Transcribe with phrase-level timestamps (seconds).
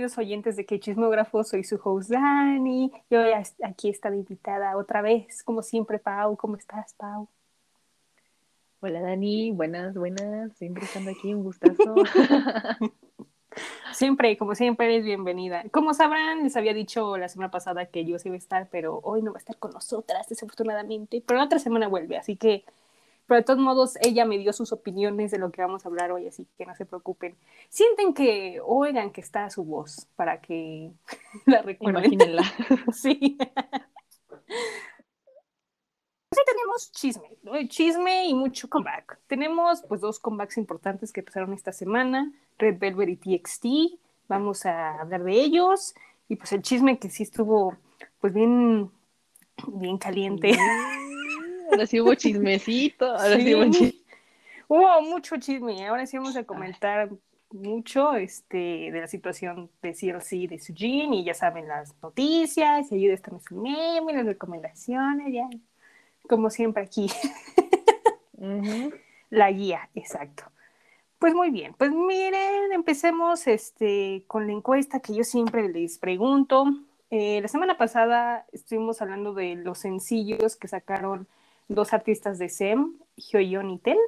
[0.00, 2.90] queridos oyentes de Que Chismógrafo, soy su host Dani.
[3.10, 3.32] Y hoy
[3.62, 6.38] aquí está invitada otra vez, como siempre, Pau.
[6.38, 7.28] ¿Cómo estás, Pau?
[8.80, 9.50] Hola, Dani.
[9.50, 10.56] Buenas, buenas.
[10.56, 11.96] Siempre estando aquí, un gustazo.
[13.92, 15.64] siempre, como siempre, eres bienvenida.
[15.70, 19.00] Como sabrán, les había dicho la semana pasada que yo sí iba a estar, pero
[19.02, 21.22] hoy no va a estar con nosotras, desafortunadamente.
[21.26, 22.64] Pero la otra semana vuelve, así que
[23.30, 26.10] pero de todos modos ella me dio sus opiniones de lo que vamos a hablar
[26.10, 27.36] hoy, así que no se preocupen.
[27.68, 30.90] Sienten que oigan que está su voz para que
[31.46, 32.06] la recuerden.
[32.06, 32.42] Imagínenla.
[32.92, 33.38] sí.
[36.28, 37.28] Pues tenemos chisme,
[37.68, 39.20] chisme y mucho comeback.
[39.28, 43.64] Tenemos pues dos comebacks importantes que pasaron esta semana, Red Velvet y TXT.
[44.26, 45.94] Vamos a hablar de ellos
[46.28, 47.76] y pues el chisme que sí estuvo
[48.20, 48.90] pues bien
[49.68, 50.50] bien caliente.
[51.70, 53.54] Ahora sí hubo chismecito, ahora sí,
[54.68, 57.10] hubo mucho chisme, ahora sí vamos a comentar
[57.52, 62.96] mucho este, de la situación de CLC de Sujin y ya saben las noticias, y
[62.96, 65.48] ayuda esta su meme, las recomendaciones, ya,
[66.28, 67.08] como siempre aquí.
[69.30, 70.44] La guía, exacto.
[71.18, 76.64] Pues muy bien, pues miren, empecemos este, con la encuesta que yo siempre les pregunto.
[77.10, 81.28] Eh, la semana pasada estuvimos hablando de los sencillos que sacaron
[81.74, 83.98] dos artistas de SEM, Hyoyeon y Tel.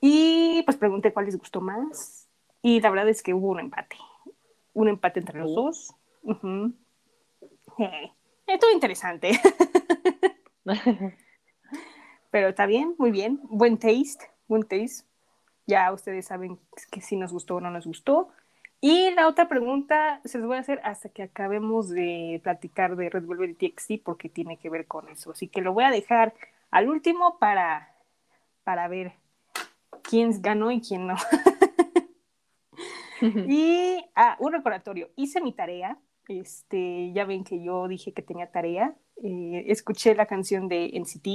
[0.00, 2.28] Y pues pregunté cuál les gustó más.
[2.62, 3.96] Y la verdad es que hubo un empate.
[4.74, 5.62] Un empate entre los oh.
[5.62, 5.94] dos.
[7.78, 8.12] Eh,
[8.46, 9.40] estuvo interesante.
[12.30, 13.40] Pero está bien, muy bien.
[13.44, 15.04] Buen taste, buen taste.
[15.66, 16.58] Ya ustedes saben
[16.90, 18.28] que si nos gustó o no nos gustó.
[18.80, 23.10] Y la otra pregunta se les voy a hacer hasta que acabemos de platicar de
[23.10, 25.32] Red y TXT porque tiene que ver con eso.
[25.32, 26.34] Así que lo voy a dejar
[26.70, 27.94] al último para,
[28.64, 29.12] para ver
[30.02, 31.16] quién ganó y quién no.
[33.20, 35.98] y ah, un recordatorio, hice mi tarea,
[36.28, 41.28] este, ya ven que yo dije que tenía tarea, eh, escuché la canción de NCT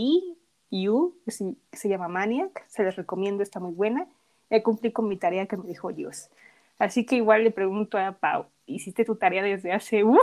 [0.90, 4.08] U, que se, se, llama Maniac, se les recomiendo, está muy buena,
[4.50, 6.30] y cumplí con mi tarea que me dijo Dios.
[6.80, 10.04] Así que igual le pregunto a Pau, ¿hiciste tu tarea desde hace...
[10.04, 10.18] Uh?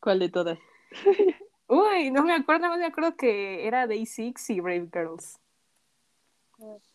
[0.00, 0.58] ¿Cuál de todas?
[1.74, 5.40] Uy, no me acuerdo, no me acuerdo que era Day Six y Brave Girls.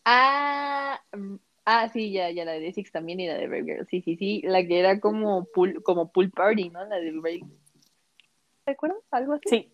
[0.06, 1.36] Ah, mm,
[1.66, 3.90] ah, sí, ya, ya la de Day Six también y la de Brave Girls.
[3.90, 6.86] Sí, sí, sí, la que era como pool, como pool party, ¿no?
[6.86, 7.42] La de Brave.
[8.64, 9.00] ¿Te acuerdas?
[9.12, 9.50] ¿Algo así?
[9.50, 9.74] Sí.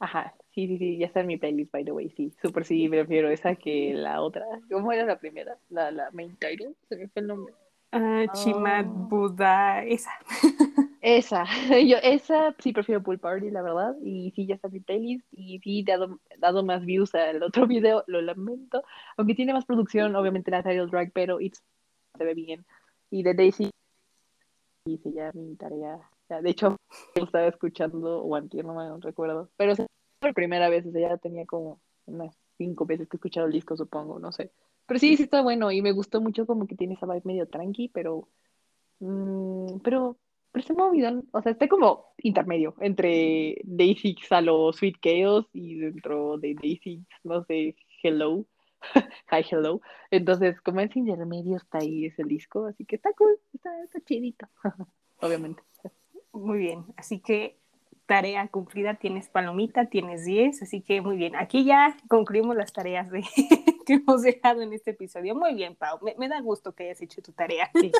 [0.00, 2.30] Ajá, sí, sí, sí, ya está en mi playlist, by the way, sí.
[2.42, 4.44] Súper sí, prefiero esa que la otra.
[4.70, 5.56] ¿Cómo era la primera?
[5.70, 7.54] La, la main title, se me fue el nombre.
[7.90, 10.12] Uh, Chimad Buddha, esa.
[11.00, 11.44] Esa,
[11.86, 15.60] yo esa sí prefiero Pool Party, la verdad, y sí ya está mi playlist, y
[15.60, 18.82] sí dado, dado más views al otro video, lo lamento,
[19.16, 21.62] aunque tiene más producción, obviamente la title drag, pero it's,
[22.16, 22.66] se ve bien,
[23.10, 23.70] y de Daisy
[24.86, 26.76] hice ya mi tarea, de hecho,
[27.14, 29.74] estaba escuchando, o antier, no me recuerdo, pero
[30.18, 33.52] por primera vez, o sea, ya tenía como unas cinco veces que he escuchado el
[33.52, 34.50] disco, supongo, no sé,
[34.86, 37.46] pero sí, sí está bueno, y me gustó mucho como que tiene esa vibe medio
[37.46, 38.26] tranqui, pero,
[38.98, 40.16] mmm, pero
[40.52, 45.76] pero está movido, o sea, está como intermedio entre Daisy a lo Sweet Chaos y
[45.76, 48.46] dentro de Daisy, no sé, Hello,
[49.30, 49.80] Hi Hello.
[50.10, 54.46] Entonces, como es intermedio, está ahí ese disco, así que está cool, está, está chidito,
[55.20, 55.62] obviamente.
[56.32, 57.58] Muy bien, así que
[58.06, 61.36] tarea cumplida, tienes palomita, tienes 10, así que muy bien.
[61.36, 63.22] Aquí ya concluimos las tareas de,
[63.86, 65.34] que hemos dejado en este episodio.
[65.34, 67.70] Muy bien, Pau, me, me da gusto que hayas hecho tu tarea.
[67.74, 67.92] Sí.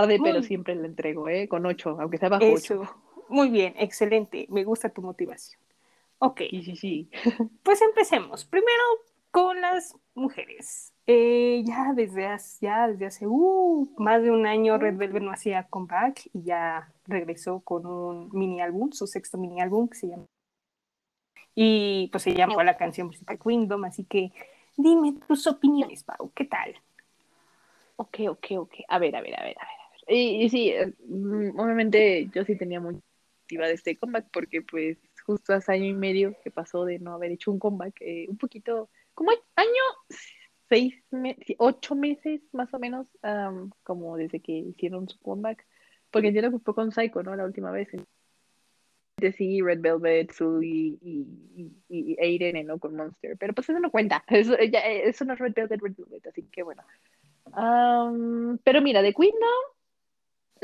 [0.00, 1.48] Tarde, pero siempre la entrego, ¿eh?
[1.48, 2.82] Con ocho, aunque sea bajo Eso.
[3.28, 4.46] Muy bien, excelente.
[4.50, 5.60] Me gusta tu motivación.
[6.18, 6.42] Ok.
[6.50, 7.10] Sí, sí, sí.
[7.62, 8.44] Pues empecemos.
[8.44, 8.82] Primero
[9.30, 10.92] con las mujeres.
[11.06, 15.32] Eh, ya desde hace, ya desde hace uh, más de un año Red Velvet no
[15.32, 20.08] hacía comeback y ya regresó con un mini álbum, su sexto mini álbum que se
[20.08, 20.26] llama
[21.54, 24.32] y pues se llamó la canción principal Kingdom, así que
[24.76, 26.74] dime tus opiniones, Pau, ¿qué tal?
[27.96, 28.74] Ok, ok, ok.
[28.88, 29.83] A ver, a ver, a ver, a ver.
[30.08, 33.00] Y, sí, eh, mm, obviamente yo sí tenía muy
[33.42, 37.14] activa de este comeback porque pues justo hace año y medio que pasó de no
[37.14, 40.18] haber hecho un comeback, eh, un poquito, como año,
[40.68, 40.94] seis,
[41.58, 43.06] ocho meses más o menos,
[43.82, 45.66] como desde que hicieron su comeback,
[46.10, 47.36] porque entiendo que fue con Psycho, ¿no?
[47.36, 47.88] La última vez.
[49.36, 50.98] Sí, Red Velvet, Sue y,
[51.88, 52.78] y, Aiden, ¿no?
[52.78, 55.94] Con Monster, pero pues eso no cuenta, eso, ya, eso no es Red Velvet, Red
[55.96, 56.82] Velvet, así que bueno.
[58.64, 59.74] pero mira, de Queen no,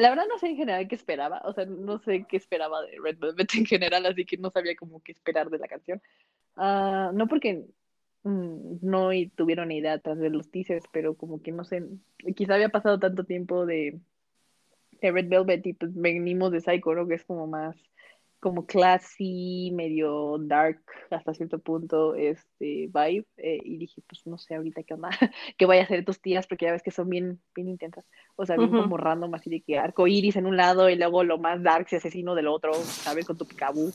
[0.00, 2.96] la verdad no sé en general qué esperaba, o sea, no sé qué esperaba de
[3.02, 6.02] Red Velvet en general, así que no sabía cómo qué esperar de la canción.
[6.56, 7.66] Ah, no porque
[8.24, 11.84] mm, no tuvieron idea tras ver los teasers, pero como que no sé,
[12.34, 14.00] quizá había pasado tanto tiempo de,
[15.02, 17.06] de Red Velvet y pues venimos de Psycho, ¿no?
[17.06, 17.76] Que es como más
[18.40, 24.54] como classy, medio dark hasta cierto punto, este vibe, eh, y dije, pues no sé
[24.54, 25.10] ahorita qué onda,
[25.58, 28.04] que vaya a hacer tus tías, porque ya ves que son bien, bien intensas,
[28.36, 31.22] o sea, bien como random, así de que arco iris en un lado y luego
[31.22, 33.26] lo más dark y asesino del otro, ¿sabes?
[33.26, 33.92] Con tu picabú.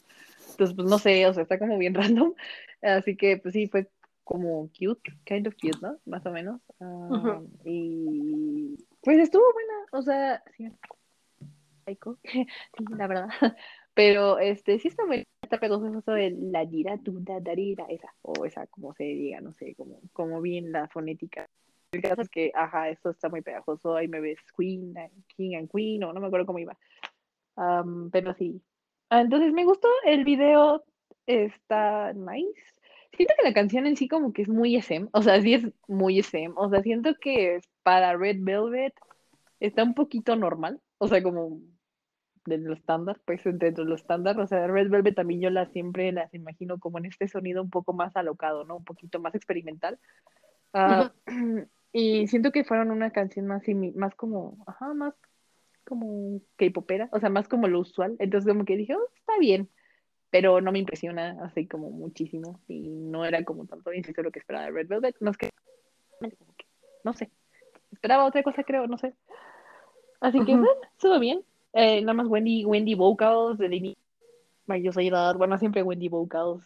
[0.51, 2.33] Entonces, pues no sé, o sea, está como bien random,
[2.81, 3.89] así que pues sí, fue
[4.23, 5.97] como cute, kind of cute, ¿no?
[6.05, 6.61] Más o menos.
[6.79, 10.67] Ah, y pues estuvo buena, o sea, sí,
[12.23, 12.47] sí,
[12.89, 13.29] la verdad.
[13.95, 18.67] Pero este sí está muy está pegajoso de la gira, da, darira, esa, o esa,
[18.67, 21.47] como se diga, no sé, como, como bien la fonética.
[21.91, 24.93] El caso es que, ajá, esto está muy pegajoso, ahí me ves Queen,
[25.37, 26.77] King and Queen, o no me acuerdo cómo iba.
[28.11, 28.61] pero sí.
[29.09, 30.83] Ah, entonces me gustó, el video
[31.25, 32.61] está nice.
[33.15, 35.71] Siento que la canción en sí como que es muy SM, o sea, sí es
[35.87, 38.93] muy SM, o sea, siento que para Red Velvet
[39.61, 41.61] está un poquito normal, o sea, como
[42.45, 45.71] de lo estándar, pues dentro de lo estándar, o sea, Red Velvet también yo las
[45.71, 48.77] siempre las imagino como en este sonido un poco más alocado, ¿no?
[48.77, 49.99] Un poquito más experimental.
[50.73, 51.11] Ah,
[51.91, 53.63] y siento que fueron una canción más,
[53.95, 55.15] más como, ajá, más
[55.85, 58.15] como K-popera, o sea, más como lo usual.
[58.19, 59.69] Entonces como que dije, oh, está bien,
[60.29, 64.39] pero no me impresiona así como muchísimo y no era como tanto, insisto, lo que
[64.39, 65.15] esperaba de Red Velvet.
[65.19, 65.49] No es que,
[67.03, 67.31] no sé,
[67.91, 69.13] esperaba otra cosa, creo, no sé.
[70.19, 71.43] Así que, bueno, estuvo bien.
[71.77, 74.01] Eh, nada más Wendy, Wendy Vocals, de inicio.
[75.37, 76.63] bueno, siempre Wendy Vocals,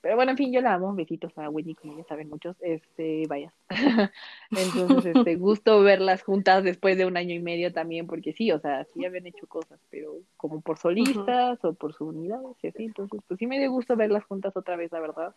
[0.00, 0.94] Pero bueno, en fin, yo la amo.
[0.94, 2.56] Besitos a Wendy, como ya saben muchos.
[2.62, 3.52] Este, vaya.
[4.50, 8.58] Entonces, este, gusto verlas juntas después de un año y medio también, porque sí, o
[8.58, 12.84] sea, sí habían hecho cosas, pero como por solistas o por sus unidades y así.
[12.84, 15.34] Entonces, pues sí me dio gusto verlas juntas otra vez, la verdad.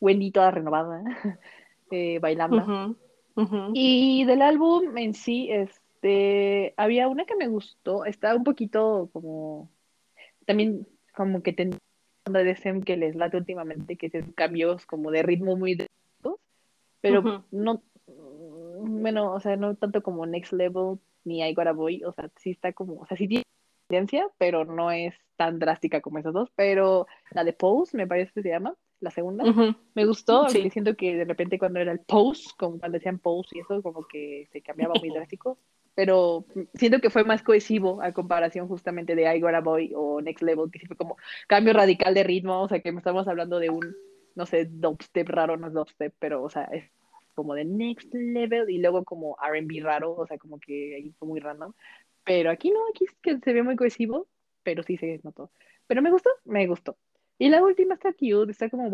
[0.00, 1.04] Wendy toda renovada,
[1.90, 2.96] eh, bailando.
[3.74, 9.10] Y del álbum en sí, es este, había una que me gustó, estaba un poquito
[9.12, 9.68] como,
[10.46, 11.78] también como que tenía
[12.24, 15.76] de que les late últimamente, que es cambios como de ritmo muy
[17.00, 22.12] pero no, bueno, o sea, no tanto como Next Level ni I Gotta Boy, o
[22.12, 23.44] sea, sí está como, o sea, sí tiene
[23.88, 28.32] tendencia, pero no es tan drástica como esas dos, pero la de Pose, me parece
[28.32, 29.44] que se llama, la segunda,
[29.94, 33.56] me gustó, porque siento que de repente cuando era el Pose, como cuando decían Pose
[33.56, 35.58] y eso, como que se cambiaba muy drástico,
[35.98, 40.20] pero siento que fue más cohesivo a comparación justamente de I Got a Boy o
[40.20, 41.16] Next Level, que sí fue como
[41.48, 43.96] cambio radical de ritmo, o sea, que estamos hablando de un,
[44.36, 46.88] no sé, dubstep raro, no es dubstep, pero, o sea, es
[47.34, 51.26] como de Next Level y luego como R&B raro, o sea, como que ahí fue
[51.26, 51.72] muy random.
[52.22, 54.28] Pero aquí no, aquí es que se ve muy cohesivo,
[54.62, 55.50] pero sí se notó.
[55.88, 56.96] Pero me gustó, me gustó.
[57.38, 58.88] Y la última está cute, está como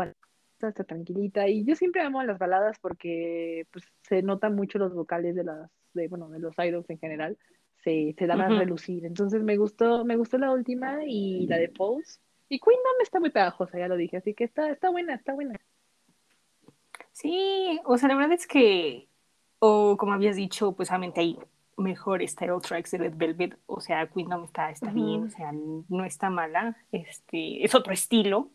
[0.55, 1.49] está tranquilita.
[1.49, 5.71] Y yo siempre amo las baladas porque pues, se notan mucho los vocales de las,
[5.93, 7.39] de, bueno, de los idols en general.
[7.83, 9.05] Se, se dan a relucir.
[9.05, 12.19] Entonces me gustó, me gustó la última y la de Pose.
[12.49, 15.35] Y Queen no está muy pegajosa, ya lo dije, así que está, está buena, está
[15.35, 15.59] buena.
[17.13, 19.09] Sí, o sea, la verdad es que,
[19.59, 21.39] o como habías dicho, pues obviamente hay
[21.77, 25.53] mejores title tracks de Red Velvet, o sea, Queen no está, está bien, o sea,
[25.53, 28.51] no está mala, este, es otro estilo,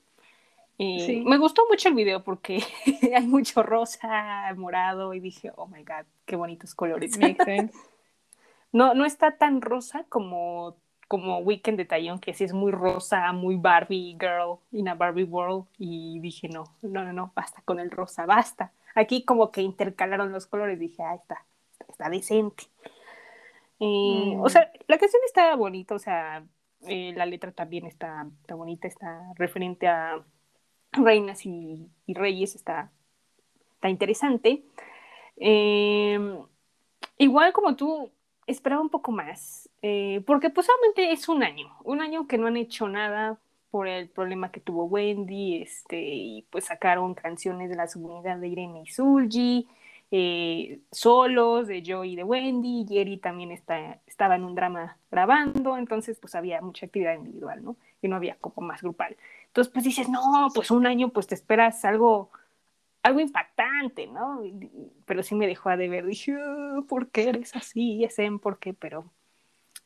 [0.80, 1.24] sí.
[1.26, 2.64] Me gustó mucho el video porque
[3.16, 7.20] hay mucho rosa, morado y dije, oh my god, qué bonitos colores.
[8.72, 13.32] no, no está tan rosa como, como Weekend de Tallón, que sí es muy rosa,
[13.34, 15.66] muy Barbie girl in a Barbie world.
[15.78, 18.72] Y dije, no, no, no, no, basta con el rosa, basta.
[18.96, 21.46] Aquí como que intercalaron los colores, dije, ah, está,
[21.88, 22.64] está decente.
[23.80, 24.50] O mm.
[24.50, 26.44] sea, la canción está bonita, o sea,
[26.88, 30.22] eh, la letra también está, está bonita, está referente a
[30.92, 32.92] reinas y, reyes está,
[33.76, 34.64] está interesante.
[35.38, 36.38] Em,
[37.18, 38.12] igual como tú,
[38.48, 40.68] esperaba un poco más, eh, porque pues
[40.98, 43.40] es un año, un año que no han hecho nada
[43.72, 48.48] por el problema que tuvo Wendy, este, y pues sacaron canciones de la subunidad de
[48.48, 49.68] Irene y Sulji,
[50.12, 55.78] eh, solos de Joey y de Wendy, Jerry también está, estaba en un drama grabando,
[55.78, 57.76] entonces pues había mucha actividad individual, ¿no?
[58.02, 59.16] Y no había como más grupal.
[59.50, 62.30] Entonces, pues dices, no, pues un año, pues te esperas algo,
[63.04, 64.42] algo impactante, ¿no?
[65.06, 68.08] Pero sí me dejó a deber, dije, oh, ¿por qué eres así?
[68.18, 68.74] en ¿por qué?
[68.74, 69.06] Pero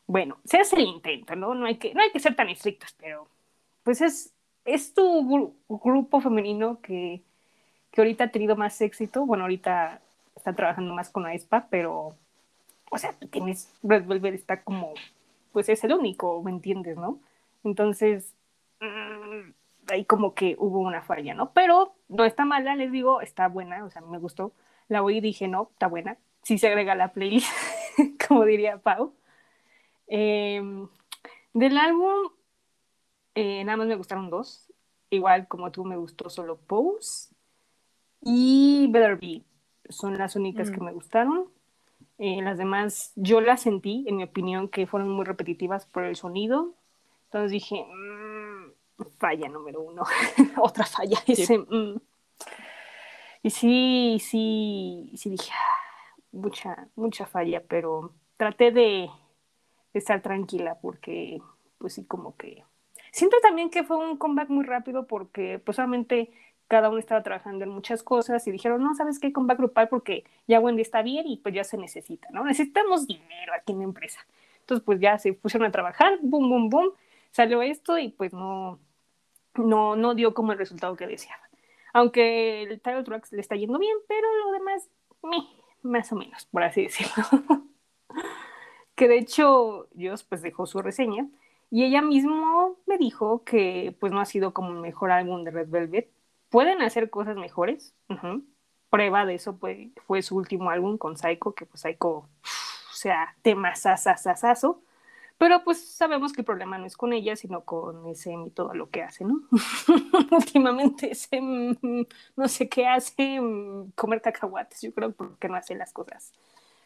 [0.06, 1.56] bueno, se hace el intento, ¿no?
[1.56, 3.28] No hay que, no hay que ser tan estrictos, pero
[3.84, 4.34] pues es,
[4.66, 7.22] es tu grupo femenino que,
[7.92, 9.26] que ahorita ha tenido más éxito.
[9.26, 10.02] Bueno, ahorita
[10.36, 12.16] está trabajando más con la ESPA, pero,
[12.92, 14.94] o sea, tienes, Red Velvet está como,
[15.54, 17.20] pues es el único, ¿me entiendes, no?
[17.64, 18.34] Entonces,
[19.90, 21.54] ahí como que hubo una falla, ¿no?
[21.54, 24.54] Pero no está mala, les digo, está buena, o sea, me gustó.
[24.88, 26.18] La oí y dije, no, está buena.
[26.44, 27.48] Sí se agrega la playlist,
[28.28, 29.14] como diría Pau.
[30.08, 30.88] Em,
[31.54, 32.30] del álbum,
[33.36, 34.72] eh, nada más me gustaron dos.
[35.10, 37.34] Igual como tú, me gustó solo Pose
[38.22, 39.44] y Better Be.
[39.90, 40.84] Son las únicas que mm.
[40.84, 41.50] me gustaron.
[42.18, 46.16] Eh, las demás, yo las sentí, en mi opinión, que fueron muy repetitivas por el
[46.16, 46.74] sonido.
[47.26, 48.23] Entonces dije, mm,
[49.06, 50.04] falla número uno.
[50.58, 51.18] Otra falla.
[51.28, 52.00] Ese, mm".
[53.44, 59.10] Y sí, sí, sí dije, ah, mucha, mucha falla, pero traté de,
[59.94, 61.42] estar tranquila porque,
[61.78, 62.64] pues sí, como que...
[63.12, 66.32] Siento también que fue un comeback muy rápido porque, pues solamente
[66.68, 69.32] cada uno estaba trabajando en muchas cosas y dijeron, no, ¿sabes qué?
[69.32, 72.44] Comeback grupal porque ya Wendy está bien y pues ya se necesita, ¿no?
[72.44, 74.26] Necesitamos dinero aquí en la empresa.
[74.62, 76.92] Entonces, pues ya se pusieron a trabajar, boom, boom, boom,
[77.32, 78.80] salió esto y pues no,
[79.56, 81.44] no, no dio como el resultado que deseaba.
[81.94, 84.90] Aunque el title tracks le está yendo bien, pero lo demás,
[85.84, 87.24] más o menos, por así decirlo.
[88.96, 91.28] que de hecho Dios pues dejó su reseña
[91.70, 95.52] y ella mismo me dijo que pues no ha sido como el mejor álbum de
[95.52, 96.10] Red Velvet.
[96.50, 97.96] Pueden hacer cosas mejores.
[98.90, 102.30] Prueba de eso fue, fue su último álbum con Psycho, que pues Psycho, o
[102.94, 104.84] sea, tema sasasasaso.
[105.38, 108.74] Pero pues sabemos que el problema no es con ella, sino con ese y todo
[108.74, 109.42] lo que hace, ¿no?
[110.32, 115.76] Últimamente ese mm, no sé qué hace, mm, comer cacahuates, yo creo, porque no hace
[115.76, 116.32] las cosas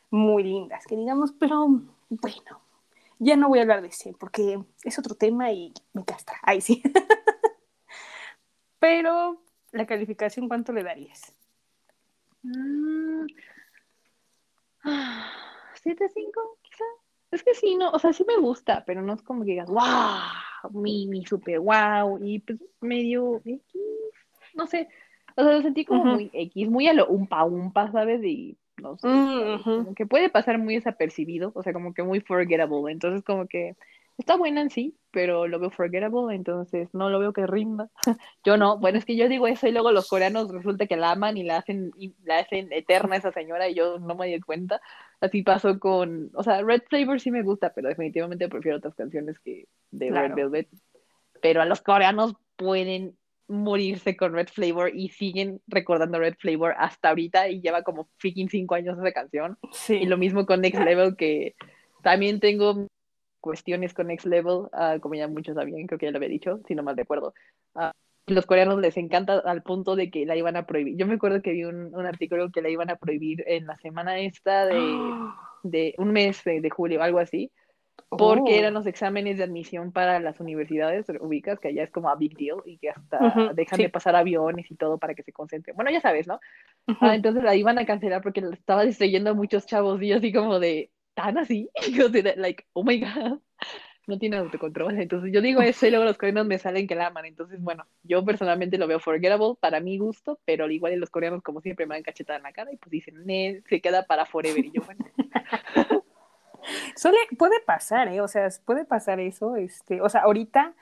[0.10, 1.68] muy lindas, que digamos, pero
[2.10, 2.62] bueno,
[3.20, 6.38] ya no voy a hablar de ese porque es otro tema y me castra.
[6.44, 6.82] Ahí sí.
[8.80, 11.34] pero la calificación, ¿cuánto le darías?
[12.44, 13.28] Mm.
[15.84, 16.67] 7-5, quizá.
[17.32, 19.70] Es que sí, no, o sea, sí me gusta, pero no es como que digas,
[19.70, 23.62] wow, mi, mi super wow, y pues medio X,
[24.54, 24.88] no sé,
[25.36, 28.24] o sea, lo sentí como muy X, muy a lo umpa umpa, ¿sabes?
[28.24, 32.22] Y no sé, mm, como que puede pasar muy desapercibido, o sea, como que muy
[32.22, 33.76] forgettable, entonces como que
[34.18, 37.90] está buena en sí, pero lo veo forgettable, entonces no lo veo que rinda.
[38.44, 41.12] yo no, bueno, es que yo digo eso y luego los coreanos resulta que la
[41.12, 44.40] aman y la hacen, y la hacen eterna esa señora y yo no me di
[44.40, 44.82] cuenta.
[45.22, 49.40] Así pasó con, o sea, Red Flavor sí me gusta, pero definitivamente prefiero otras canciones
[49.40, 50.68] que de Red Velvet.
[51.42, 53.16] Pero a los coreanos pueden
[53.48, 58.50] morirse con Red Flavor y siguen recordando Red Flavor hasta ahorita y lleva como freaking
[58.50, 59.58] cinco años esa canción.
[59.88, 61.56] Y lo mismo con Next Level que
[62.04, 62.88] también tengo
[63.48, 66.60] cuestiones con Next Level, uh, como ya muchos sabían, creo que ya lo había dicho,
[66.68, 67.34] si no mal recuerdo.
[67.74, 67.92] Uh,
[68.28, 70.98] los coreanos les encanta al punto de que la iban a prohibir.
[70.98, 73.78] Yo me acuerdo que vi un, un artículo que la iban a prohibir en la
[73.78, 74.78] semana esta de,
[75.64, 77.52] de un mes de, de julio, algo así
[78.10, 78.60] porque oh.
[78.60, 82.38] eran los exámenes de admisión para las universidades ubicas, que allá es como a big
[82.38, 85.76] deal y que hasta dejan de pasar aviones y todo para que se concentren.
[85.76, 86.40] Bueno, ya sabes, ¿no?
[87.02, 90.60] ah, entonces la iban a cancelar porque estaba distrayendo a muchos chavos y así como
[90.60, 91.70] de, ¿tan así?
[91.94, 93.40] Yo de, like, oh my god,
[94.06, 95.00] no tiene autocontrol.
[95.00, 97.26] Entonces yo digo eso y luego los coreanos me salen que la aman.
[97.26, 101.60] Entonces, bueno, yo personalmente lo veo forgettable para mi gusto, pero igual los coreanos como
[101.60, 103.26] siempre me dan cachetada en la cara y pues dicen,
[103.68, 104.64] se queda para forever.
[104.64, 105.06] Y yo, bueno.
[106.96, 108.22] Suele, puede pasar, ¿eh?
[108.22, 110.74] O sea, puede pasar eso, este, o sea, ahorita,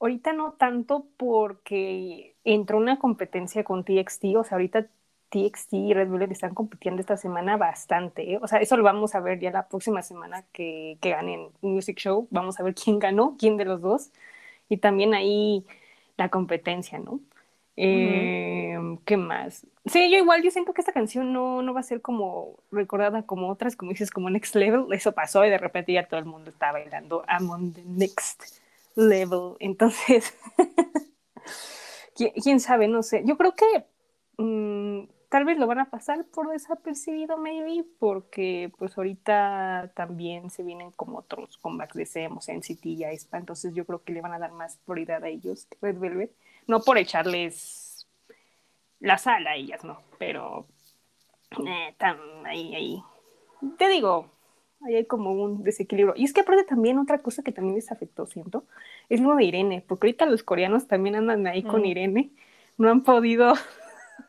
[0.00, 4.88] ahorita no tanto porque entró una competencia con TXT, o sea, ahorita
[5.30, 8.38] TXT y Red Bull están compitiendo esta semana bastante, ¿eh?
[8.40, 11.98] o sea, eso lo vamos a ver ya la próxima semana que, que ganen Music
[11.98, 14.10] Show, vamos a ver quién ganó, quién de los dos,
[14.68, 15.64] y también ahí
[16.16, 17.20] la competencia, ¿no?
[17.80, 19.64] Em, ¿Qué más?
[19.86, 23.22] Sí, yo igual, yo siento que esta canción no, no va a ser como recordada
[23.22, 24.86] como otras, como dices, como Next Level.
[24.92, 28.42] Eso pasó y de repente ya todo el mundo está bailando Among the Next
[28.96, 29.54] Level.
[29.60, 30.34] Entonces,
[32.42, 33.22] ¿quién, sabe, no sé.
[33.24, 33.84] Yo creo que
[34.38, 40.62] mm, tal vez lo van a pasar por desapercibido, maybe, porque pues ahorita también se
[40.62, 43.38] vienen como otros comebacks de Semos, NCT y Aespa.
[43.38, 46.32] Entonces yo creo que le van a dar más prioridad a ellos que Red Velvet
[46.68, 48.06] no por echarles
[49.00, 50.02] la sal a ellas, ¿no?
[50.18, 50.66] Pero
[51.66, 51.94] eh,
[52.44, 53.02] ahí, ahí.
[53.76, 54.30] Te digo,
[54.82, 56.14] ahí hay como un desequilibrio.
[56.16, 58.64] Y es que aparte también otra cosa que también les afectó, siento,
[59.08, 61.86] es lo de Irene, porque ahorita los coreanos también andan ahí con mm.
[61.86, 62.30] Irene,
[62.76, 63.54] no han podido,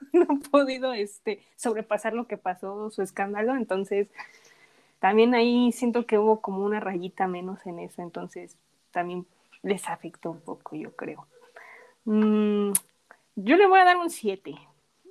[0.13, 4.07] no han podido este, sobrepasar lo que pasó, su escándalo, entonces
[4.99, 8.55] también ahí siento que hubo como una rayita menos en eso, entonces
[8.91, 9.25] también
[9.61, 11.27] les afectó un poco, yo creo.
[12.05, 12.71] Mm,
[13.35, 14.55] yo le voy a dar un 7,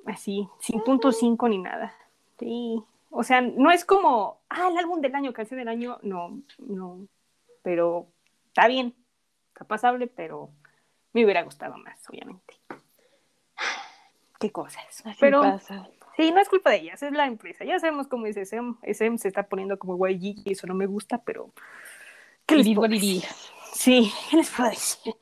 [0.07, 1.95] así, sin punto 5 ni nada.
[2.39, 6.41] Sí, o sea, no es como, ah, el álbum del año, canción del año, no,
[6.59, 7.07] no,
[7.63, 8.07] pero
[8.49, 8.95] está bien,
[9.49, 10.51] está pasable, pero
[11.13, 12.55] me hubiera gustado más, obviamente.
[14.39, 15.03] Qué cosas.
[15.05, 15.89] Así Pero pasa.
[16.17, 17.65] sí, no es culpa de ellas, es la empresa.
[17.65, 18.77] Ya sabemos cómo es SM.
[18.83, 21.51] SM se está poniendo como YG y eso no me gusta, pero.
[22.47, 23.25] ¿Qué les puedo decir?
[23.73, 25.15] Sí, ¿qué les puedo decir?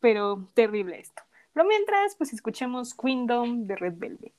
[0.00, 1.22] Pero terrible esto.
[1.52, 4.32] Pero mientras, pues escuchemos Queendom de Red Velvet.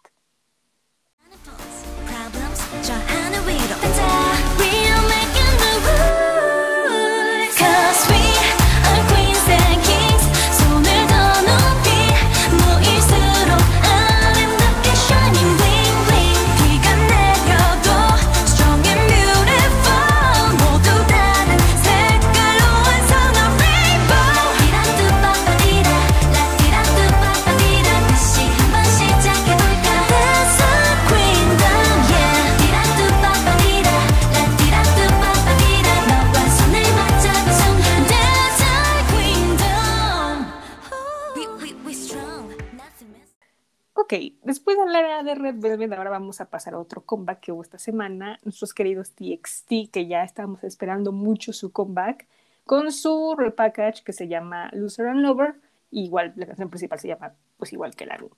[44.11, 47.53] Ok, después de hablar de Red Velvet, ahora vamos a pasar a otro comeback que
[47.53, 48.37] hubo esta semana.
[48.43, 52.27] Nuestros queridos TXT, que ya estábamos esperando mucho su comeback,
[52.65, 55.55] con su repackage que se llama Loser and Lover.
[55.91, 58.31] Igual la canción principal se llama, pues igual que el álbum.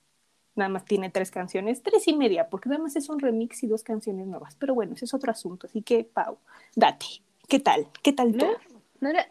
[0.53, 3.67] Nada más tiene tres canciones, tres y media, porque nada más es un remix y
[3.67, 4.55] dos canciones nuevas.
[4.59, 5.65] Pero bueno, ese es otro asunto.
[5.65, 6.37] Así que, Pau,
[6.75, 7.07] date.
[7.47, 7.87] ¿Qué tal?
[8.03, 8.57] ¿Qué tal ¿No todo?
[8.99, 9.27] no, era,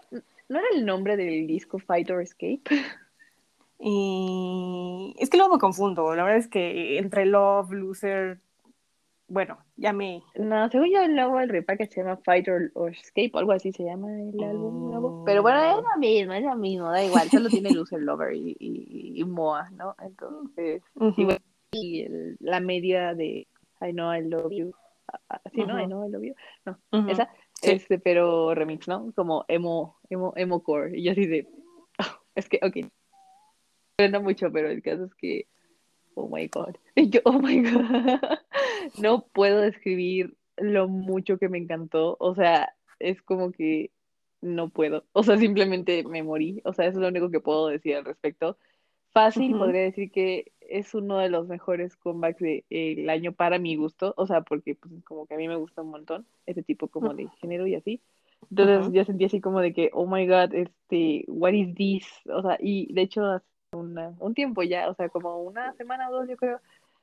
[0.48, 2.62] ¿No era el nombre del disco Fight or Escape?
[3.84, 6.14] Eh, es que luego me confundo.
[6.14, 8.40] La verdad es que entre Love, Loser,
[9.26, 10.22] bueno, ya me.
[10.36, 13.84] No, según yo, luego el repackage se llama Fight or, or Escape, algo así se
[13.84, 15.22] llama el álbum nuevo.
[15.24, 18.56] Pero bueno, es lo mismo, es lo mismo, da igual, solo tiene Loser Lover y,
[18.58, 19.96] y, y Moa, ¿no?
[20.00, 21.20] Entonces, Ujú.
[21.20, 21.40] igual,
[21.72, 23.48] y el- la media de
[23.80, 24.72] I know I love you.
[25.12, 25.80] ah, ah, Sí, ¿no?
[25.80, 26.34] I know I love you.
[26.64, 27.72] No, esa, Sí.
[27.72, 29.12] este, pero remix, ¿no?
[29.14, 30.98] Como emo, emo, emo core.
[30.98, 31.48] Y yo así de,
[32.36, 32.86] es que, ok,
[34.02, 35.46] suena mucho, pero el caso es que,
[36.14, 38.38] oh my god, yo, oh my god,
[38.98, 43.90] no puedo describir lo mucho que me encantó, o sea, es como que
[44.40, 47.68] no puedo, o sea, simplemente me morí, o sea, eso es lo único que puedo
[47.68, 48.56] decir al respecto.
[49.12, 54.14] Fácil, podría decir que es uno de los mejores comebacks del año para mi gusto,
[54.16, 57.12] o sea, porque pues, como que a mí me gusta un montón ese tipo como
[57.12, 58.00] de género y así.
[58.48, 58.92] Entonces Ujú.
[58.94, 62.06] yo sentí así como de que, oh my god, este, what is this?
[62.24, 63.42] O sea, y de hecho
[63.76, 66.60] una- un tiempo ya, o sea, como una semana o dos yo creo,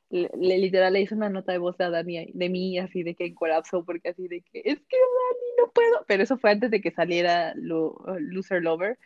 [0.09, 3.15] le, le- literal le hice una nota de voz a Dani de mí, así de
[3.15, 6.51] que en colapso, porque así de que, es que Dani, no puedo, pero eso fue
[6.51, 8.97] antes de que saliera lo, Loser Lover,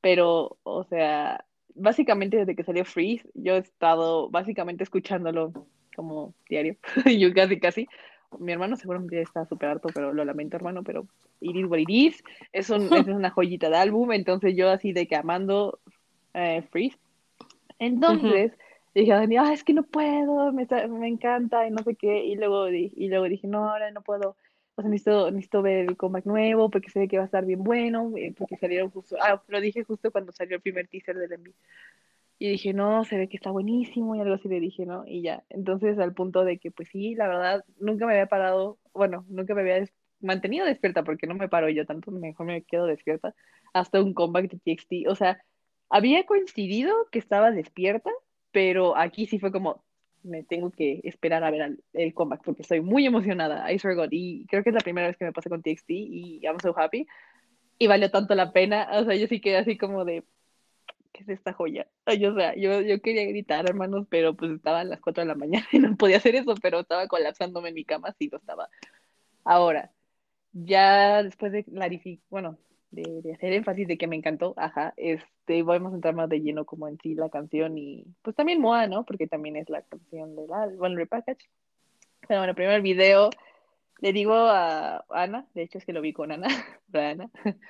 [0.00, 5.52] pero, o sea, básicamente desde que salió Freeze, yo he estado básicamente escuchándolo
[5.94, 6.76] como diario,
[7.18, 7.88] yo casi casi,
[8.38, 11.06] mi hermano seguramente ya está súper harto, pero lo lamento hermano, pero
[11.40, 14.92] it is what it is, es, un, es una joyita de álbum, entonces yo así
[14.92, 15.78] de que amando
[16.34, 16.98] eh, Freeze,
[17.78, 18.52] entonces
[18.94, 22.24] dije a Dani, ah, es que no puedo, me, me encanta y no sé qué,
[22.24, 24.36] y luego, y luego dije, no, ahora no puedo,
[24.76, 27.62] o sea, necesito, necesito ver el comeback nuevo porque ve que va a estar bien
[27.62, 31.38] bueno, eh, porque salieron justo, ah, lo dije justo cuando salió el primer teaser del
[31.38, 31.52] MV.
[32.38, 35.04] Y dije, no, se ve que está buenísimo y algo así le dije, ¿no?
[35.06, 38.78] Y ya, entonces al punto de que, pues sí, la verdad, nunca me había parado,
[38.92, 39.86] bueno, nunca me había
[40.20, 43.34] mantenido despierta porque no me paro yo tanto, mejor me quedo despierta
[43.72, 45.08] hasta un comeback de TXT.
[45.08, 45.42] O sea,
[45.88, 48.10] había coincidido que estaba despierta,
[48.52, 49.84] pero aquí sí fue como,
[50.22, 53.96] me tengo que esperar a ver al- el comeback porque estoy muy emocionada, I swear
[53.96, 56.60] God, y creo que es la primera vez que me pasa con TXT y I'm
[56.60, 57.06] so happy.
[57.78, 60.24] Y valió tanto la pena, o sea, yo sí quedé así como de,
[61.12, 61.88] ¿qué es esta joya?
[62.04, 65.28] Ay, o sea, yo, yo quería gritar, hermanos, pero pues estaba a las 4 de
[65.28, 68.38] la mañana y no podía hacer eso, pero estaba colapsándome en mi cama, sí lo
[68.38, 68.68] estaba.
[69.44, 69.92] Ahora,
[70.52, 72.58] ya después de clarificar, bueno,
[72.96, 76.40] de, de hacer énfasis de que me encantó, ajá, este, vamos a entrar más de
[76.40, 79.04] lleno como en sí la canción y pues también Moa, ¿no?
[79.04, 81.48] Porque también es la canción del bueno, repackage.
[82.26, 83.30] Pero bueno, primero el video,
[84.00, 86.48] le digo a Ana, de hecho es que lo vi con Ana,
[86.92, 87.30] Ana,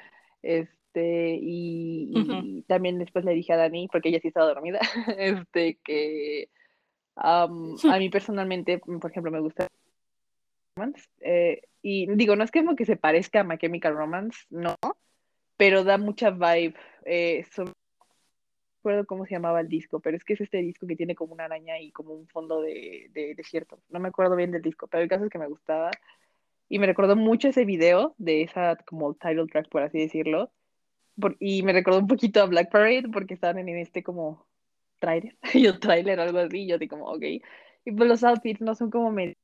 [0.43, 4.81] este, y, y también después le dije a Dani, porque ella sí estaba dormida,
[5.19, 6.49] este, que
[7.17, 9.67] am, a mí personalmente, por ejemplo, me gusta
[10.77, 14.75] Romance, eh, y digo, no es como que se parezca a My Chemical Romance, no,
[15.57, 17.73] pero da mucha vibe, eh, no
[18.79, 21.33] recuerdo cómo se llamaba el disco, pero es que es este disco que tiene como
[21.35, 24.87] una araña y como un fondo de, de desierto, no me acuerdo bien del disco,
[24.87, 25.91] pero el caso es que me gustaba,
[26.69, 30.53] y me recordó mucho ese video de esa como title track, por así decirlo,
[31.21, 34.47] por- y me recordó un poquito a Black Parade porque estaban en este como
[35.01, 38.75] trailer, yo trailer algo así, y yo así como, ok, y pues los outfits no
[38.75, 39.35] son como medio,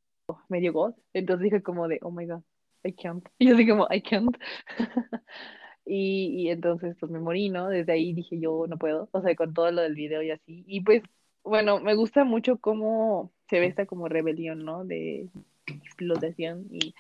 [0.48, 2.42] medio entonces dije como de, oh my god,
[2.84, 4.36] I can't, y yo así como, I can't,
[5.84, 7.68] Y, y entonces pues me morí, ¿no?
[7.68, 10.64] Desde ahí dije yo no puedo, o sea, con todo lo del video y así.
[10.66, 11.02] Y pues,
[11.44, 14.84] bueno, me gusta mucho cómo se ve esta como rebelión, ¿no?
[14.84, 15.28] De
[15.66, 16.94] explotación y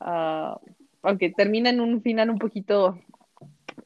[0.00, 0.60] ah,
[1.02, 2.98] aunque termina en un final un poquito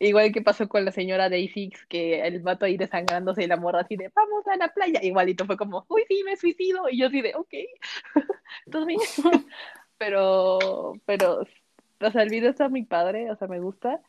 [0.01, 3.81] igual que pasó con la señora Daisy, que el vato ahí desangrándose y la morra
[3.81, 7.07] así de vamos a la playa, igualito fue como, uy sí, me suicido, y yo
[7.07, 7.55] así de, ok,
[8.71, 9.01] todo bien,
[9.99, 11.47] pero, pero,
[12.01, 14.01] o sea, el video está muy padre, o sea, me gusta.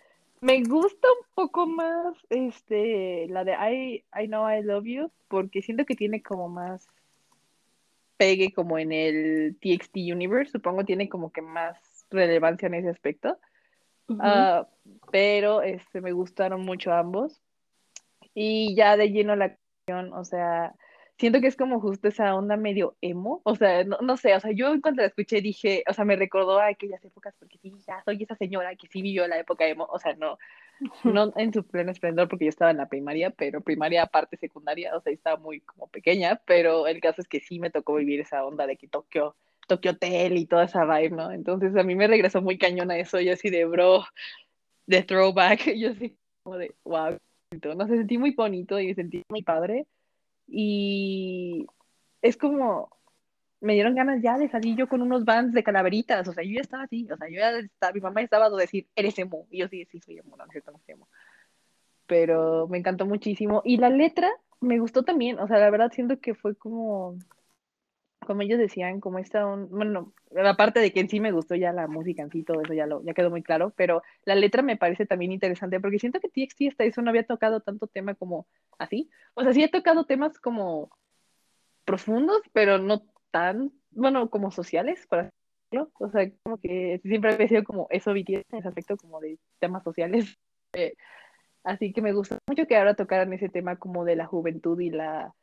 [0.45, 5.63] Me gusta un poco más este la de I, I Know I Love You, porque
[5.63, 6.88] siento que tiene como más
[8.17, 13.39] pegue como en el TXT Universe, supongo tiene como que más relevancia en ese aspecto.
[14.19, 14.67] Ah,
[15.12, 17.41] pero este, me gustaron mucho ambos.
[18.36, 20.75] Y ya de lleno la canción, o sea,
[21.17, 24.39] siento que es como justo esa onda medio emo, o sea, no, no sé, o
[24.39, 27.73] sea, yo cuando la escuché dije, o sea, me recordó a aquellas épocas, porque sí,
[27.88, 30.38] ya soy esa señora que sí vivió la época emo, o sea, no,
[31.04, 34.95] no en su pleno esplendor porque yo estaba en la primaria, pero primaria aparte secundaria,
[34.95, 38.19] o sea, estaba muy como pequeña, pero el caso es que sí me tocó vivir
[38.19, 39.36] esa onda de que Tokio,
[39.67, 41.32] Tokio Hotel y toda esa vibe, ¿no?
[41.32, 44.04] Entonces a mí me regresó muy cañón a eso, yo así de bro,
[44.86, 47.17] de throwback, yo así como de wow,
[47.75, 49.88] no sé, sentí muy bonito y me sentí muy padre
[50.47, 51.67] y
[52.21, 52.89] es como
[53.62, 56.51] me dieron ganas ya de salir yo con unos bands de calaveritas, o sea, yo
[56.51, 59.47] ya estaba así, o sea, yo ya estaba, mi mamá estaba a decir, eres emo,
[59.49, 61.08] y yo sí, sí, soy emo, no, cierto, no soy emo,
[62.05, 64.29] pero me encantó muchísimo, y la letra
[64.62, 67.17] me gustó también, o sea, la verdad siento que fue como,
[68.25, 70.13] como ellos decían, como esta, un- bueno,
[70.45, 72.85] aparte de que en sí me gustó ya la música en sí, todo eso ya,
[72.88, 76.29] lo, ya quedó muy claro, pero la letra me parece también interesante, porque siento que
[76.29, 80.05] TXT hasta eso no había tocado tanto tema como así, o sea, sí he tocado
[80.05, 80.89] temas como
[81.85, 85.29] profundos, pero no tan, bueno, como sociales, por así
[85.71, 85.91] decirlo.
[85.99, 89.39] O sea, como que siempre había sido como eso BTS en ese aspecto como de
[89.59, 90.35] temas sociales.
[90.77, 90.93] Eh,
[91.63, 94.89] así que me gusta mucho que ahora tocaran ese tema como de la juventud y
[94.89, 95.33] la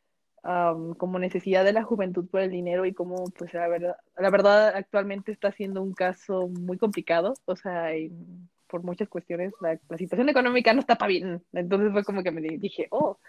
[0.43, 4.29] am, como necesidad de la juventud por el dinero y como pues la verdad, la
[4.29, 7.91] verdad actualmente está siendo un caso muy complicado, o sea,
[8.67, 11.43] por muchas cuestiones la, la situación económica no está para bien.
[11.53, 13.19] Entonces fue como que me dije, oh,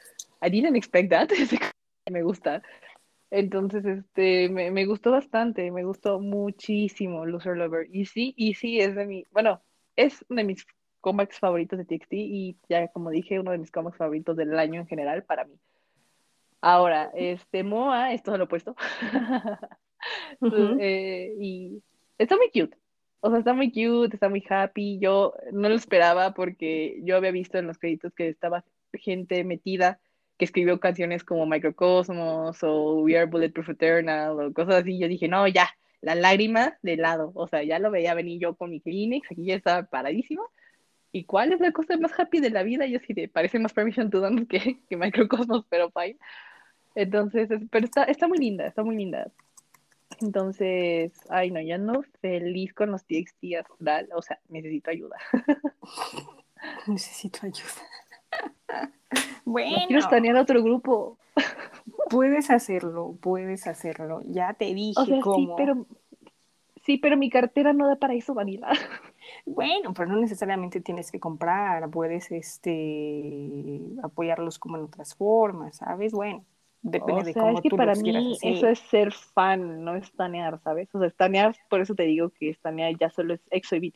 [0.42, 1.28] I didn't expect that.
[2.10, 2.62] me gusta.
[3.30, 7.88] Entonces, este, me, me gustó bastante, me gustó muchísimo Loser Lover.
[7.92, 9.60] Y sí, y sí, es de mi, bueno,
[9.96, 10.66] es de mis
[11.00, 14.80] comebacks favoritos de TXT y ya como dije, uno de mis comebacks favoritos del año
[14.80, 15.58] en general para mí.
[16.64, 18.74] Ahora, este, Moa es todo lo opuesto.
[20.40, 20.78] Ujú.
[20.80, 21.82] Eh, y
[22.16, 22.74] está muy cute.
[23.20, 24.98] O sea, está muy cute, está muy happy.
[24.98, 30.00] Yo no lo esperaba porque yo había visto en los créditos que estaba gente metida
[30.38, 34.98] que escribió canciones como Microcosmos o We Are Bulletproof Eternal o cosas así.
[34.98, 35.68] Yo dije, no, ya,
[36.00, 37.30] la lágrima de lado.
[37.34, 40.50] O sea, ya lo veía venir yo con mi Kleenex, aquí ya estaba paradísimo.
[41.12, 42.86] ¿Y cuál es la cosa más happy de la vida?
[42.86, 46.16] Yo sí, de, parece más Permission to Dance que, que Microcosmos, pero fine.
[46.94, 49.30] Entonces, es- pero está, está muy linda, está muy linda.
[50.20, 55.16] Entonces, ay no, ya ando feliz con los TXT astral, o sea, necesito ayuda.
[56.86, 57.70] Necesito ayuda.
[59.46, 61.18] Bueno, quiero estanear otro grupo.
[62.10, 64.22] puedes hacerlo, puedes hacerlo.
[64.24, 65.54] Ya te dije O sea, sí, cómo.
[65.56, 65.86] pero
[66.84, 68.68] sí, pero mi cartera no da para eso, Vanilla.
[69.44, 76.12] Bueno, pero no necesariamente tienes que comprar, puedes este apoyarlos como en otras formas, ¿sabes?
[76.12, 76.44] Bueno,
[76.84, 79.96] depende O de sea, cómo es que tú para mí eso es ser fan, no
[79.96, 80.94] estanear, ¿sabes?
[80.94, 83.92] O sea, estanear, por eso te digo que estanear ya solo es EXO y.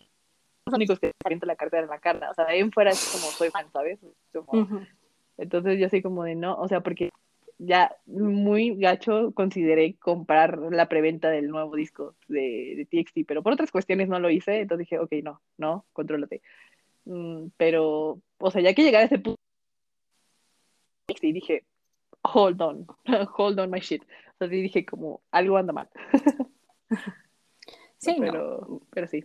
[0.66, 2.30] Los únicos que aviento la cartera en la cara.
[2.30, 4.00] O sea, de ahí en fuera es como soy fan, ¿sabes?
[4.32, 4.80] Como, Ujú.
[5.36, 7.10] Entonces yo soy como de no, o sea, porque
[7.58, 13.52] ya muy gacho consideré comprar la preventa del nuevo disco de, de TXT, pero por
[13.52, 16.40] otras cuestiones no lo hice, entonces dije, ok, no, no, contrólate.
[17.04, 19.38] Mm, pero, o sea, ya que llegara a ese punto,
[21.06, 21.64] TXT, dije,
[22.24, 22.86] hold on,
[23.36, 24.02] hold on my shit.
[24.02, 25.88] O sea, dije como, algo anda mal,
[27.98, 28.20] Sí, no.
[28.20, 29.24] pero, pero sí.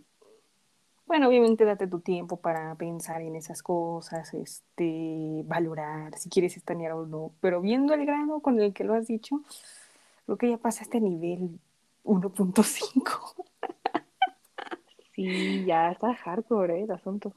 [1.06, 6.92] Bueno, obviamente date tu tiempo para pensar en esas cosas, este, valorar si quieres estanear
[6.92, 7.32] o no.
[7.40, 9.42] Pero viendo el grado con el que lo has dicho,
[10.24, 11.60] creo que ya pasaste a nivel
[12.04, 13.44] 1.5.
[15.14, 16.82] Sí, ya está hardcore, ¿eh?
[16.84, 17.32] El asunto.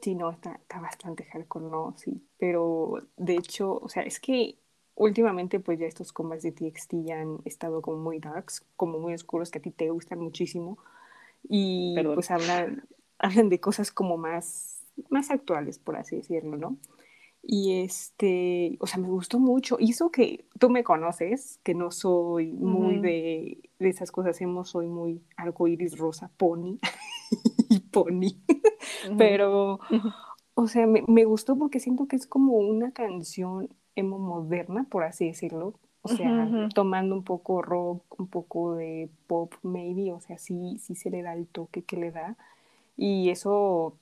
[0.00, 2.22] Sí, no, está, está bastante hardcore, no, sí.
[2.38, 4.58] Pero de hecho, o sea, es que
[4.94, 9.14] últimamente pues ya estos combats de TXT ya han estado como muy darks, como muy
[9.14, 10.78] oscuros que a ti te gustan muchísimo.
[11.48, 12.14] Y Perdón.
[12.14, 16.76] pues hablan, hablan de cosas como más, más actuales, por así decirlo, ¿no?
[17.42, 19.76] Y este, o sea, me gustó mucho.
[19.80, 23.02] Y eso que tú me conoces, que no soy muy Ujú.
[23.02, 26.78] de, de esas cosas, hemos, soy muy arcoíris rosa, pony
[27.70, 28.36] y pony.
[29.16, 29.80] Pero,
[30.54, 35.04] o sea, me, me gustó porque siento que es como una canción emo moderna, por
[35.04, 35.74] así decirlo.
[36.02, 40.94] O sea, tomando un poco rock, un poco de pop, maybe, o sea, sí, sí
[40.94, 42.36] se le da el toque que le da.
[42.96, 43.94] Y eso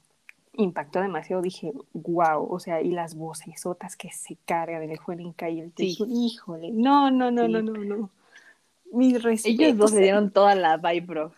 [0.52, 1.42] impactó demasiado.
[1.42, 5.60] Dije, wow, o sea, y las voces otras que se cargan en el Juelenca y
[5.60, 5.96] el Sí.
[6.08, 7.52] Híjole, no, no, no, Sí.
[7.52, 8.10] no, no, no.
[8.92, 11.32] Mis Ellos dos le dieron toda la vibe, bro.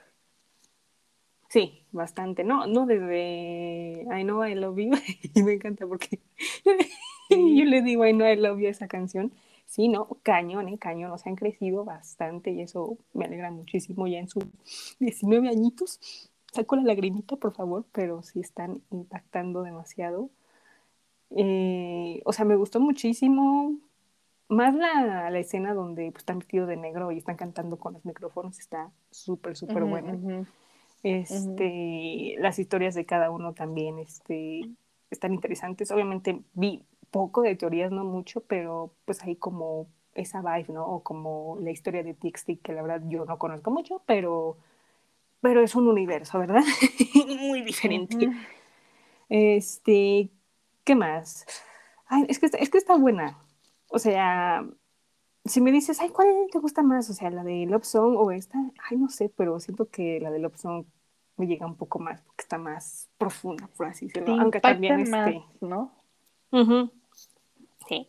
[1.48, 2.44] Sí, bastante.
[2.44, 4.90] No, no desde I Know I Love You.
[5.34, 6.20] y me encanta porque
[7.30, 9.32] yo le digo I Know I Love You a esa canción.
[9.64, 11.10] Sí, no, cañón, eh, cañón.
[11.10, 14.44] O sea, han crecido bastante y eso me alegra muchísimo ya en sus
[14.98, 16.00] 19 añitos.
[16.52, 20.30] Saco la lagrimita, por favor, pero sí están impactando demasiado.
[21.30, 23.78] Eh, o sea, me gustó muchísimo.
[24.48, 28.04] Más la, la escena donde pues, están vestidos de negro y están cantando con los
[28.06, 30.14] micrófonos está súper, súper buena.
[30.14, 30.46] ujú.
[31.02, 34.62] Este, las historias de cada uno también este,
[35.10, 35.90] están interesantes.
[35.90, 40.86] Obviamente vi poco de teorías, no mucho, pero pues hay como esa vibe, ¿no?
[40.86, 44.58] O como la historia de TXT, que la verdad yo no conozco mucho, pero,
[45.40, 46.62] pero es un universo, ¿verdad?
[47.14, 48.30] Muy diferente.
[49.28, 50.30] Este,
[50.84, 51.46] ¿qué más?
[52.06, 53.38] Ay, es que, es que está buena.
[53.88, 54.66] O sea,
[55.48, 57.08] si me dices, ay, ¿cuál te gusta más?
[57.10, 58.58] O sea, la de Love Song o esta,
[58.90, 60.84] ay, no sé, pero siento que la de Love Song
[61.36, 64.34] me llega un poco más, porque está más profunda, por así decirlo.
[64.34, 65.44] Sí, Aunque también más, este.
[65.60, 65.92] ¿no?
[66.50, 66.90] Ujú.
[67.88, 68.08] Sí.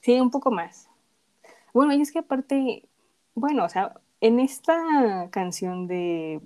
[0.00, 0.88] Sí, un poco más.
[1.72, 2.88] Bueno, y es que aparte,
[3.34, 6.40] bueno, o sea, en esta canción de.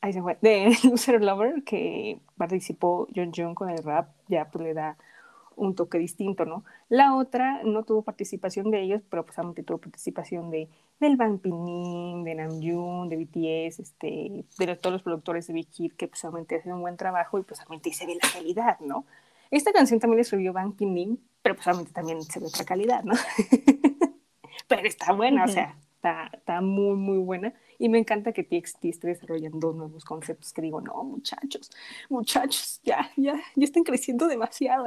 [0.00, 0.38] Ay, se fue.
[0.40, 4.96] De Loser Lover, que participó John John con el rap, ya pues le da
[5.60, 6.64] un toque distinto, ¿no?
[6.88, 10.68] La otra no tuvo participación de ellos, pero pues solamente tuvo participación de
[11.00, 15.68] del Bang Pinyin, de Namjoon, de BTS, este, de los- todos los productores de Big
[15.72, 18.78] Hit que pues solamente hacen un buen trabajo y pues solamente se ve la calidad,
[18.80, 19.06] ¿no?
[19.50, 23.02] Esta canción también la escribió Bang Pinyin, pero pues solamente también se ve otra calidad,
[23.04, 23.14] ¿no?
[24.68, 25.52] pero está buena, o Ujú.
[25.54, 27.52] sea, está, está muy, muy buena.
[27.80, 31.70] Y me encanta que TXT esté desarrollando nuevos conceptos que digo, no, muchachos,
[32.10, 34.84] muchachos, ya, ya, ya están creciendo demasiado.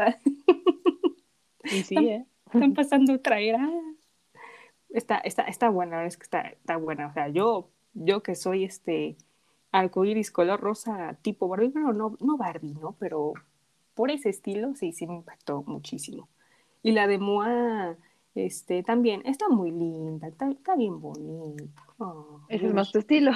[1.64, 2.26] Y sí, ¿eh?
[2.54, 3.68] están pasando otra era.
[4.90, 7.08] Está, está, está buena, la verdad es que está, está buena.
[7.08, 9.18] O sea, yo, yo que soy este
[9.72, 12.96] arcoíris color rosa tipo Barbie, bueno, no, no Barbie, ¿no?
[13.00, 13.34] Pero
[13.96, 16.30] por ese estilo, sí, sí me impactó muchísimo.
[16.84, 17.98] Y la de Moa,
[18.36, 21.64] este, también está muy linda, está, está bien bonita.
[22.00, 23.32] Oh, Ese es más tu estilo.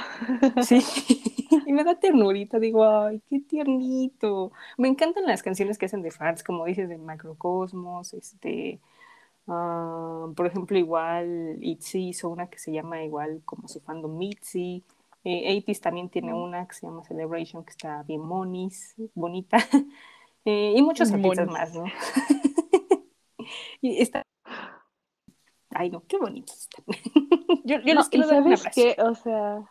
[0.64, 0.80] Sí,
[1.68, 4.52] y me da ternurita, digo, ay, qué tiernito.
[4.78, 8.80] Me encantan las canciones que hacen de fans, como dices, de Macrocosmos, este,
[9.48, 14.84] ah, por ejemplo, igual Itzy hizo una que se llama igual como su fandom Mitzi.
[15.24, 16.38] Eh, 80s también tiene Mm.
[16.42, 19.58] una que se llama Celebration, que está bien monis, bonita.
[20.50, 21.84] Eh, y muchos artistas más, ¿no?
[23.82, 24.24] y está...
[25.70, 26.86] Ay, no, qué bonitos están.
[27.64, 28.72] yo yo No, les y quiero dar un sabes abrazo.
[28.74, 29.62] que, o sea,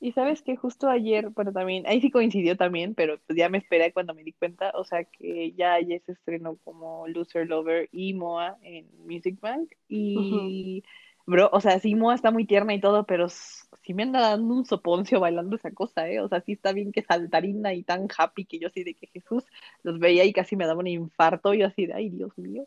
[0.00, 3.58] y sabes que justo ayer, bueno, también, ahí sí coincidió también, pero pues ya me
[3.58, 7.88] esperé cuando me di cuenta, o sea, que ya ayer se estrenó como Loser Lover
[7.92, 10.84] y Moa en Music Bank, y,
[11.26, 14.54] bro, o sea, sí, Moa está muy tierna y todo, pero sí me anda dando
[14.54, 16.20] un soponcio bailando esa cosa, ¿eh?
[16.20, 19.06] O sea, sí está bien que saltarina y tan happy que yo así de que
[19.08, 19.44] Jesús
[19.82, 22.66] los veía y casi me daba un infarto, yo así de, ay, Dios mío.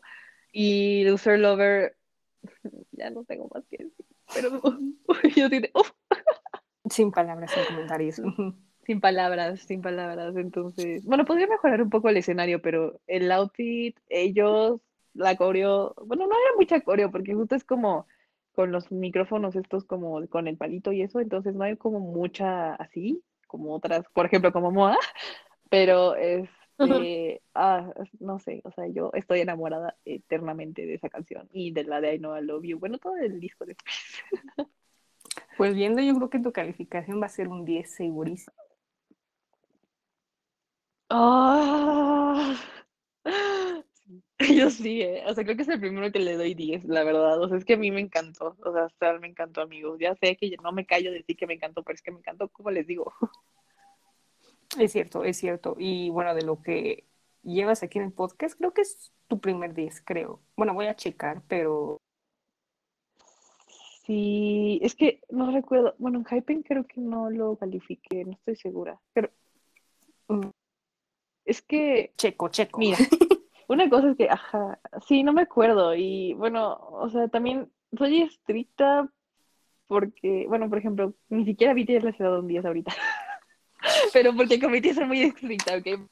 [0.52, 1.96] Y Loser Lover,
[2.92, 4.60] ya no tengo más que decir, pero
[5.36, 5.90] yo de, "Uf".
[6.88, 8.20] Sin palabras, sin comentarios.
[8.86, 10.34] Sin palabras, sin palabras.
[10.36, 14.80] Entonces, bueno, podría mejorar un poco el escenario, pero el outfit, ellos,
[15.14, 18.06] la coreo, bueno, no era mucha coreo, porque justo es como
[18.52, 22.74] con los micrófonos estos como con el palito y eso, entonces no hay como mucha
[22.74, 24.98] así, como otras, por ejemplo, como Moa,
[25.68, 26.16] pero
[26.80, 31.84] este, ah, no sé, o sea, yo estoy enamorada eternamente de esa canción y de
[31.84, 33.76] la de I Know I Love You, bueno, todo el disco de
[35.56, 38.56] Pues viendo, yo creo que tu calificación va a ser un 10 segurísimo.
[41.10, 42.56] Ah,
[44.56, 45.22] Yo sí, eh.
[45.26, 47.40] O sea, creo que es el primero que le doy 10, la verdad.
[47.40, 48.56] O sea, es que a mí me encantó.
[48.64, 49.98] O sea, me encantó, amigos.
[50.00, 52.18] Ya sé que no me callo de decir que me encantó, pero es que me
[52.18, 53.12] encantó, como les digo.
[54.78, 55.76] Es cierto, es cierto.
[55.78, 57.04] Y bueno, de lo que
[57.42, 60.40] llevas aquí en el podcast, creo que es tu primer 10, creo.
[60.56, 62.00] Bueno, voy a checar, pero
[64.10, 65.94] Sí, es que no recuerdo.
[65.98, 69.00] Bueno, en Hypen creo que no lo califiqué, no estoy segura.
[69.12, 69.30] Pero
[70.26, 70.48] mm,
[71.44, 72.80] es que, checo, checo.
[72.80, 72.98] mira,
[73.68, 75.94] una cosa es que, ajá, sí, no me acuerdo.
[75.94, 79.08] Y bueno, o sea, también soy estricta
[79.86, 82.92] porque, bueno, por ejemplo, ni siquiera les he dado un 10 ahorita.
[84.12, 86.08] Pero porque cometí ser muy estricta, ¿ok?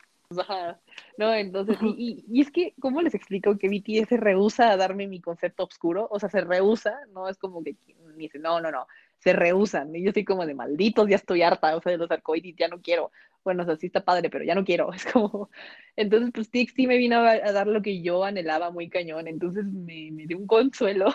[1.16, 4.76] No, entonces, y, y, y es que, ¿cómo les explico que BTS se rehúsa a
[4.76, 6.06] darme mi concepto oscuro?
[6.10, 8.86] O sea, se rehúsa, no es como que me dice, no, no, no,
[9.18, 9.94] se rehusan.
[9.96, 12.68] Y yo estoy como de malditos, ya estoy harta, o sea, de los arcoíris, ya
[12.68, 13.10] no quiero.
[13.42, 14.92] Bueno, o sea, sí está padre, pero ya no quiero.
[14.92, 15.48] Es como,
[15.96, 19.64] entonces, pues TXT me vino a, a dar lo que yo anhelaba muy cañón, entonces
[19.64, 21.06] me, me dio un consuelo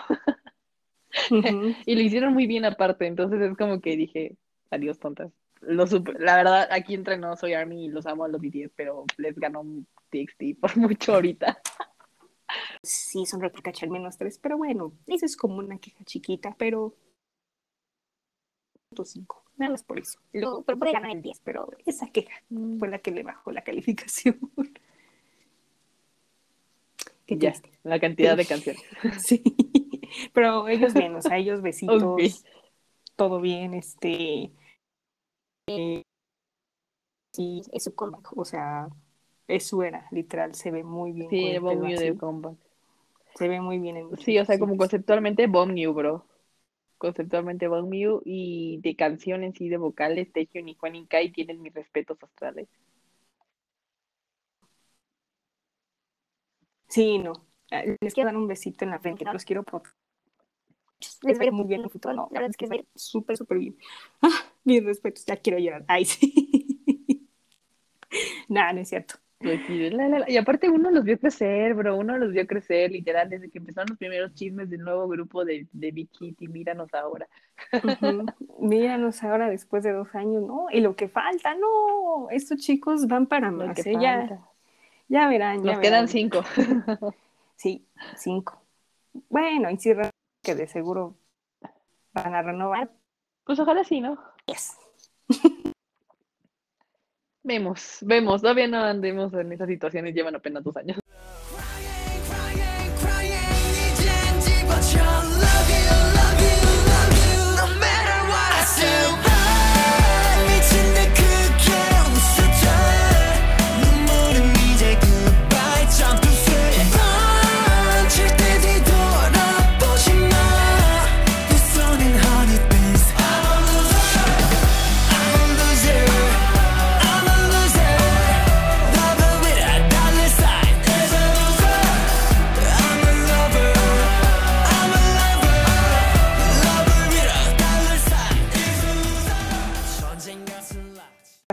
[1.86, 4.36] y lo hicieron muy bien aparte, entonces es como que dije,
[4.70, 5.30] adiós, tontas.
[5.66, 8.72] Lo supe- la verdad, aquí entre no soy Army y los amo a los BTS,
[8.76, 9.64] pero les ganó
[10.10, 11.58] TXT por mucho ahorita.
[12.82, 16.94] Sí, son Replicache al menos tres, pero bueno, eso es como una queja chiquita, pero.
[18.90, 20.18] punto cinco, nada más por eso.
[20.32, 22.42] Lo, pero puede ganar el 10, pero esa queja
[22.78, 24.38] fue la que le bajó la calificación.
[27.26, 27.70] Qué Ya, triste.
[27.84, 28.82] la cantidad de canciones.
[29.18, 29.42] Sí,
[30.32, 32.44] pero ellos bien, o sea, ellos besitos,
[33.16, 34.52] todo bien, este.
[35.66, 36.02] Eh,
[37.32, 38.88] sí, es su comeback, o sea,
[39.48, 41.30] es su era, literal, se ve muy bien.
[41.30, 42.56] Sí, el Bomb New de comeback.
[43.34, 46.24] Se ve muy bien en Sí, o sea, como conceptualmente Bomb New, bro.
[46.98, 51.74] Conceptualmente Bomb New y de canciones y de vocales, Taehyun y Juan Kai tienen mis
[51.74, 52.68] respetos astrales.
[56.88, 57.32] Sí, no.
[57.70, 59.82] Ah, Les quiero dar un besito en la frente, los quiero por...
[61.28, 62.70] Les va a ir muy bien en el futuro, no, la verdad es que les
[62.72, 63.76] va a ir súper, súper bien.
[64.22, 64.30] Ah,
[64.64, 65.84] mis respetos, ya quiero llorar.
[65.88, 67.28] Ay, sí.
[68.48, 69.16] Nada, no es cierto.
[69.38, 70.30] Pues sí, la, la, la.
[70.30, 73.88] Y aparte uno los vio crecer, bro, uno los vio crecer, literal, desde que empezaron
[73.90, 77.28] los primeros chismes del nuevo grupo de, de Big Hit y míranos ahora.
[78.58, 80.66] Míranos ahora después de dos años, ¿no?
[80.70, 82.30] Y lo que falta, no.
[82.30, 83.94] Estos chicos van para más, ¿eh?
[85.08, 86.42] Ya, verán, ya Nos quedan cinco.
[87.56, 88.60] Sí, cinco.
[89.28, 89.92] Bueno, y sí,
[90.42, 91.16] que de seguro
[92.12, 92.90] van a renovar.
[93.44, 94.18] Pues ojalá sí, ¿no?
[97.46, 100.98] Vemos, vemos, todavía no andemos en esas situaciones, llevan apenas dos años.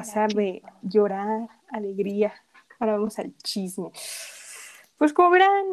[0.02, 2.34] Pasar de llorar, alegría.
[2.80, 3.92] Ahora vamos al chisme.
[4.98, 5.64] Pues como verán,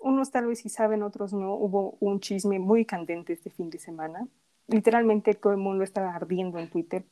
[0.00, 1.54] unos tal vez sí saben, otros no.
[1.54, 4.28] Hubo un chisme muy candente este fin de semana.
[4.68, 7.04] Literalmente todo el mundo estaba ardiendo en Twitter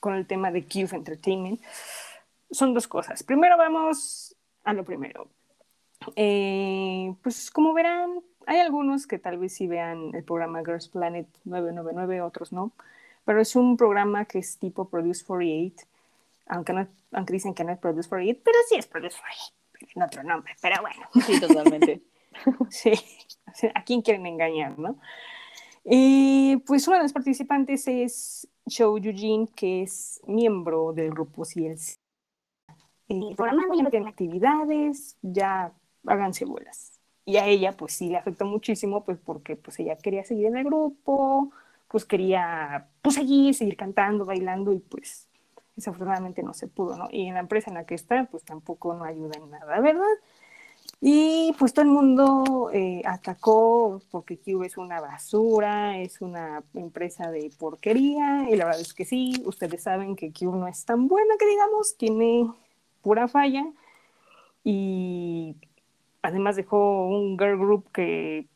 [0.00, 1.60] con el tema de Cube Entertainment.
[2.50, 3.22] Son dos cosas.
[3.22, 4.34] Primero vamos
[4.64, 5.28] a lo primero.
[6.16, 11.26] Eh, pues como verán, hay algunos que tal vez sí vean el programa Girls Planet
[11.44, 12.72] 999, otros no.
[13.26, 15.86] Pero es un programa que es tipo Produce 48
[16.46, 19.92] aunque, no, aunque dicen que no es Produce 48, pero sí es Produce 48, pero
[19.94, 22.02] en otro nombre, pero bueno, Sí, totalmente.
[22.70, 22.92] sí,
[23.46, 24.98] o sea, ¿a quién quieren engañar, no?
[25.84, 31.98] Y pues uno de los participantes es Show Eugene, que es miembro del grupo CLC.
[33.08, 35.72] El programa ya no tiene actividades, ya
[36.06, 36.98] háganse bolas.
[37.26, 40.56] Y a ella, pues sí le afectó muchísimo, pues porque pues ella quería seguir en
[40.56, 41.52] el grupo,
[41.88, 45.28] pues quería pues seguir, seguir cantando, bailando y pues
[45.76, 47.08] desafortunadamente no se pudo, ¿no?
[47.10, 50.02] Y en la empresa en la que está, pues tampoco no ayuda en nada, ¿verdad?
[51.00, 57.30] Y pues todo el mundo eh, atacó porque Cube es una basura, es una empresa
[57.30, 61.08] de porquería, y la verdad es que sí, ustedes saben que Cube no es tan
[61.08, 62.50] buena que digamos, tiene
[63.02, 63.66] pura falla,
[64.64, 65.56] y
[66.22, 68.48] además dejó un girl group que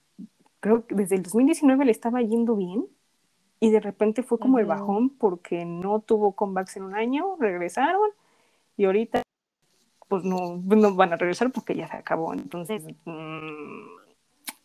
[0.61, 2.87] creo que desde el 2019 le estaba yendo bien,
[3.61, 4.75] y de repente fue como el Ujú.
[4.75, 8.11] bajón porque no tuvo comebacks en un año, regresaron,
[8.77, 9.23] y ahorita
[10.09, 12.33] pues no, no van a regresar porque ya se acabó.
[12.33, 13.87] Entonces, mmm,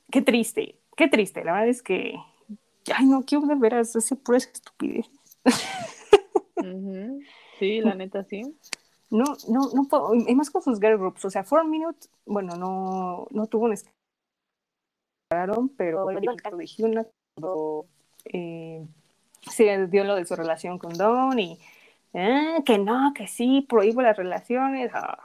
[0.10, 1.44] qué triste, qué triste.
[1.44, 2.16] La verdad es que,
[2.96, 5.10] ay, no, quiero de veras, hace pura estupidez.
[6.56, 7.20] Ujú.
[7.60, 8.42] Sí, la neta sí.
[9.10, 11.26] No, no, no puedo, y más con sus girl groups.
[11.26, 13.74] O sea, Four Minute, bueno, no, no tuvo un
[15.78, 17.06] pero el caso de Hyuna,
[17.36, 17.86] cuando
[18.26, 18.86] eh,
[19.42, 21.60] se dio lo de su relación con Don y
[22.14, 24.92] eh, que no, que sí, prohíbo las relaciones.
[24.94, 25.18] ah,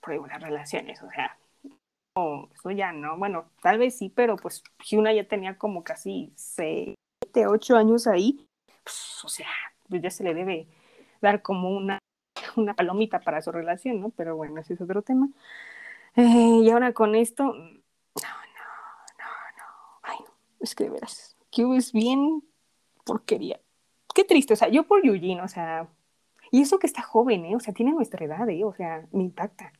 [0.00, 1.36] prohíbo las relaciones, o sea,
[2.54, 6.94] eso ya no, bueno, tal vez sí, pero pues Hyuna ya tenía como casi 7,
[7.48, 8.46] 8 años ahí,
[8.84, 9.48] pues, o sea,
[9.88, 10.68] pues ya se le debe
[11.20, 11.98] dar como una,
[12.56, 14.10] una palomita para su relación, ¿no?
[14.10, 15.28] Pero bueno, ese es otro tema.
[16.16, 18.28] Eh, y ahora con esto, no, no,
[19.18, 19.64] no, no.
[20.02, 22.42] Ay, no, es que de veras, Q es bien
[23.04, 23.60] porquería.
[24.14, 25.88] Qué triste, o sea, yo por Eugene, o sea,
[26.50, 27.56] y eso que está joven, ¿eh?
[27.56, 28.64] O sea, tiene nuestra edad, ¿eh?
[28.64, 29.72] O sea, me impacta.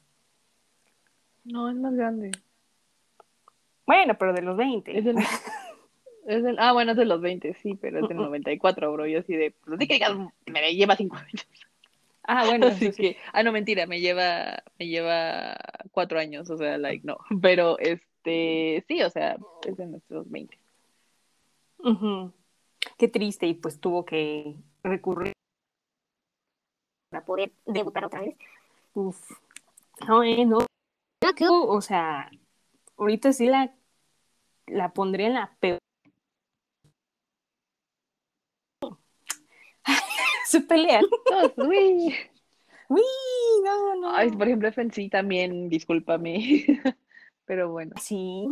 [1.44, 2.32] No, es más grande.
[3.86, 4.98] Bueno, pero de los 20.
[4.98, 5.16] Es del,
[6.26, 9.06] es del- ah, bueno, es de los 20, sí, pero es del 94, bro.
[9.06, 10.16] Yo así de, pues así que digas,
[10.46, 11.46] me lleva 5 años.
[12.26, 13.02] Ah, bueno, Así sí.
[13.02, 15.54] que, ah, no, mentira, me lleva, me lleva
[15.92, 17.18] 4 años, o sea, like, no.
[17.42, 20.58] Pero, este, sí, o sea, es de nuestros 20.
[21.84, 22.32] Ujú.
[22.98, 25.34] Qué triste, y pues tuvo que recurrir
[27.10, 28.36] para poder debutar otra vez.
[28.94, 29.20] Uf.
[30.08, 30.66] No, eh, no.
[31.68, 32.30] O sea,
[32.98, 33.74] ahorita sí la,
[34.68, 35.78] la pondré en la peor.
[40.46, 41.04] Se pelean.
[41.24, 42.14] Todos, uy.
[42.88, 43.02] Uy,
[43.64, 44.14] no, no.
[44.16, 46.64] Ay, por ejemplo, FNC también, discúlpame.
[47.46, 48.48] Pero bueno, Sí,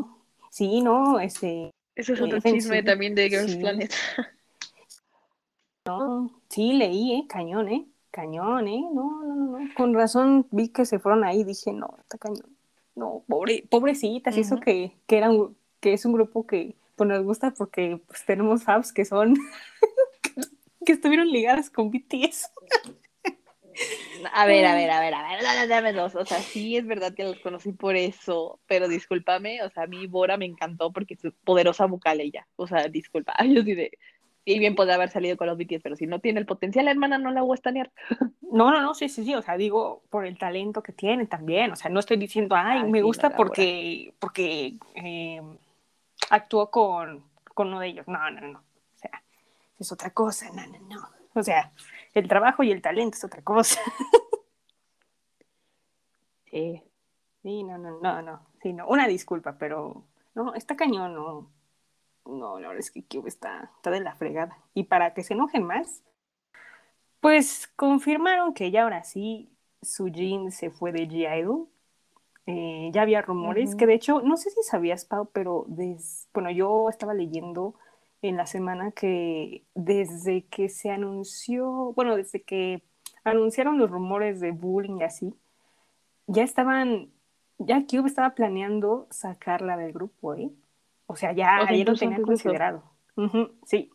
[0.51, 3.59] sí, no, este, eso es otro chisme también de Girls sí.
[3.59, 3.93] Planet.
[5.87, 10.69] no, sí, leí, eh, cañón, eh, cañón, eh, no, no, no, no, con razón vi
[10.69, 12.57] que se fueron ahí, dije, no, está cañón,
[12.95, 17.09] no, pobre, pobrecitas, y eso que, que era un- que es un grupo que pues
[17.09, 19.35] nos gusta porque pues tenemos fabs que son,
[20.87, 22.51] que estuvieron ligadas con BTS.
[24.33, 26.15] A ver, a ver, a ver, a ver, dame, dos.
[26.15, 29.87] O sea, sí es verdad que los conocí por eso, pero discúlpame, o sea, a
[29.87, 32.47] mí Bora me encantó porque es poderosa vocal ella.
[32.57, 33.91] O sea, disculpa, yo sí de.
[34.45, 37.17] Y bien podría haber salido con los BTS, pero si no tiene el potencial, hermana,
[37.17, 37.93] no la voy a estanear.
[38.41, 41.71] No, no, no, sí, sí, sí, o sea, digo, por el talento que tiene también,
[41.71, 45.41] o sea, no estoy diciendo, ay, Ah, me sí, gusta no, porque, porque eh,
[46.29, 47.23] actuó con,
[47.55, 49.23] con uno de ellos, no, no, no, o sea,
[49.79, 51.71] es otra cosa, no, no, no, o sea,
[52.15, 53.81] el trabajo y el talento es otra cosa,
[56.51, 56.83] Sí.
[57.43, 60.05] sí, no, no, no, no, sí, no, una disculpa, pero,
[60.35, 61.51] no, está cañón, no,
[62.27, 65.35] no, la verdad es que Cube está, está de la fregada, y para que se
[65.35, 66.03] enojen más,
[67.21, 69.51] pues confirmaron que ya ahora sí,
[69.83, 71.69] Sujin se fue de G-Idol,
[72.47, 76.51] Eh, ya había rumores que de hecho, no sé si sabías, Pau, pero des, bueno,
[76.51, 77.75] yo estaba leyendo
[78.23, 82.83] en la semana que desde que se anunció, bueno, desde que
[83.25, 85.35] anunciaron los rumores de bullying y así,
[86.29, 87.11] ya estaban,
[87.59, 90.51] ya Cube estaba planeando sacarla del grupo, ¿eh?
[91.07, 92.85] O sea, ya, O sea, ya lo tenían de considerado.
[93.67, 93.91] Sí.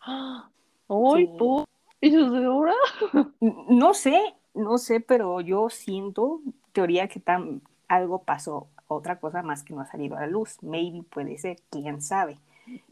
[0.00, 0.50] ¡Ah!
[0.88, 1.32] ¡Ay, Sí.
[1.38, 1.64] po!
[2.00, 2.74] ¿Y desde ahora?
[3.40, 4.20] No sé,
[4.54, 6.42] no sé, pero yo siento,
[6.72, 10.62] teoría que tan, algo pasó, otra cosa más que no ha salido a la luz.
[10.62, 12.38] Maybe puede ser, quién sabe.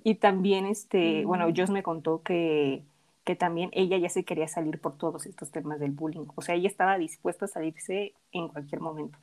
[0.05, 1.55] Y también, este, bueno, Mm.
[1.57, 2.83] Joss me contó que,
[3.25, 6.27] que también ella ya se quería salir por todos estos temas del bullying.
[6.35, 9.19] O sea, ella estaba dispuesta a salirse en cualquier momento.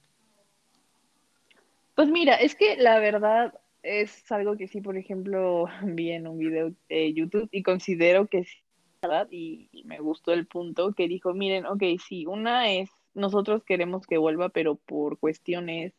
[1.95, 6.37] Pues mira, es que la verdad es algo que sí, por ejemplo, vi en un
[6.37, 8.57] video de YouTube y considero que sí,
[9.01, 9.27] ¿verdad?
[9.31, 14.07] Y, y me gustó el punto que dijo, miren, ok, sí, una es, nosotros queremos
[14.07, 15.93] que vuelva, pero por cuestiones,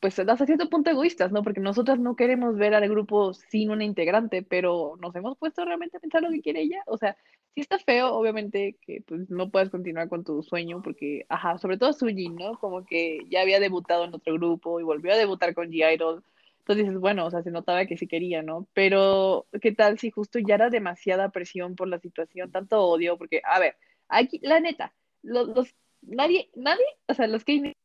[0.00, 1.42] pues, hasta cierto punto egoístas, ¿no?
[1.42, 5.98] Porque nosotras no queremos ver al grupo sin una integrante, pero nos hemos puesto realmente
[5.98, 6.82] a pensar lo que quiere ella.
[6.86, 7.16] O sea,
[7.54, 11.76] sí está feo, obviamente, que pues no puedas continuar con tu sueño, porque, ajá, sobre
[11.76, 12.58] todo Suji, ¿no?
[12.58, 16.24] Como que ya había debutado en otro grupo y volvió a debutar con G-Idol.
[16.60, 18.66] Entonces dices, bueno, o sea, se notaba que sí quería, ¿no?
[18.72, 23.18] Pero, ¿qué tal si justo ya era demasiada presión por la situación, tanto odio?
[23.18, 23.76] Porque, a ver,
[24.08, 27.76] aquí, la neta, los, los nadie, nadie, o sea, los que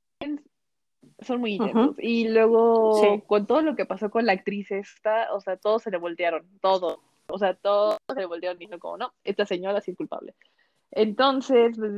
[1.19, 1.95] son muy intensos.
[1.99, 3.23] Y luego, Sí.
[3.27, 6.45] con todo lo que pasó con la actriz esta, o sea, todos se le voltearon,
[6.61, 6.99] todo.
[7.27, 10.33] O sea, todos se le voltearon y dijeron como, no, esta señora sí es culpable.
[10.91, 11.91] Entonces, pues,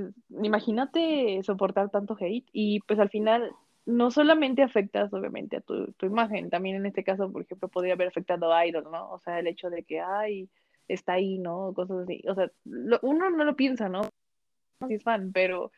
[0.44, 3.52] imagínate soportar tanto hate y pues al final
[3.86, 7.94] no solamente afectas obviamente a tu, tu imagen, también en este caso, por ejemplo, podría
[7.94, 9.12] haber afectado a Idol, ¿no?
[9.12, 10.50] O sea, el hecho de que, ay,
[10.88, 11.74] está ahí, ¿no?
[11.74, 12.22] Cosas así.
[12.28, 14.02] O sea, lo- uno no lo piensa, ¿no?
[14.88, 15.72] Si es fan, pero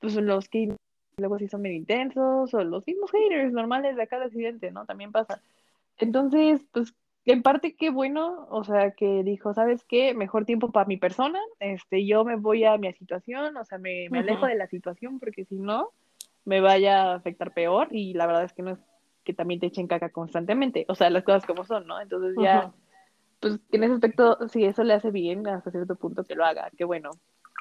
[0.00, 0.74] pues los que
[1.16, 4.84] luego sí son medio intensos o los mismos haters normales de cada accidente, ¿no?
[4.84, 5.40] También pasa.
[5.98, 6.94] Entonces, pues
[7.24, 10.14] en parte qué bueno, o sea, que dijo, ¿sabes qué?
[10.14, 14.08] Mejor tiempo para mi persona, este, yo me voy a mi situación, o sea, me,
[14.10, 14.48] me alejo Ujú.
[14.48, 15.90] de la situación porque si no,
[16.44, 18.78] me vaya a afectar peor y la verdad es que no es
[19.24, 21.98] que también te echen caca constantemente, o sea, las cosas como son, ¿no?
[21.98, 22.74] Entonces ya, Ujú.
[23.40, 26.70] pues en ese aspecto, si eso le hace bien hasta cierto punto que lo haga,
[26.76, 27.10] qué bueno.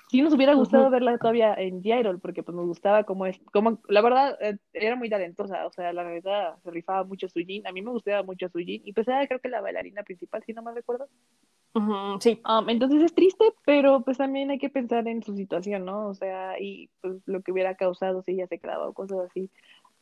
[0.08, 3.82] Sí nos hubiera gustado verla todavía en The porque pues nos gustaba como es, como,
[3.88, 7.72] la verdad, eh, era muy talentosa, o sea, la verdad, se rifaba mucho Sujin, a
[7.72, 10.62] mí me gustaba mucho Sujin, y pues era creo que la bailarina principal, si no
[10.62, 11.08] me recuerdo.
[12.20, 16.08] Sí, Um, entonces es triste, pero pues también hay que pensar en su situación, ¿no?
[16.08, 19.50] O sea, y pues lo que hubiera causado si ella se quedaba o cosas así.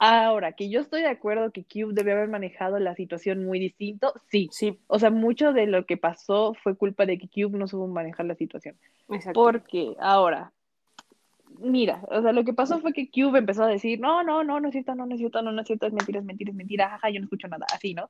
[0.03, 4.11] Ahora, que yo estoy de acuerdo que Cube debe haber manejado la situación muy distinto,
[4.31, 4.49] sí.
[4.51, 7.85] sí, O sea, mucho de lo que pasó fue culpa de que Cube no supo
[7.85, 8.75] manejar la situación.
[9.09, 9.39] exacto.
[9.39, 10.53] Porque ahora,
[11.59, 14.59] mira, o sea, lo que pasó fue que Cube empezó a decir, no, no, no,
[14.59, 16.49] no es cierto, no, no es cierto, no, no es cierto, es mentira, es mentira,
[16.49, 18.09] es mentira, jaja, yo no escucho nada, así, ¿no?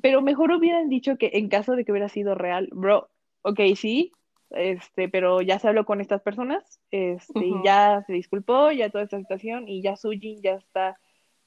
[0.00, 3.10] Pero mejor hubieran dicho que en caso de que hubiera sido real, bro,
[3.42, 4.10] ok, sí,
[4.48, 9.04] este, pero ya se habló con estas personas, este, y ya se disculpó, ya toda
[9.04, 10.96] esta situación, y ya Sujin ya está,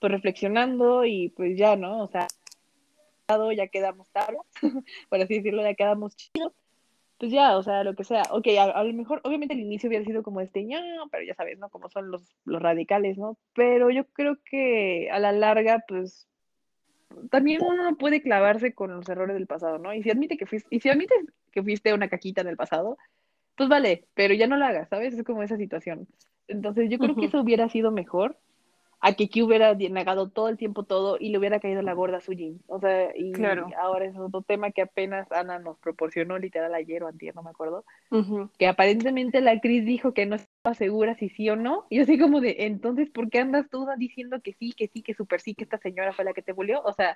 [0.04, 2.04] pues, reflexionando, y pues ya, ¿no?
[2.04, 2.28] O sea,
[3.56, 4.42] ya quedamos tablas,
[5.10, 6.52] por así decirlo, ya quedamos chidos,
[7.18, 8.24] pues ya, o sea, lo que sea.
[8.32, 11.36] Ok, a, a lo mejor, obviamente el inicio hubiera sido como este, "ña", pero ya
[11.36, 11.70] sabes, ¿no?
[11.70, 13.38] Como son los, los radicales, ¿no?
[13.56, 16.28] Pero yo creo que a la larga, pues,
[17.32, 19.94] también uno no puede clavarse con los errores del pasado, ¿no?
[19.94, 21.18] Y si admite que fuiste, y si admites
[21.54, 22.98] que fuiste una caquita en el pasado,
[23.56, 25.14] pues vale, pero ya no lo hagas, ¿sabes?
[25.14, 26.10] Es como esa situación.
[26.50, 27.30] Entonces yo creo que Ujú.
[27.30, 28.38] eso hubiera sido mejor
[29.06, 32.20] a que Q hubiera negado todo el tiempo todo y le hubiera caído la gorda
[32.20, 32.62] a Sujin.
[32.68, 33.68] O sea, y Claro.
[33.78, 37.50] ahora es otro tema que apenas Ana nos proporcionó literal ayer o antier, no me
[37.50, 37.84] acuerdo,
[38.58, 41.86] que aparentemente la actriz dijo que no estaba segura si sí o no.
[41.90, 45.02] Y yo así como de, entonces, ¿por qué andas tú diciendo que sí, que sí,
[45.02, 46.82] que súper sí, que esta señora fue la que te bulió?
[46.86, 47.14] O sea,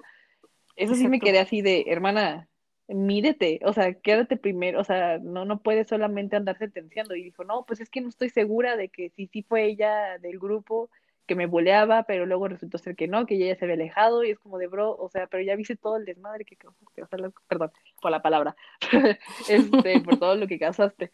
[0.75, 2.49] eso sí me quedé así de, hermana,
[2.89, 7.15] mídete, o sea, quédate primero, o sea, no, no puedes solamente andar sentenciando.
[7.15, 10.17] Y dijo, no, pues es que no estoy segura de que sí, sí fue ella
[10.17, 10.89] del grupo
[11.27, 14.23] que me buleaba, pero luego resultó ser que no, que ella ya se había alejado
[14.23, 17.03] y es como de, bro, o sea, pero ya viste todo el desmadre que causaste,
[17.03, 17.71] o sea, lo- perdón
[18.01, 18.55] por la palabra,
[19.49, 21.11] este, por todo lo que causaste.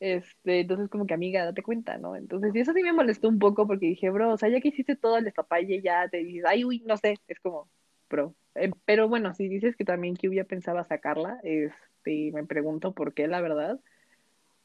[0.00, 2.16] Este, entonces como que amiga, date cuenta, ¿no?
[2.16, 4.68] Entonces, y eso sí me molestó un poco porque dije, bro, o sea, ya que
[4.68, 7.68] hiciste todo el despapalle, ya te dices, ay, uy, no sé, es como,
[8.10, 8.34] bro.
[8.54, 13.12] Eh, pero bueno, si dices que también que ya pensaba sacarla, este, me pregunto por
[13.14, 13.80] qué, la verdad.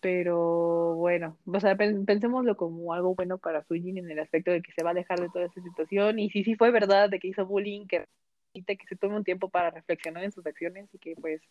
[0.03, 4.61] Pero bueno, o sea, pen- pensémoslo como algo bueno para Sujin en el aspecto de
[4.61, 6.19] que se va a alejar de toda esa situación.
[6.19, 8.05] Y si sí fue verdad de que hizo bullying, que,
[8.53, 11.41] que se tome un tiempo para reflexionar en sus acciones y que pues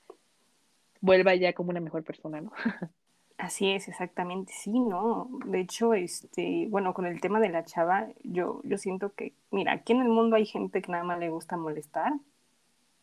[1.00, 2.52] vuelva ya como una mejor persona, ¿no?
[3.38, 5.28] Así es, exactamente, sí, ¿no?
[5.46, 9.72] De hecho, este, bueno, con el tema de la chava, yo, yo siento que, mira,
[9.72, 12.12] aquí en el mundo hay gente que nada más le gusta molestar,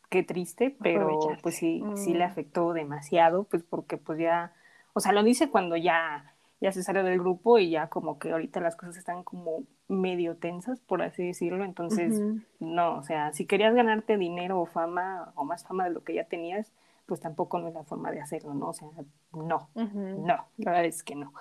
[0.09, 2.27] qué triste, pero pues sí, sí le Mm.
[2.29, 4.53] afectó demasiado, pues porque pues ya,
[4.93, 8.31] o sea, lo dice cuando ya, ya se salió del grupo y ya como que
[8.31, 12.21] ahorita las cosas están como medio tensas, por así decirlo, entonces,
[12.59, 16.13] no, o sea, si querías ganarte dinero o fama, o más fama de lo que
[16.13, 16.71] ya tenías,
[17.05, 18.69] pues tampoco no es la forma de hacerlo, ¿no?
[18.69, 18.87] O sea,
[19.33, 19.69] no.
[19.73, 21.33] No, la verdad es que no.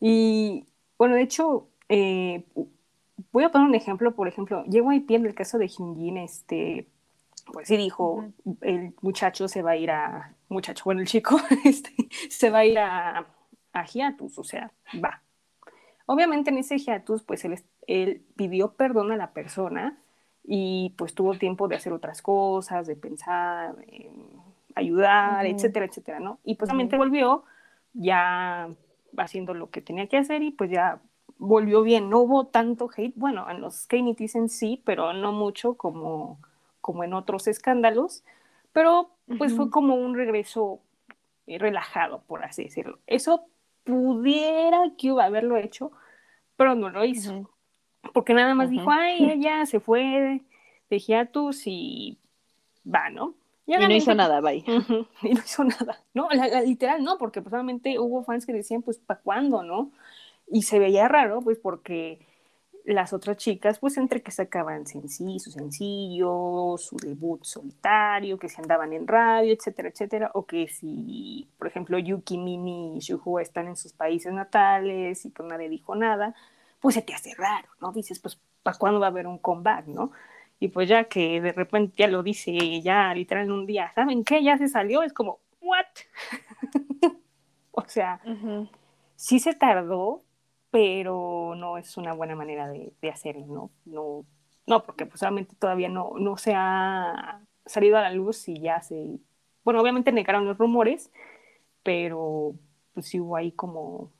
[0.00, 0.66] Y
[0.96, 2.46] bueno, de hecho, eh,
[3.32, 6.88] voy a poner un ejemplo, por ejemplo, JYP en el caso de Hyunjin, este,
[7.52, 8.24] pues sí dijo,
[8.60, 11.94] el muchacho se va a ir a, muchacho, bueno, el chico, este,
[12.30, 13.26] se va a ir a,
[13.72, 14.72] a hiatus, o sea,
[15.02, 15.22] va.
[16.06, 19.98] Obviamente en ese hiatus, pues él, él pidió perdón a la persona
[20.42, 24.10] y pues tuvo tiempo de hacer otras cosas, de pensar, de
[24.74, 26.38] ayudar, etcétera, etcétera, ¿no?
[26.44, 27.44] Y pues obviamente volvió
[27.94, 28.68] ya
[29.16, 31.00] haciendo lo que tenía que hacer y pues ya
[31.38, 32.10] volvió bien.
[32.10, 36.38] No hubo tanto hate, bueno, en los K-Netizens sí, pero no mucho como,
[36.84, 38.24] como en otros escándalos,
[38.74, 39.08] pero
[39.38, 40.80] pues fue como un regreso
[41.46, 42.98] eh, relajado, por así decirlo.
[43.06, 43.46] Eso
[43.84, 45.92] pudiera que haberlo hecho,
[46.58, 47.48] pero no lo hizo Ujú.
[48.12, 50.42] porque nada más dijo, ay, ella se fue
[50.90, 52.18] de hiatus y
[52.84, 53.32] va, ¿no?
[53.66, 54.62] Y no hizo nada, bye.
[55.22, 56.02] Y no hizo nada.
[56.12, 59.62] No, la, la- literal no, porque pues obviamente hubo fans que decían, pues, ¿para cuándo,
[59.62, 59.90] no?
[60.48, 62.18] Y se veía raro, pues, porque
[62.84, 68.60] las otras chicas, pues, entre que sacaban sencillo, su sencillo, su debut solitario, que se
[68.60, 73.68] andaban en radio, etcétera, etcétera, o que si, por ejemplo, Yuki, Mimi y Shuho están
[73.68, 76.34] en sus países natales y pues nadie dijo nada,
[76.80, 77.92] pues se te hace raro, ¿no?
[77.92, 80.12] Dices, pues, ¿para cuándo va a haber un comeback, no?
[80.60, 84.24] Y pues ya que de repente ya lo dice, ya literal en un día, ¿saben
[84.24, 84.42] qué?
[84.42, 85.86] Ya se salió, es como, ¿what?
[87.72, 88.20] o sea,
[89.16, 90.22] sí se tardó,
[90.74, 93.70] pero no es una buena manera de, de hacerlo, ¿no?
[93.84, 94.24] No,
[94.66, 98.82] no porque pues obviamente todavía no, no se ha salido a la luz y ya
[98.82, 99.20] se...
[99.62, 101.12] Bueno, obviamente negaron los rumores,
[101.84, 102.56] pero
[102.92, 104.10] pues sí hubo ahí como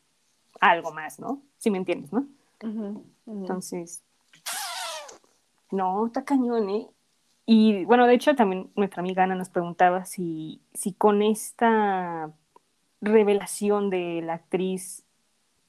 [0.61, 1.43] algo más, ¿no?
[1.59, 2.25] Si me entiendes, ¿no?
[3.27, 4.05] Entonces,
[5.73, 6.87] no, está cañón, ¿eh?
[7.47, 12.31] Y bueno, de hecho también nuestra amiga Ana nos preguntaba si, si con esta
[13.01, 15.05] revelación de la actriz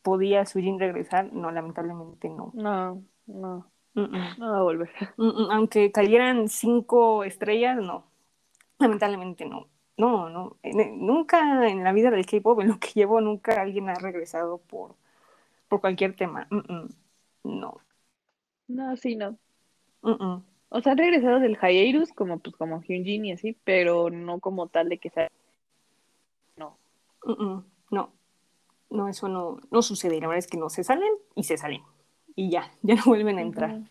[0.05, 2.51] podía Sujin regresar, no, lamentablemente no.
[2.53, 4.39] No, no, Mm, mm.
[4.39, 4.89] no va a volver.
[5.17, 8.05] Mm, Aunque cayeran cinco estrellas, no.
[8.79, 9.67] Lamentablemente no.
[9.97, 10.57] No, no.
[10.63, 14.59] En- nunca en la vida del K-pop, en lo que llevo, nunca alguien ha regresado
[14.59, 14.95] por,
[15.69, 16.47] por cualquier tema.
[17.43, 17.81] No.
[18.67, 19.37] No, sí, no.
[20.69, 24.67] O sea, han regresado del hiatus como pues como Hyunjin y así, pero no como
[24.67, 25.31] tal de que sea.
[26.57, 26.77] No.
[27.91, 28.11] No.
[28.95, 30.19] No, eso no, no sucede.
[30.19, 31.81] La verdad es que no se salen y se salen.
[32.35, 33.81] Y ya, ya no vuelven a entrar.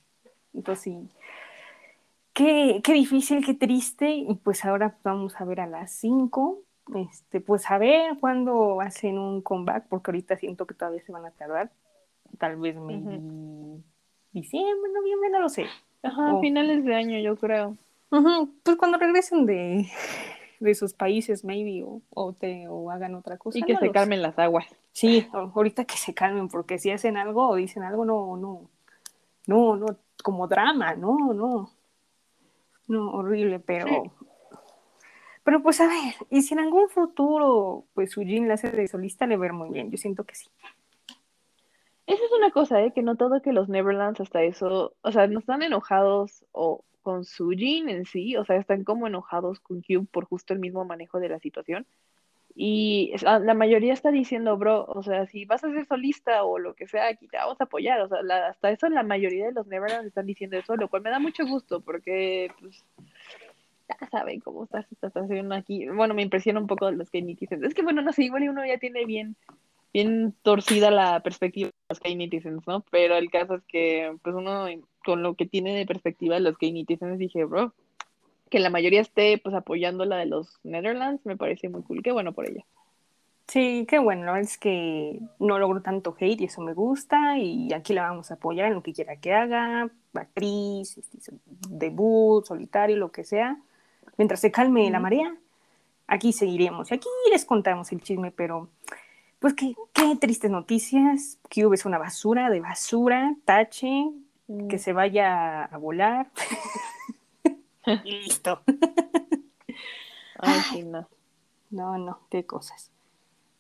[0.52, 1.09] Entonces sí.
[2.32, 4.11] Qué, qué difícil, qué triste.
[4.11, 6.62] Y pues ahora vamos a ver a las 5.
[6.96, 11.24] Este, pues a ver cuándo hacen un comeback, porque ahorita siento que todavía se van
[11.24, 11.70] a tardar.
[12.38, 13.20] Tal vez maybe
[14.32, 15.66] diciembre, noviembre, no lo sé.
[16.02, 17.76] Ajá, finales de año, yo creo.
[18.62, 19.88] Pues cuando regresen de,
[20.64, 23.58] de sus países, maybe, o, o, te, o hagan otra cosa.
[23.58, 24.66] Y que no se calmen las aguas.
[24.92, 28.68] Sí, ahorita que se calmen, porque si hacen algo o dicen algo, no, no,
[29.46, 29.86] no, no,
[30.22, 31.70] como drama, no, no,
[32.88, 34.26] no, horrible, pero, Sí.
[35.42, 39.26] pero pues a ver, y si en algún futuro, pues Sujin la hace de solista,
[39.26, 40.48] le ver muy bien, yo siento que sí.
[42.06, 42.92] Esa es una cosa, ¿eh?
[42.92, 47.24] Que no todo que los Neverlands hasta eso, o sea, no están enojados o con
[47.24, 51.20] Sujin en sí, o sea, están como enojados con Cube por justo el mismo manejo
[51.20, 51.86] de la situación.
[52.57, 56.74] Y la mayoría está diciendo, bro, o sea, si vas a ser solista o lo
[56.74, 58.00] que sea, aquí te vamos a apoyar.
[58.00, 61.02] O sea, la- hasta eso la mayoría de los Neverlands están diciendo eso, lo cual
[61.02, 62.84] me da mucho gusto porque, pues,
[63.88, 65.88] ya saben cómo está esta situación aquí.
[65.88, 67.64] Bueno, me impresiona un poco los dicen.
[67.64, 69.36] Es que, bueno, no sé, igual uno ya tiene bien
[69.94, 72.84] bien torcida la perspectiva de los K-Netizens, ¿no?
[72.90, 74.66] Pero el caso es que, pues uno,
[75.05, 77.74] con lo que tiene de perspectiva los K-Netizens, dije, bro,
[78.50, 82.02] que la mayoría esté, pues, apoyando la de los Netherlands, me parece muy cool.
[82.02, 82.64] Qué bueno por ella.
[83.46, 87.72] Sí, qué bueno, la es que no logro tanto hate y eso me gusta y
[87.74, 91.32] aquí la vamos a apoyar en lo que quiera que haga, actriz, este,
[91.68, 93.59] debut, solitario, lo que sea.
[94.16, 95.02] Mientras se calme la Ujú.
[95.02, 95.36] marea,
[96.07, 98.70] aquí seguiremos y aquí les contamos el chisme, pero
[99.40, 101.38] pues qué, qué tristes noticias.
[101.55, 104.11] Cube es una basura de basura, tache,
[104.68, 106.30] que se vaya a volar.
[108.05, 108.61] y listo.
[110.38, 111.09] Ay, sí, no.
[111.70, 112.90] No, no, qué cosas.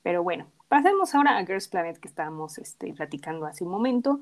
[0.02, 4.20] Pero bueno, pasemos ahora a Girls Planet que estábamos este, platicando hace un momento.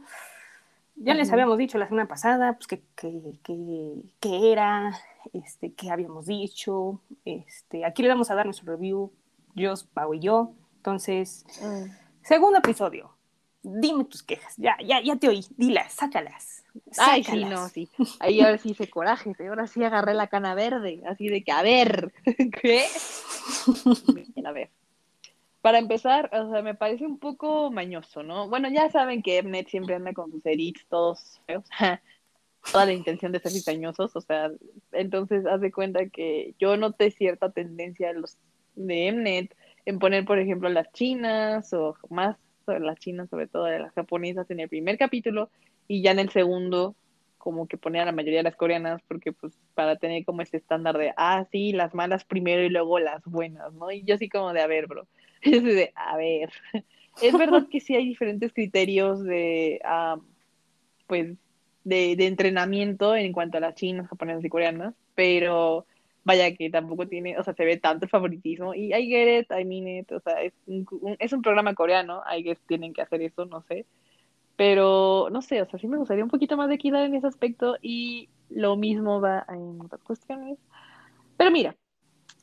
[0.97, 4.93] Ya les habíamos dicho la semana pasada pues, que, que, que- que era,
[5.33, 7.01] este, que habíamos dicho.
[7.25, 9.11] Este, aquí le vamos a dar nuestro review,
[9.57, 10.53] Jos, Pau y yo.
[10.77, 11.91] Entonces, Mm.
[12.23, 13.11] segundo episodio.
[13.63, 14.55] Dime tus quejas.
[14.57, 15.45] Ya, ya, ya te oí.
[15.57, 16.65] Dilas, sácalas.
[16.99, 17.89] Ay, sí, no, sí.
[18.19, 21.63] Ahí ahora sí hice coraje, ahora sí agarré la cana verde, así de que, a
[21.63, 22.13] ver,
[22.63, 22.87] ¿qué?
[24.45, 24.71] A ver.
[25.61, 28.49] Para empezar, o sea, me parece un poco mañoso, ¿no?
[28.49, 31.65] Bueno, ya saben que Mnet siempre anda con sus edits todos feos.
[32.73, 34.49] Toda la intención de ser cizañosos, o sea,
[34.93, 38.39] entonces haz de cuenta que yo noté cierta tendencia de los
[38.77, 43.65] de Mnet en poner, por ejemplo, las chinas o más sobre las chinas, sobre todo
[43.65, 45.51] de las japonesas en el primer capítulo
[45.89, 46.95] y ya en el segundo
[47.39, 50.59] como que poner a la mayoría de las coreanas porque pues para tener como ese
[50.59, 53.91] estándar de, ah, sí, las malas primero y luego las buenas, ¿no?
[53.91, 55.09] Y yo así como de, a ver, bro,
[55.43, 56.53] es de, a ver,
[57.23, 60.19] es verdad que sí hay diferentes criterios de, ah,
[61.09, 61.37] pues,
[61.83, 65.85] de, de entrenamiento en cuanto a las chinas, japonesas y coreanas, pero
[66.25, 69.51] vaya que tampoco tiene, o sea, se ve tanto el favoritismo y I get it,
[69.53, 72.93] I mean it, o sea, es un, un- es un programa coreano, I guess tienen
[72.93, 73.87] que hacer eso, no sé,
[74.57, 77.27] pero no sé, o sea, sí me gustaría un poquito más de equidad en ese
[77.27, 80.59] aspecto y lo mismo va en otras cuestiones.
[81.37, 81.77] Pero mira,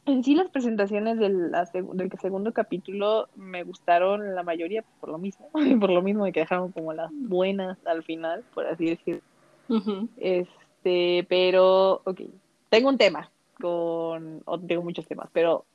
[0.05, 5.17] en sí las presentaciones del, la del segundo capítulo me gustaron la mayoría por lo
[5.17, 5.49] mismo,
[5.80, 9.21] por lo mismo de que dejaron como las buenas al final, por así decirlo.
[9.69, 10.09] Ujú.
[10.17, 12.21] Este, pero, ok,
[12.69, 15.66] tengo un tema con, o tengo muchos temas, pero,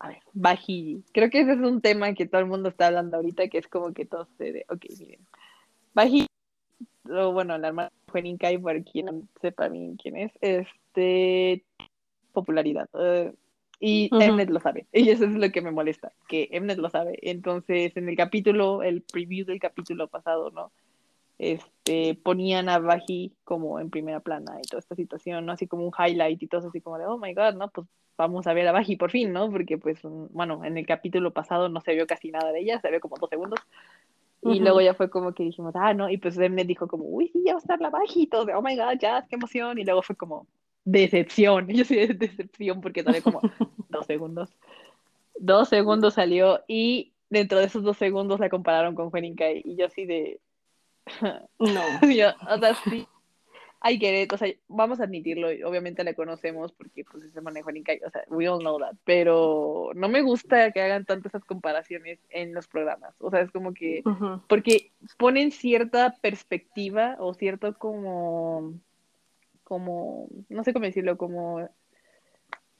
[0.00, 3.16] a ver, Baji, creo que ese es un tema que todo el mundo está hablando
[3.16, 5.20] ahorita, que es como que todo se de, ok, miren,
[5.94, 6.26] Baji,
[7.08, 11.64] o bueno, la hermana de Juanín Kai, por quien no sepa bien quién es, este,
[12.32, 13.32] popularidad, eh,
[13.80, 14.32] y Ujú.
[14.32, 17.96] Mnet lo sabe, y eso es lo que me molesta, que Mnet lo sabe, entonces,
[17.96, 20.72] en el capítulo, el preview del capítulo pasado, ¿no?
[21.38, 25.52] Este, ponían a Baji como en primera plana y toda esta situación, ¿no?
[25.52, 27.70] Así como un highlight y todo así como de, oh my god, ¿no?
[27.70, 27.86] Pues
[28.16, 29.50] vamos a ver a Baji por fin, ¿no?
[29.50, 32.90] Porque pues, bueno, en el capítulo pasado no se vio casi nada de ella, se
[32.90, 33.60] vio como dos segundos.
[34.42, 34.62] Y Ujú.
[34.62, 36.10] luego ya fue como que dijimos, ah, ¿no?
[36.10, 38.46] Y pues Mnet dijo como, uy, sí, ya va a estar la Baji, y todos
[38.46, 39.78] de, oh my god, ya, qué emoción.
[39.78, 40.46] Y luego fue como,
[40.84, 41.68] decepción.
[41.72, 43.40] Yo sí, decepción porque salió como
[43.88, 44.50] dos segundos.
[45.38, 49.86] Dos segundos salió y dentro de esos dos segundos la compararon con Kai y yo
[49.86, 50.40] así de...
[51.58, 51.82] No.
[52.14, 53.06] yo, o sea, sí.
[53.84, 57.84] Get it, o sea, vamos a admitirlo, obviamente la conocemos porque pues se maneja en
[58.04, 62.18] o sea, we all know that, pero no me gusta que hagan tantas esas comparaciones
[62.30, 64.02] en los programas, o sea, es como que,
[64.48, 68.74] porque ponen cierta perspectiva o cierto como,
[69.62, 71.68] como, no sé cómo decirlo, como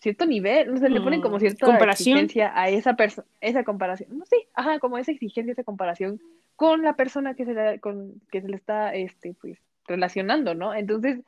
[0.01, 2.19] cierto nivel, no sé, le ponen como Mm, cierta comparación.
[2.19, 6.21] exigencia a esa persona, esa comparación, no sé, ajá, como esa exigencia, esa comparación
[6.57, 10.75] con la persona que se le, con, que se le está, este, pues, relacionando, ¿no?
[10.75, 11.21] Entonces,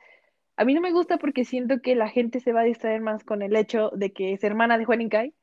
[0.57, 3.23] a mí no me gusta porque siento que la gente se va a distraer más
[3.23, 5.33] con el hecho de que es hermana de Juan Kai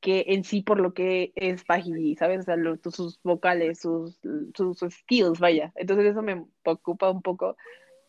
[0.00, 2.40] que en sí por lo que es Faji, ¿sabes?
[2.40, 4.18] O sea, lo- sus vocales, sus,
[4.52, 5.72] sus, sus skills, vaya.
[5.76, 7.56] Entonces eso me preocupa un poco.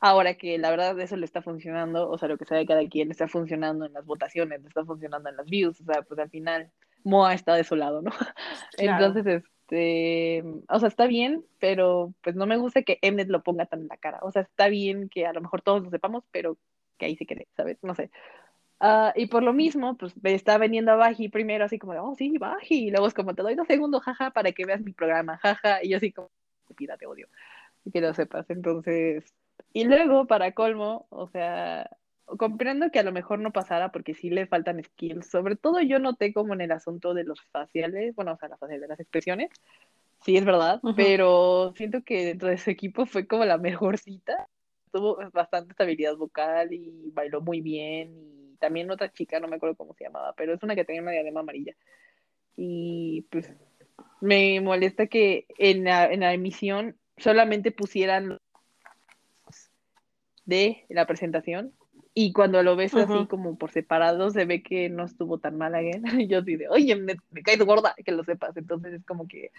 [0.06, 3.10] Ahora que la verdad eso le está funcionando, o sea, lo que sabe cada quien
[3.10, 6.70] está funcionando en las votaciones, está funcionando en las views, o sea, pues al final
[7.06, 8.12] Moa está de su lado, ¿no?
[8.78, 9.06] Claro.
[9.06, 13.66] Entonces, este, o sea, está bien, pero pues no me gusta que Mnet lo ponga
[13.66, 14.20] tan en la cara.
[14.24, 16.58] O sea, está bien que a lo mejor todos lo sepamos, pero
[16.98, 17.78] que ahí se quede, ¿sabes?
[17.82, 18.12] No sé.
[18.82, 22.00] Ah, y por lo mismo, pues me está vendiendo a Baji primero así como de,
[22.00, 24.82] oh, sí, Baji, y luego es como, te doy dos segundos, jaja, para que veas
[24.82, 26.30] mi programa, jaja, y yo así como,
[26.64, 27.30] estúpida, te odio,
[27.86, 29.34] y que lo sepas, entonces,
[29.74, 31.90] y luego, para colmo, o sea,
[32.26, 36.00] comprendo que a lo mejor no pasara porque sí le faltan skills, sobre todo yo
[36.00, 39.00] noté como en el asunto de los faciales, bueno, o sea, las faciales, de las
[39.00, 39.50] expresiones,
[40.24, 40.96] sí es verdad, Ujú.
[40.96, 44.48] pero siento que dentro de su equipo fue como la mejorcita,
[44.94, 48.14] tuvo bastante estabilidad vocal y bailó muy bien.
[48.16, 51.02] Y también otra chica, no me acuerdo cómo se llamaba, pero es una que tenía
[51.02, 51.74] una diadema amarilla.
[52.56, 53.52] Y pues
[54.22, 58.40] me molesta que en la, en la emisión solamente pusieran
[60.46, 61.74] de la presentación.
[62.16, 65.74] Y cuando lo ves así como por separado, se ve que no estuvo tan mal
[65.74, 66.04] again.
[66.22, 68.56] Y yo así de, oye, me, me caes gorda, que lo sepas.
[68.56, 69.52] Entonces es como que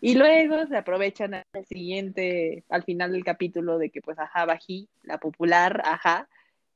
[0.00, 4.88] y luego se aprovechan al siguiente, al final del capítulo, de que pues ajá, Bají,
[5.02, 6.28] la popular, ajá,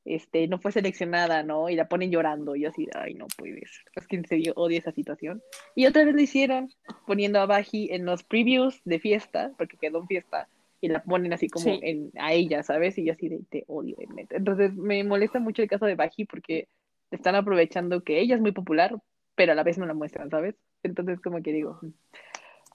[0.05, 1.69] este, no fue seleccionada, ¿no?
[1.69, 2.57] Y la ponen llorando.
[2.57, 3.85] Y yo así, ay, no puede ser.
[3.95, 5.41] Es que en serio odio esa situación.
[5.77, 6.73] Y otra vez lo hicieron,
[7.07, 10.49] poniendo a Baji en los previews de fiesta, porque quedó en fiesta,
[10.83, 11.78] y la ponen así como Sí.
[11.80, 12.99] en, a ella, ¿sabes?
[12.99, 14.37] Y yo así de, te odio, neta.
[14.37, 16.68] Entonces me molesta mucho el caso de Baji porque
[17.12, 19.01] están aprovechando que ella es muy popular,
[19.37, 20.57] pero a la vez no la muestran, ¿sabes?
[20.83, 21.93] Entonces como que digo, "Mm".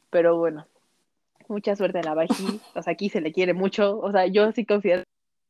[0.09, 0.65] pero bueno,
[1.49, 2.29] mucha suerte a la Baji,
[2.75, 5.03] o sea, aquí se le quiere mucho, o sea, yo sí considero,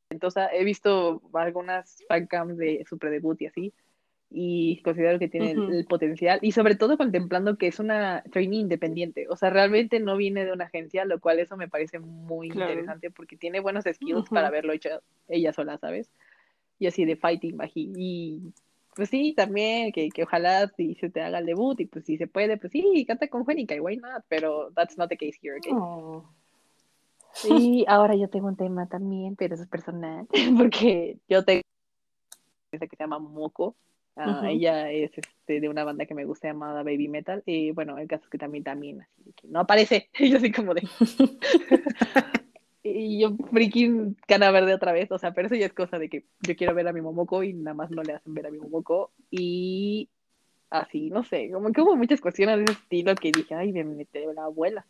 [0.09, 3.73] entonces he visto algunas fancams de su predebut y así,
[4.29, 9.27] y considero que tiene el- potencial, y sobre todo contemplando que es una trainee independiente,
[9.29, 12.71] o sea, realmente no viene de una agencia, lo cual eso me parece muy Claro.
[12.71, 14.89] interesante porque tiene buenos skills para haberlo hecho
[15.27, 16.09] ella sola, ¿sabes?
[16.79, 18.41] Y así de fighting Baji, y
[18.95, 22.17] pues sí, también, que, que ojalá si se te haga el debut, y pues si
[22.17, 25.37] se puede, pues sí, canta con Juanica, y why not, pero that's not the case
[25.41, 25.67] here, ¿ok?
[25.71, 26.25] Oh.
[27.47, 31.61] Y ahora yo tengo un tema también, pero eso es personal, porque yo tengo
[32.71, 33.75] que se llama Moco.
[34.17, 34.41] Ah.
[34.49, 37.43] Ella es este, de una banda que me gusta llamada Baby Metal.
[37.45, 40.09] Y bueno, el caso es que también, también, así de que no aparece.
[40.19, 40.81] Y yo así como de.
[42.83, 45.11] y yo freaking cana verde otra vez.
[45.11, 47.43] O sea, pero eso ya es cosa de que yo quiero ver a mi Momoko
[47.43, 49.11] y nada más no le hacen ver a mi Momoko.
[49.29, 50.09] Y
[50.71, 53.83] así, no sé, como que hubo muchas cuestiones de ese estilo que dije, ay, me
[53.83, 54.85] mete la abuela.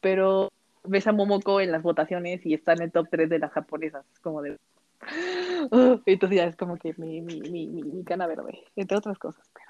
[0.00, 0.50] Pero
[0.84, 4.06] ves a Momoko en las votaciones y está en el top 3 de las japonesas,
[4.22, 4.56] como de...
[6.06, 9.48] Entonces ya es como que mi, mi, mi, mi, mi cana verde, entre otras cosas,
[9.52, 9.66] pero...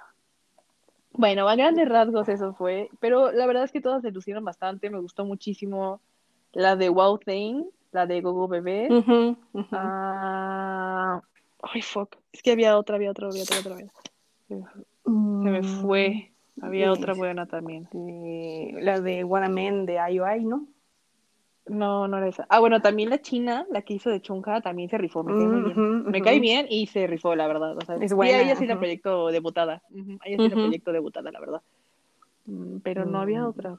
[1.12, 4.90] Bueno, a grandes rasgos eso fue, pero la verdad es que todas se lucieron bastante,
[4.90, 6.00] me gustó muchísimo
[6.52, 8.88] la de Wow Thing, la de Gogo Bebé.
[9.72, 11.20] Ah,
[11.62, 13.92] ay, fuck, es que había otra, había otra, había otra, otra, había-
[14.48, 17.88] Se me fue, había otra es- buena también.
[18.80, 20.66] La de Wanamen de IOI, ¿no?
[21.70, 22.46] No, no era esa.
[22.48, 25.46] Ah, bueno, también la china, la que hizo de Chunja, también se rifó, me cae
[25.48, 25.72] muy bien.
[25.72, 26.24] Ujú, Me ujú.
[26.24, 27.76] cae bien y se rifó, la verdad.
[27.76, 28.80] O sea, Es buena, a ella sí la ujú.
[28.80, 29.74] proyecto debutada.
[30.20, 31.62] A ella sí la proyecto debutada, la verdad.
[32.46, 33.46] Mm, Pero no había Mm.
[33.46, 33.78] otra.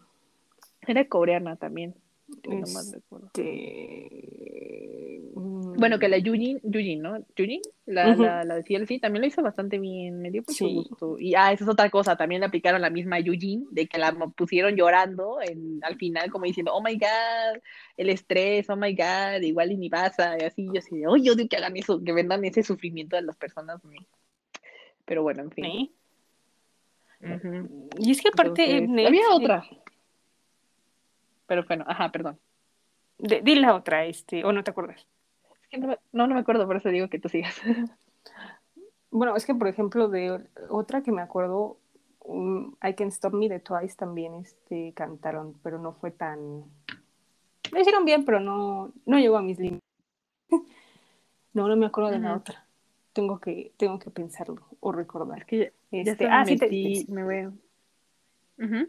[0.88, 1.96] Era coreana también.
[2.42, 2.94] que no más.
[2.94, 5.22] Este,
[5.82, 7.18] Bueno, que la Yujin, Yujin, ¿no?
[7.36, 8.22] Yujin, la, Ujú.
[8.24, 10.74] la, la de CLC, también lo hizo bastante bien, me dio mucho Sí.
[10.74, 11.18] gusto.
[11.20, 14.14] Y, ah, esa es otra cosa, también le aplicaron la misma Yujin, de que la
[14.36, 17.62] pusieron llorando en, al final, como diciendo, oh my god,
[17.98, 21.18] el estrés, oh my god, igual y ni pasa, y así, yo así de, oh,
[21.18, 23.82] yo odio que hagan eso, que vendan ese sufrimiento a las personas.
[25.06, 25.92] Pero bueno, en fin.
[27.22, 27.90] Ujú.
[28.00, 29.64] Y es que aparte, Entonces, había otra.
[31.48, 32.40] Pero bueno, ajá, perdón.
[33.18, 35.06] de- di la otra, este, o no te acuerdas.
[35.72, 37.56] Que no, no, no me acuerdo, por eso digo que tú sigas.
[39.14, 41.78] Bueno, es que por ejemplo, de otra que me acuerdo
[42.26, 46.64] mm, I Can Stop Me de Twice también este, cantaron, pero no fue tan...
[47.74, 49.82] Lo hicieron bien, pero no, no llegó a mis límites.
[51.54, 52.66] no, no me acuerdo de la otra.
[53.12, 55.46] Tengo que, tengo que pensarlo o recordar.
[55.46, 57.54] Que ya, ya Este, ah, me sí, te- metí, me veo.
[58.60, 58.88] Ujú.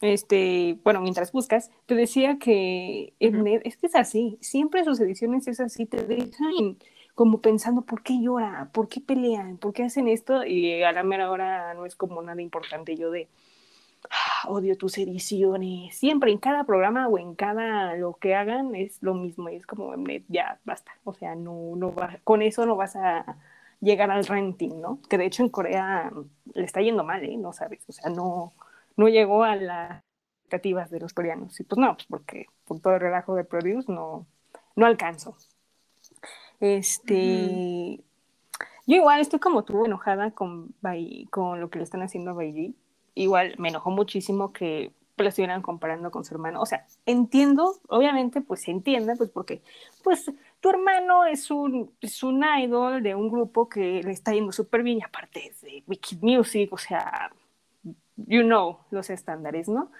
[0.00, 5.48] Este, bueno, mientras buscas, te decía que Mnet, es que es así, siempre sus ediciones
[5.48, 6.78] es así, te dejan
[7.14, 11.02] como pensando por qué llora, por qué pelean, por qué hacen esto, y a la
[11.02, 13.28] mera hora no es como nada importante yo de
[14.10, 19.02] "Ah, odio tus ediciones, siempre en cada programa o en cada lo que hagan es
[19.02, 22.66] lo mismo, y es como Mnet, ya basta, o sea, no, no va, con eso
[22.66, 23.36] no vas a
[23.80, 25.00] llegar al renting, ¿no?
[25.08, 26.12] Que de hecho en Corea
[26.54, 27.36] le está yendo mal, ¿eh?
[27.36, 28.52] No sabes, o sea, no,
[28.98, 30.02] no llegó a las
[30.42, 31.58] expectativas de los coreanos.
[31.60, 34.26] Y pues no, pues porque por todo el relajo de Produce no,
[34.74, 35.36] no alcanzo.
[36.60, 38.02] Este,
[38.86, 40.74] yo igual estoy como tú enojada con,
[41.30, 42.74] con lo que le están haciendo a Bailey.
[43.14, 46.60] Igual me enojó muchísimo que lo estuvieran comparando con su hermano.
[46.60, 49.62] O sea, entiendo, obviamente, pues se entiende, pues porque,
[50.02, 54.50] pues tu hermano es un, es un idol de un grupo que le está yendo
[54.50, 57.30] súper bien y aparte es de Wicked Music, o sea,
[58.26, 59.90] you know los estándares, ¿no?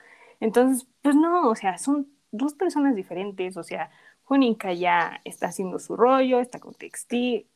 [0.41, 3.91] Entonces, pues no, o sea, son dos personas diferentes, o sea,
[4.25, 7.47] Juanica ya está haciendo su rollo, está con Textil,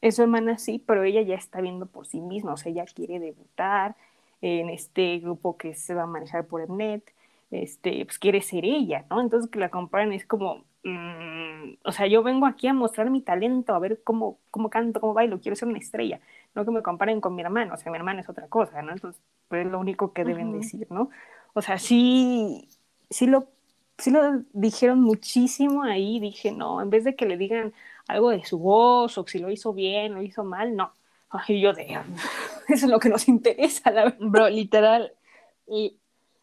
[0.00, 2.84] es su hermana sí, pero ella ya está viendo por sí misma, o sea, ella
[2.84, 3.96] quiere debutar
[4.40, 7.12] en este grupo que se va a manejar por Mnet,
[7.50, 9.20] este, pues quiere ser ella, ¿no?
[9.20, 13.20] Entonces que la comparen es como, mm, o sea, yo vengo aquí a mostrar mi
[13.22, 16.20] talento, a ver cómo, cómo canto, cómo bailo, quiero ser una estrella,
[16.54, 18.92] no que me comparen con mi hermano, o sea, mi hermano es otra cosa, ¿no?
[18.92, 20.52] Entonces, pues es lo único que deben Ujú.
[20.52, 21.10] decir, ¿no?
[21.54, 22.68] O sea, sí,
[23.10, 23.48] sí lo,
[23.98, 27.72] sí lo dijeron muchísimo ahí, dije, no, en vez de que le digan
[28.06, 30.92] algo de su voz o si lo hizo bien, lo hizo mal, no.
[31.30, 31.84] Ay, yo de,
[32.68, 34.18] eso es lo que nos interesa, la verdad.
[34.20, 35.12] Bro, literal,
[35.66, 35.97] li-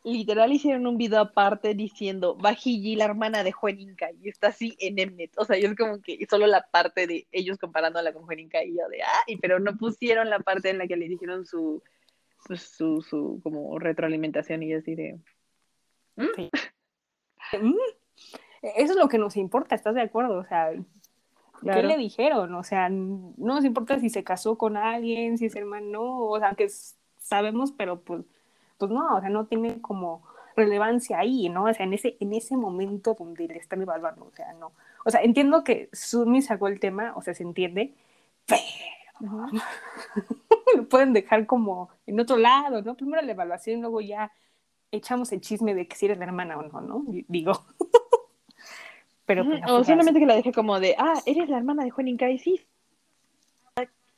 [0.06, 4.96] literal hicieron un video aparte diciendo Bajiji, la hermana de Juaninka, y está así en
[4.96, 5.38] Mnet.
[5.38, 8.78] O sea, yo es como que solo la parte de ellos comparándola con Juaninka y
[8.78, 11.84] yo de, ay, pero no pusieron la parte en la que le dijeron su,
[12.48, 15.20] pues, su, su, como retroalimentación y yo así de,
[16.16, 16.28] Mm,
[18.62, 20.40] Eso es lo que nos importa, ¿estás de acuerdo?
[20.40, 20.72] O sea,
[21.62, 22.54] ¿qué le dijeron?
[22.56, 26.56] O sea, no nos importa si se casó con alguien, si es hermano, o sea,
[26.56, 26.68] que
[27.20, 28.24] sabemos, pero pues,
[28.78, 30.24] pues no, o sea, no tiene como
[30.56, 31.66] relevancia ahí, ¿no?
[31.66, 34.72] O sea, en ese, en ese momento donde le están evaluando, o sea, no.
[35.06, 37.94] O sea, entiendo que Sumi sacó el tema, o sea, se entiende,
[38.46, 38.62] pero
[40.76, 42.96] lo pueden dejar como en otro lado, ¿no?
[42.96, 44.32] Primero la evaluación y luego ya
[44.92, 47.04] echamos el chisme de que si eres la hermana o no, ¿no?
[47.28, 47.66] Digo.
[49.26, 52.30] Pero pues, O solamente que la deje como de, ah, eres la hermana de Juaninka
[52.30, 52.62] y sí.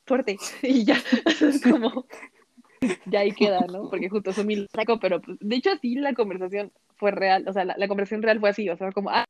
[0.06, 0.38] Suerte.
[0.62, 0.96] Y ya,
[1.40, 2.06] es como,
[3.06, 3.88] ya ahí queda, ¿no?
[3.88, 7.52] Porque justo Sumi lo sacó, pero pues, de hecho sí la conversación fue real, o
[7.52, 9.24] sea, la, la conversación real fue así, o sea, como, ah,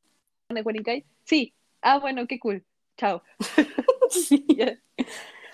[0.48, 0.92] ¿hermana de Juaninka?
[1.24, 2.64] Sí, ah, bueno, qué cool,
[2.96, 3.22] chao.
[4.10, 4.46] sí.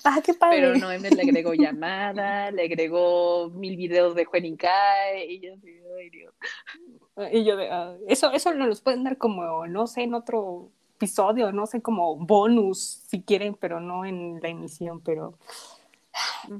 [0.06, 0.60] Ah, qué padre.
[0.60, 4.70] Pero no, le agregó llamada, le agregó mil videos de Juaninka
[5.26, 6.34] y yo así, ay Dios.
[7.32, 10.70] Y yo de, ah, eso, eso nos los pueden dar como, no sé, en otro
[10.96, 15.38] episodio, no sé, como bonus si quieren, pero no en la emisión, pero,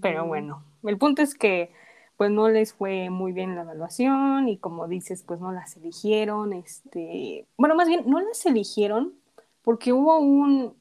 [0.01, 0.65] pero bueno.
[0.83, 1.73] El punto es que
[2.17, 6.53] pues no les fue muy bien la evaluación y como dices, pues no las eligieron,
[6.53, 9.15] este, bueno, más bien no las eligieron
[9.63, 10.75] porque hubo un,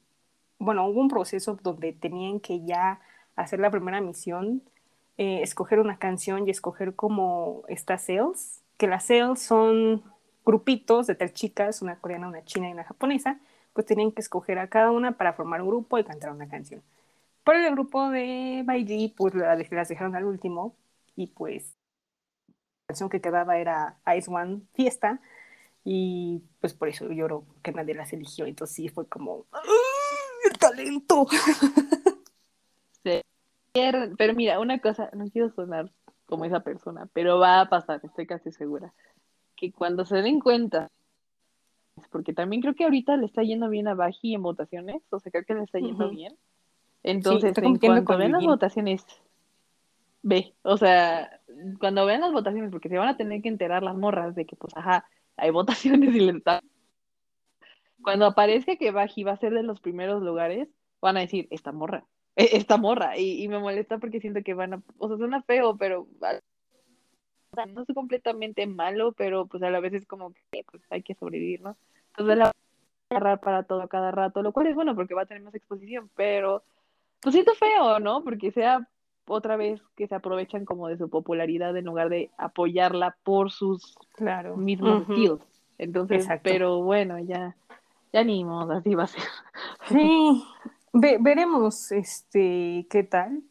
[0.60, 3.00] bueno, hubo un proceso donde tenían que ya
[3.36, 4.62] hacer la primera misión,
[5.18, 10.04] eh, escoger una canción y escoger como estas sales, que las sales son
[10.46, 13.40] grupitos de tres chicas, una coreana, una china y una japonesa,
[13.74, 16.82] pues tenían que escoger a cada una para formar un grupo y cantar una canción.
[17.44, 20.76] Pero el grupo de Baiji, pues la- las dejaron al último
[21.16, 21.76] y pues
[22.48, 25.20] la canción que quedaba era Ice One Fiesta
[25.84, 28.46] y pues por eso lloro que nadie las eligió.
[28.46, 29.62] Entonces sí fue como ¡Ah,
[30.50, 31.28] el talento.
[34.18, 35.92] Pero mira, una cosa, no quiero sonar
[36.26, 38.94] como esa persona, pero va a pasar, estoy casi segura,
[39.56, 40.90] que cuando se den cuenta,
[42.12, 45.32] porque también creo que ahorita le está yendo bien a Baji en votaciones, o sea,
[45.32, 46.16] creo que le está yendo Ujú.
[46.16, 46.38] bien.
[47.04, 49.06] Entonces, está en cuanto vean las votaciones,
[50.22, 51.40] ve, o sea,
[51.80, 54.56] cuando vean las votaciones, porque se van a tener que enterar las morras de que,
[54.56, 55.06] pues, ajá,
[55.38, 56.62] hay votaciones y les está...
[58.02, 60.68] Cuando aparezca que Baji va a ser de los primeros lugares,
[61.02, 64.54] van a decir, esta morra, eh, esta morra, y, y me molesta porque siento que
[64.54, 66.40] van a, o sea, suena feo, pero va-
[67.52, 70.84] o sea, no es completamente malo, pero pues a la vez es como que pues,
[70.90, 71.78] hay que sobrevivir, ¿no?
[72.10, 75.24] Entonces la va a agarrar para todo cada rato, lo cual es bueno porque va
[75.24, 76.64] a tener más exposición, pero
[77.24, 78.24] pues siento feo, ¿no?
[78.24, 78.88] Porque sea
[79.26, 83.96] otra vez que se aprovechan como de su popularidad en lugar de apoyarla por sus
[84.16, 84.58] Claro.
[84.58, 85.42] mismos skills.
[85.78, 86.44] Entonces, Exacto.
[86.44, 87.56] pero bueno, ya,
[88.12, 89.24] ya ni modo, así va a ser.
[89.90, 90.44] Sí,
[90.96, 93.42] Ve- veremos este qué tal.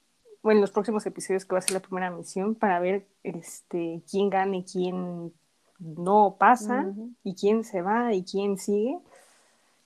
[0.44, 4.02] Bueno, en los próximos episodios que va a ser la primera misión para ver este
[4.08, 5.32] quién gana y quién
[5.80, 6.86] no pasa
[7.24, 8.98] y quién se va y quién sigue.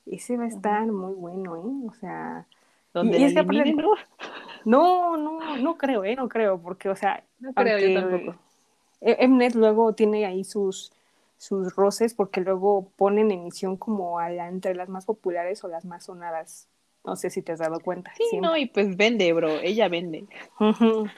[0.04, 1.88] Ese va a estar muy bueno, ¿eh?
[1.88, 2.46] O sea,
[2.96, 3.74] Donde y es que aparte-
[4.64, 5.16] ¿no?
[5.18, 6.16] no, no, creo, ¿eh?
[6.16, 8.38] No creo, porque, o sea, No creo, yo tampoco.
[9.02, 10.90] E- Mnet luego tiene ahí sus,
[11.36, 15.84] sus roces porque luego ponen emisión como a la, entre las más populares o las
[15.84, 16.68] más sonadas.
[17.04, 18.12] No sé si te has dado cuenta.
[18.16, 18.48] Sí, siempre.
[18.48, 20.26] no, y pues vende, bro, ella vende.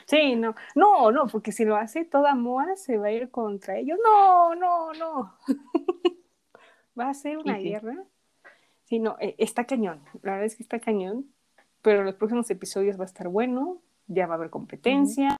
[0.07, 0.57] Sí, no.
[0.75, 4.01] No, no, porque si lo hace toda Moa se va a ir contra ellos.
[4.03, 5.35] No, no, no.
[6.99, 7.69] va a ser una sí.
[7.69, 8.05] guerra.
[8.85, 10.01] Sí, no, eh, está cañón.
[10.23, 11.27] La verdad es que está cañón.
[11.83, 13.81] Pero los próximos episodios va a estar bueno.
[14.07, 15.37] Ya va a haber competencia.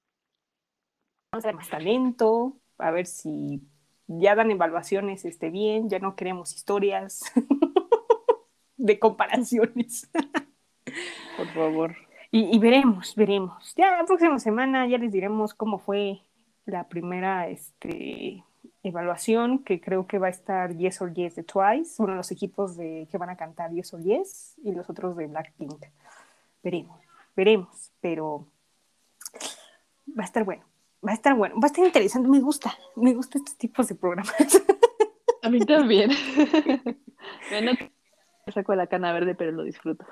[1.31, 2.57] Vamos a ver más talento.
[2.77, 3.61] A ver si
[4.07, 5.89] ya dan evaluaciones este, bien.
[5.89, 7.21] Ya no queremos historias
[8.77, 10.09] de comparaciones.
[11.37, 11.95] Por favor.
[12.31, 13.73] Y, y veremos, veremos.
[13.75, 16.21] Ya la próxima semana ya les diremos cómo fue
[16.65, 18.43] la primera este,
[18.83, 22.31] evaluación, que creo que va a estar Yes or Yes de Twice, uno de los
[22.31, 25.85] equipos de, que van a cantar Yes or Yes y los otros de Blackpink.
[26.63, 26.99] Veremos,
[27.35, 28.47] veremos, pero
[30.17, 30.63] va a estar bueno,
[31.05, 33.95] va a estar bueno, va a estar interesante, me gusta, me gustan estos tipos de
[33.95, 34.35] programas.
[35.41, 36.11] A mí también.
[37.51, 37.73] Bueno,
[38.51, 40.05] saco la cana verde, pero lo disfruto.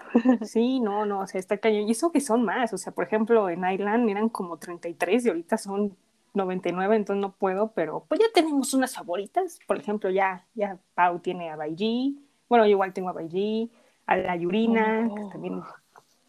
[0.44, 1.88] Sí, no, no, o sea, está cañón.
[1.88, 5.30] Y eso que son más, o sea, por ejemplo, en Island eran como 33 y
[5.30, 5.96] ahorita son
[6.34, 9.60] 99, entonces no puedo, pero pues ya tenemos unas favoritas.
[9.68, 12.20] Por ejemplo, ya, ya Pau tiene a Baiji,
[12.50, 13.72] bueno, yo igual tengo a Baiji,
[14.06, 15.30] a la Yurina, que Momoko.
[15.30, 15.62] también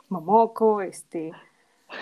[0.09, 1.33] Momoko, este,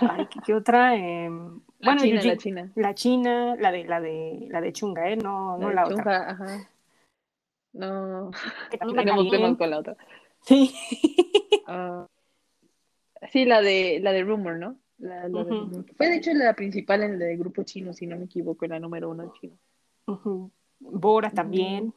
[0.01, 0.95] ay, ¿qué, otra?
[0.97, 2.73] Em, La bueno, China, Yuji- la China.
[2.75, 5.17] la China, la de la de la de Chunga, ¿eh?
[5.17, 6.31] No, no de la otra.
[6.31, 6.71] Ajá.
[7.73, 8.31] No,
[8.95, 9.97] tenemos temas con la otra.
[10.43, 10.75] Sí.
[11.69, 12.07] Ah,
[13.33, 14.77] sí, la de la de Rumor, ¿no?
[14.99, 15.45] La, la.
[15.97, 19.11] Fue de hecho la principal en el grupo chino, si no me equivoco, la número
[19.11, 19.59] uno chino.
[20.07, 20.53] Ujú.
[20.79, 21.93] Bora también.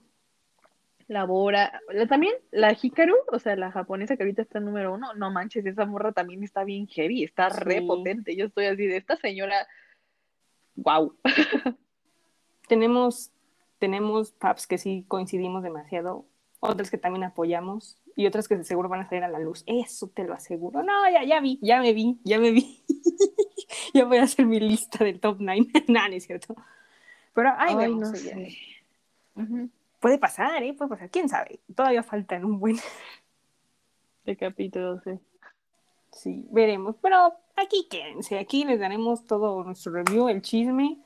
[1.09, 4.93] La Bora, la, también la Hikaru, o sea, la japonesa que ahorita está en número
[4.93, 7.87] uno, no manches, esa morra también está bien heavy, está re Sí.
[7.87, 8.35] potente.
[8.35, 9.67] Yo estoy así de esta señora,
[10.75, 11.15] wow.
[12.67, 13.31] tenemos,
[13.79, 16.25] tenemos pubs que sí coincidimos demasiado,
[16.59, 19.63] otras que también apoyamos y otras que seguro van a salir a la luz.
[19.65, 20.83] Eso te lo aseguro.
[20.83, 22.83] No, ya, ya vi, ya me vi, ya me vi.
[23.95, 25.65] ya voy a hacer mi lista del top 9.
[25.87, 26.55] no, no es cierto.
[27.33, 27.99] Pero ahí Ay, vemos.
[28.01, 28.57] no sé.
[29.99, 30.73] Puede pasar, ¿eh?
[30.73, 31.09] Puede pasar.
[31.09, 31.59] ¿Quién sabe?
[31.75, 32.77] Todavía faltan un buen...
[34.25, 35.11] De capítulo, sí.
[36.11, 36.95] Sí, veremos.
[37.01, 38.39] Pero aquí quédense.
[38.39, 40.99] Aquí les daremos todo nuestro review, el chisme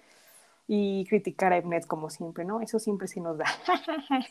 [0.67, 2.61] y criticar a Mnet como siempre, ¿no?
[2.61, 3.45] Eso siempre sí nos da.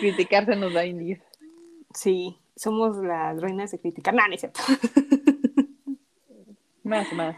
[0.00, 1.20] Criticarse nos da indies.
[1.92, 4.14] Sí, somos las reinas de criticar.
[4.14, 4.60] No, no es cierto.
[6.84, 7.36] Más, más.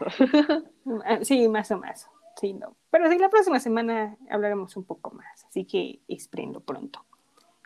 [1.05, 2.07] Ah, Sí, más o menos.
[2.39, 2.75] Sí, no.
[2.93, 5.45] Pero sí, la próxima semana hablaremos un poco más.
[5.45, 7.03] Así que espérenlo pronto.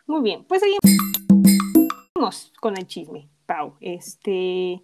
[0.06, 3.74] Muy bien, pues seguimos con el chisme, Pau.
[3.82, 4.82] Este,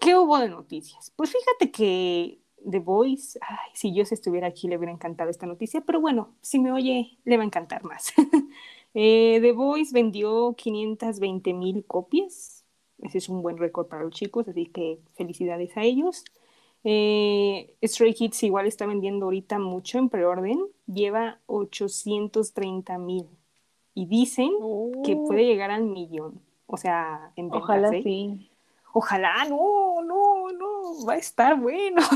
[0.00, 1.12] ¿qué hubo de noticias?
[1.14, 5.82] Pues fíjate que The Voice, ay, si yo estuviera aquí le hubiera encantado esta noticia,
[5.82, 8.12] pero bueno, si me oye, le va a encantar más.
[8.98, 12.64] Eh, The Voice vendió 520 mil copias.
[13.02, 16.24] Ese es un buen récord para los chicos, así que felicidades a ellos.
[16.88, 23.26] Eh, Stray Kids igual está vendiendo ahorita mucho en preorden, lleva 830 mil
[23.92, 24.52] y dicen
[25.02, 28.02] que puede llegar al millón, o sea, en ventas, Ojalá ¿eh?
[28.04, 28.50] sí.
[28.92, 32.02] Ojalá, no, no, no, va a estar bueno.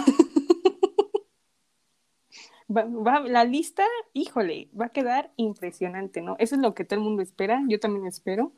[2.72, 6.36] Va- va- la lista, híjole, va a quedar impresionante, ¿no?
[6.38, 8.52] Eso es lo que todo el mundo espera, yo también espero.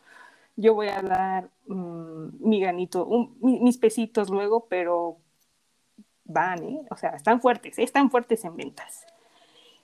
[0.56, 2.62] Yo voy a dar mm, mi
[3.06, 5.16] un- mi- mis pesitos luego, pero
[6.24, 6.86] van, ¿eh?
[6.90, 7.82] O sea, están fuertes, ¿eh?
[7.82, 9.06] están fuertes en ventas.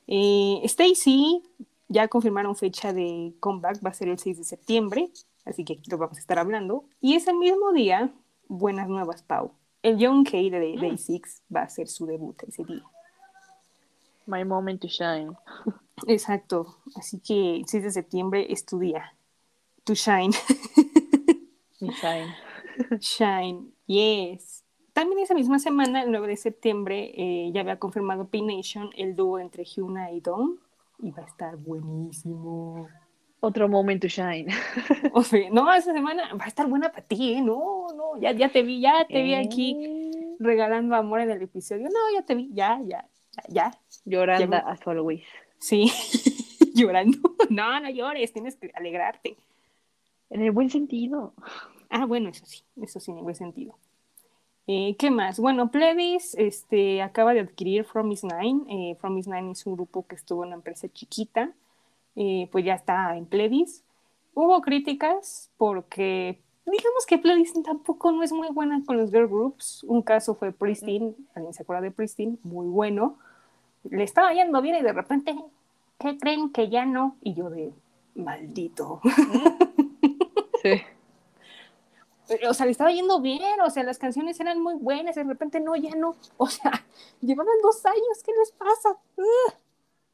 [0.06, 1.42] Eh, Stacy,
[1.88, 5.10] ya confirmaron fecha de comeback, va a ser el 6 de septiembre,
[5.44, 6.84] así que aquí lo vamos a estar hablando.
[7.00, 8.12] Y ese mismo día,
[8.48, 9.52] buenas nuevas, Pau.
[9.82, 12.82] El Young K de Day 6 va a hacer su debut ese día.
[14.26, 15.32] My moment to shine.
[16.06, 19.14] Exacto, así que el 6 de septiembre es tu día.
[19.84, 20.32] To shine.
[21.80, 22.34] Mi shine.
[23.00, 24.62] Shine, yes.
[24.98, 29.38] También esa misma semana, el 9 de septiembre, eh, ya había confirmado P-Nation el dúo
[29.38, 30.56] entre Hyuna y Dom.
[30.98, 32.88] Y va a estar buenísimo.
[33.38, 34.48] Otro moment to shine.
[35.12, 37.40] O sea, no, esa semana va a estar buena para ti, ¿eh?
[37.40, 39.76] No, no, ya, ya te vi, ya te vi aquí.
[39.80, 41.84] Eh, regalando amor en el episodio.
[41.84, 43.80] No, ya te vi, ya, ya, ya, ya.
[44.04, 45.22] Llorando Ya- as always.
[45.60, 45.92] Sí,
[46.74, 47.18] llorando.
[47.50, 49.36] No, no llores, tienes que alegrarte.
[50.28, 51.34] En el buen sentido.
[51.88, 53.76] Ah, bueno, eso sí, eso sí, en buen sentido.
[54.70, 55.40] Eh, ¿Qué más?
[55.40, 58.66] Bueno, Pledis este, acaba de adquirir From Is Nine.
[58.68, 61.50] Eh, From Is Nine es un grupo que estuvo en una empresa chiquita,
[62.16, 63.82] eh, pues ya está en Pledis.
[64.34, 69.84] Hubo críticas porque, digamos que Pledis tampoco no es muy buena con los girl groups.
[69.84, 73.16] Un caso fue Pristine, alguien se acuerda de Pristine, muy bueno.
[73.88, 75.34] Le estaba yendo bien y de repente,
[75.98, 77.16] ¿qué creen que ya no?
[77.22, 77.72] Y yo de,
[78.14, 79.00] maldito.
[80.62, 80.82] Sí.
[82.48, 85.60] o sea, le estaba yendo bien, o sea, las canciones eran muy buenas, de repente
[85.60, 86.84] no, ya no, o sea,
[87.20, 88.98] llevaban dos años, ¿qué les pasa?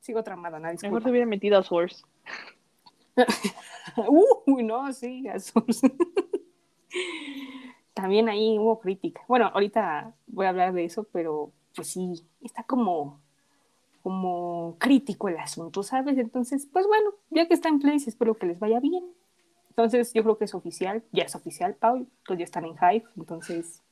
[0.01, 2.05] Sigo tramada, nadie Mejor se hubiera metido a Source.
[4.47, 5.65] Uy, no, sí, Azul.
[7.95, 9.23] También ahí hubo crítica.
[9.29, 13.21] Bueno, ahorita voy a hablar de eso, pero pues sí, está como,
[14.03, 16.19] como crítico el asunto, ¿sabes?
[16.19, 19.05] Entonces, pues bueno, ya que está en place, espero que les vaya bien.
[19.77, 23.05] Entonces, yo creo que es oficial, ya es oficial, Paul, todos ya están en Hive,
[23.17, 23.83] entonces.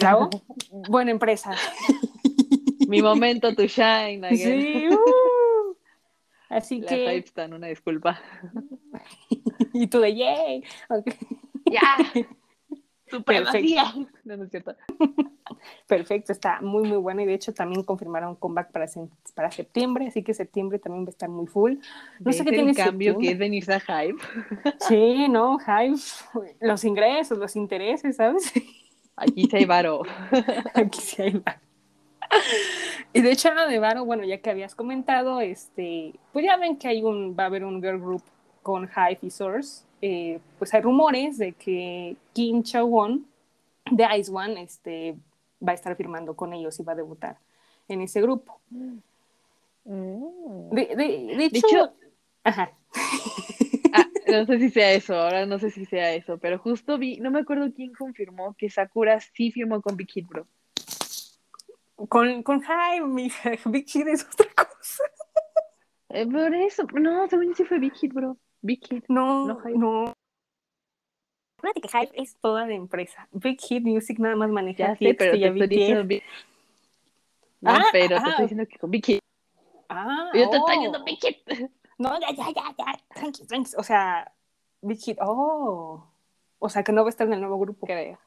[0.00, 0.30] Bravo,
[0.88, 1.54] buena empresa.
[2.88, 4.38] Mi momento to shine again.
[4.38, 5.76] Sí, uh.
[6.48, 8.20] Así La que, hype están, una disculpa.
[9.74, 10.64] y tú de yay.
[11.66, 11.98] ¡Ya!
[13.18, 13.84] Supremacía.
[14.24, 14.74] No, no es cierto.
[15.86, 20.06] Perfecto, está muy muy bueno y de hecho también confirmaron comeback para, se- para septiembre,
[20.08, 21.74] así que septiembre también va a estar muy full.
[22.20, 24.18] No sé ¿Ves qué tiene el cambio que es venirse a hype.
[24.88, 25.96] Sí, no, Hive,
[26.60, 28.52] los ingresos, los intereses, ¿sabes?
[29.16, 30.02] Aquí se hay varo.
[30.74, 31.60] Aquí sí hay va.
[33.12, 36.78] Y de hecho, lo de Varo, bueno, ya que habías comentado, este, pues ya ven
[36.78, 38.22] que hay un, va a haber un girl group
[38.62, 39.84] con Hive y Source.
[40.02, 43.26] Eh, pues hay rumores de que Kim Cha-won
[43.90, 45.16] de Ice One este,
[45.66, 47.38] va a estar firmando con ellos y va a debutar
[47.88, 48.60] en ese grupo.
[49.84, 50.70] Mm.
[50.70, 51.92] De, de, de De hecho, hecho-
[52.44, 52.72] ajá.
[53.94, 57.18] Ah, no sé si sea eso, ahora no sé si sea eso, pero justo vi,
[57.20, 60.46] no me acuerdo quién confirmó que Sakura sí firmó con Big Hit Bro.
[62.08, 62.62] Con, con
[63.18, 65.04] hija, Big Hit es otra cosa.
[66.08, 68.38] Eh, por eso, no, según yo sí fue Big Hit Bro.
[68.62, 69.04] Big Hit.
[69.08, 70.12] No, No, no.
[71.58, 73.28] Acuérdate que Hive es toda la empresa.
[73.30, 76.22] Big Hit Music nada más maneja Ya sé, pero y te estoy diciendo Big
[77.60, 78.28] No, Ah, pero te ah.
[78.30, 79.20] estoy diciendo que con Big Hit.
[79.88, 80.58] Ah, Yo te oh.
[80.58, 81.70] estoy diciendo Big Hit.
[81.98, 82.98] No, ya, ya, ya, ya.
[83.14, 83.70] Tranqui, tranqui.
[83.76, 84.32] O sea,
[84.80, 85.18] Big Hit.
[85.20, 86.04] Oh.
[86.58, 87.86] O sea, que no va a estar en el nuevo grupo.
[87.86, 88.18] Creo.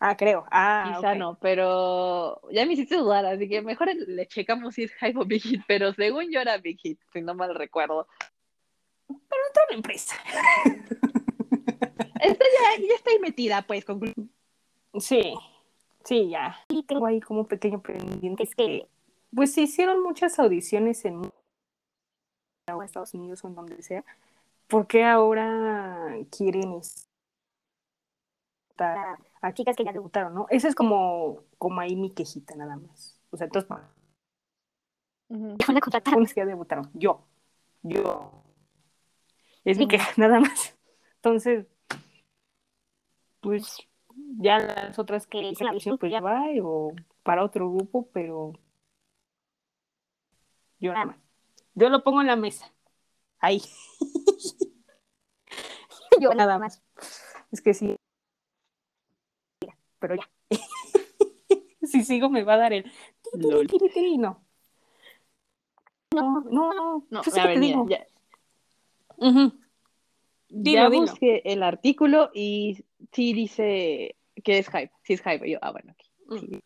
[0.00, 0.44] Ah, creo.
[0.50, 4.92] Ah, Quizá no, pero ya me hiciste dudar, así que mejor le checamos si es
[4.94, 8.08] Hype o Big Hit, pero según yo era Big Hit, si no mal recuerdo.
[9.08, 10.14] Toda la empresa.
[12.20, 14.00] Esta ya, ya está ahí metida, pues, con
[14.98, 15.34] Sí,
[16.04, 16.56] sí, ya.
[16.68, 18.42] Y tengo ahí como un pequeño pendiente.
[18.42, 18.88] Es que,
[19.34, 21.30] pues se hicieron muchas audiciones en
[22.84, 24.04] Estados Unidos o en donde sea.
[24.66, 26.80] ¿Por qué ahora quieren
[28.70, 30.46] estar a chicas que ya debutaron, no?
[30.50, 33.20] Esa es como, como ahí mi quejita nada más.
[33.30, 33.70] O sea, entonces,
[35.80, 36.90] contratar unos que ya debutaron.
[36.94, 37.22] Yo.
[37.82, 38.45] Yo.
[39.66, 40.76] Es mi queja, nada más.
[41.16, 41.66] Entonces,
[43.40, 43.78] pues
[44.38, 46.94] ya las otras que hice la audición, pues ya va, o
[47.24, 48.52] para otro grupo, pero
[50.78, 51.16] yo nada más.
[51.74, 52.72] Yo lo pongo en la mesa.
[53.40, 53.60] Ahí.
[56.20, 56.80] yo nada más.
[57.50, 57.96] Es que sí.
[59.98, 60.30] Pero ya.
[61.82, 62.92] si sigo me va a dar el
[63.32, 63.66] Lol.
[64.16, 64.46] no.
[66.14, 67.06] No, no, no.
[67.10, 67.84] No, pues es a que te digo.
[67.88, 68.06] ya,
[69.18, 69.65] Ujú.
[70.48, 71.02] Dilo, ya dilo.
[71.02, 75.46] busqué el artículo y sí dice que es Hype, sí es Hype.
[75.46, 76.10] Y yo, ah, bueno, aquí.
[76.28, 76.58] Mm.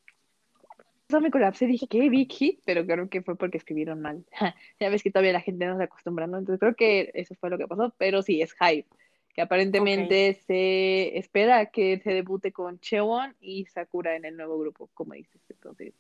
[1.09, 2.09] Eso me colapsé, dije, ¿qué?
[2.09, 4.25] Big Hit, pero creo que fue porque escribieron mal.
[4.81, 6.39] ya ves que todavía la gente no se acostumbra, ¿no?
[6.39, 8.87] Entonces creo que eso fue lo que pasó, pero sí, es Hype.
[9.35, 14.89] Que aparentemente se espera que se debute con Chewon y Sakura en el nuevo grupo,
[14.95, 15.41] como dices.
[15.49, 15.95] Entonces,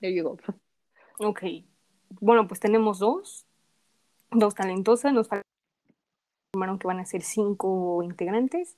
[0.00, 0.38] there you go.
[1.18, 1.42] Ok.
[2.20, 3.46] Bueno, pues tenemos dos.
[4.30, 5.12] Dos talentosas.
[5.12, 5.28] Nos
[6.54, 8.76] informaron que van a ser cinco integrantes.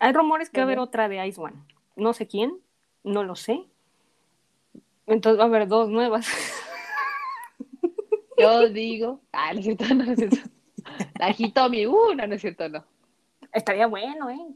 [0.00, 1.56] Hay rumores que va a haber otra de Ice One.
[1.96, 2.58] No sé quién,
[3.04, 3.64] no lo sé.
[5.06, 6.28] Entonces va a haber dos nuevas.
[8.38, 10.36] Yo digo, ah, no es cierto, no, no es cierto.
[11.18, 12.84] La Hitomi, uh, no, no es cierto, no.
[13.52, 14.54] Estaría bueno, ¿eh?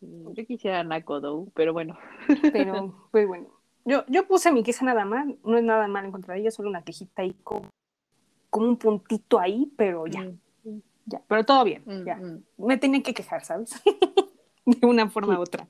[0.00, 1.96] Yo quisiera Nakodo, pero bueno.
[2.52, 3.46] Pero, pues bueno.
[3.84, 5.26] Yo, yo puse mi queja nada más.
[5.44, 7.62] No es nada mal en contra de ella, solo una quejita ahí con,
[8.50, 10.22] con un puntito ahí, pero ya,
[10.64, 11.20] Mm, ya.
[11.28, 12.16] Pero todo bien, mm, ya.
[12.16, 12.42] mm.
[12.58, 13.70] Me tenía que quejar, ¿sabes?
[14.66, 15.38] de una forma Sí.
[15.38, 15.66] u otra.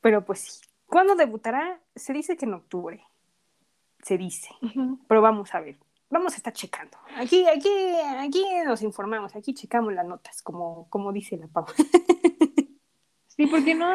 [0.00, 0.60] Pero pues sí.
[0.86, 1.80] ¿Cuándo debutará?
[1.96, 3.02] Se dice que en octubre.
[4.02, 4.50] Se dice.
[5.08, 5.76] Pero vamos a ver.
[6.10, 6.96] Vamos a estar checando.
[7.16, 7.70] Aquí, aquí,
[8.18, 11.66] aquí nos informamos, aquí checamos las notas, como, como dice la Pau.
[13.36, 13.90] Sí, porque no.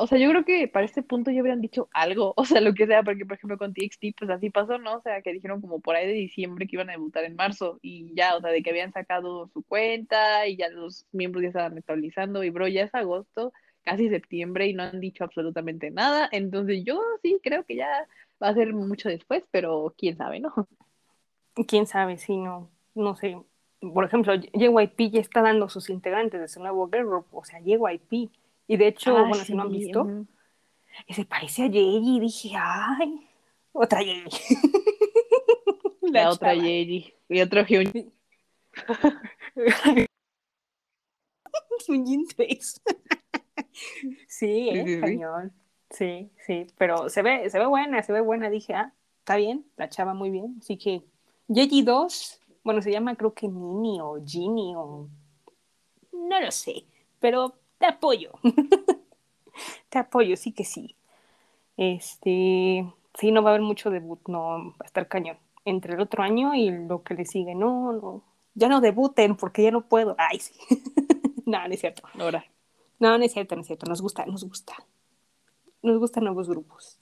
[0.00, 2.74] O sea, yo creo que para este punto ya hubieran dicho algo, o sea, lo
[2.74, 4.96] que sea, porque por ejemplo con TXT, pues así pasó, ¿no?
[4.96, 7.78] O sea, que dijeron como por ahí de diciembre que iban a debutar en marzo
[7.80, 11.48] y ya, o sea, de que habían sacado su cuenta y ya los miembros ya
[11.48, 13.52] estaban actualizando y bro, ya es agosto,
[13.82, 17.88] casi septiembre y no han dicho absolutamente nada, entonces yo sí creo que ya
[18.42, 20.52] va a ser mucho después, pero quién sabe, ¿no?
[21.66, 23.36] Quién sabe, si no, no sé.
[23.80, 27.58] Por ejemplo, JYP ya está dando sus integrantes de su nuevo girl group, o sea,
[27.60, 28.30] JYP.
[28.68, 30.06] Y de hecho, Ah, bueno, si no han sí, visto,
[31.06, 33.26] y se parece a Jay y dije, ay,
[33.72, 34.24] otra Jay.
[36.12, 38.12] La, otra Yeji y otro Hyun.
[41.88, 42.80] Un Jin Face.
[44.26, 45.00] sí, eh, Sí, sí, sí.
[45.00, 45.52] cañón.
[45.90, 48.50] Sí, sí, pero se ve, se ve buena, se ve buena.
[48.50, 50.56] Dije, ah, está bien, la chava muy bien.
[50.60, 51.02] Así que,
[51.48, 55.08] Yeji 2, bueno, se llama creo que Nini o Ginny o.
[56.12, 56.84] No lo sé,
[57.20, 58.32] pero te apoyo.
[59.88, 60.96] te apoyo, sí que sí.
[61.76, 65.38] Este, sí, no va a haber mucho debut, no, va a estar cañón.
[65.64, 68.22] Entre el otro año y lo que le sigue, no, no,
[68.54, 70.16] ya no debuten porque ya no puedo.
[70.18, 70.54] Ay, sí.
[71.46, 72.02] no, no es cierto.
[72.18, 72.44] Ahora.
[72.98, 73.86] No, no es cierto, no es cierto.
[73.86, 74.74] Nos gusta, nos gusta.
[75.82, 76.98] Nos gustan nuevos grupos.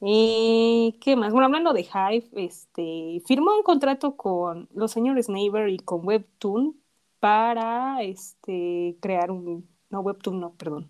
[0.00, 1.32] Eh, ¿Qué más?
[1.32, 6.76] Bueno, hablando de Hive, este, firmó un contrato con los señores Neighbor y con Webtoon
[7.20, 9.66] para este, crear un.
[9.94, 10.88] No, Webtoon, no, perdón.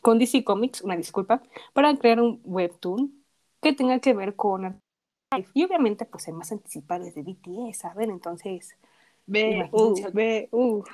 [0.00, 1.42] Con DC Comics, una disculpa,
[1.74, 3.12] para crear un Webtoon
[3.60, 4.80] que tenga que ver con.
[5.54, 8.10] Y obviamente, pues el más anticipado es de BTS, ¿saben?
[8.10, 8.76] Entonces,
[9.26, 10.10] Ve, uh, Imagínense.
[10.14, 10.84] ve, uh.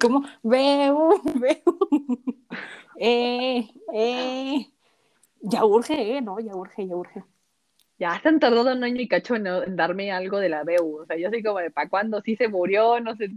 [0.00, 1.78] como veo, veo.
[3.00, 4.66] Eh, eh.
[5.40, 6.40] Ya urge, eh, ¿no?
[6.40, 7.24] Ya urge, ya urge.
[7.98, 11.00] Ya se han tardado un año y cacho en, en darme algo de la BU.
[11.02, 12.20] O sea, yo soy como de, ¿para cuándo?
[12.22, 13.30] Sí se murió, no sé,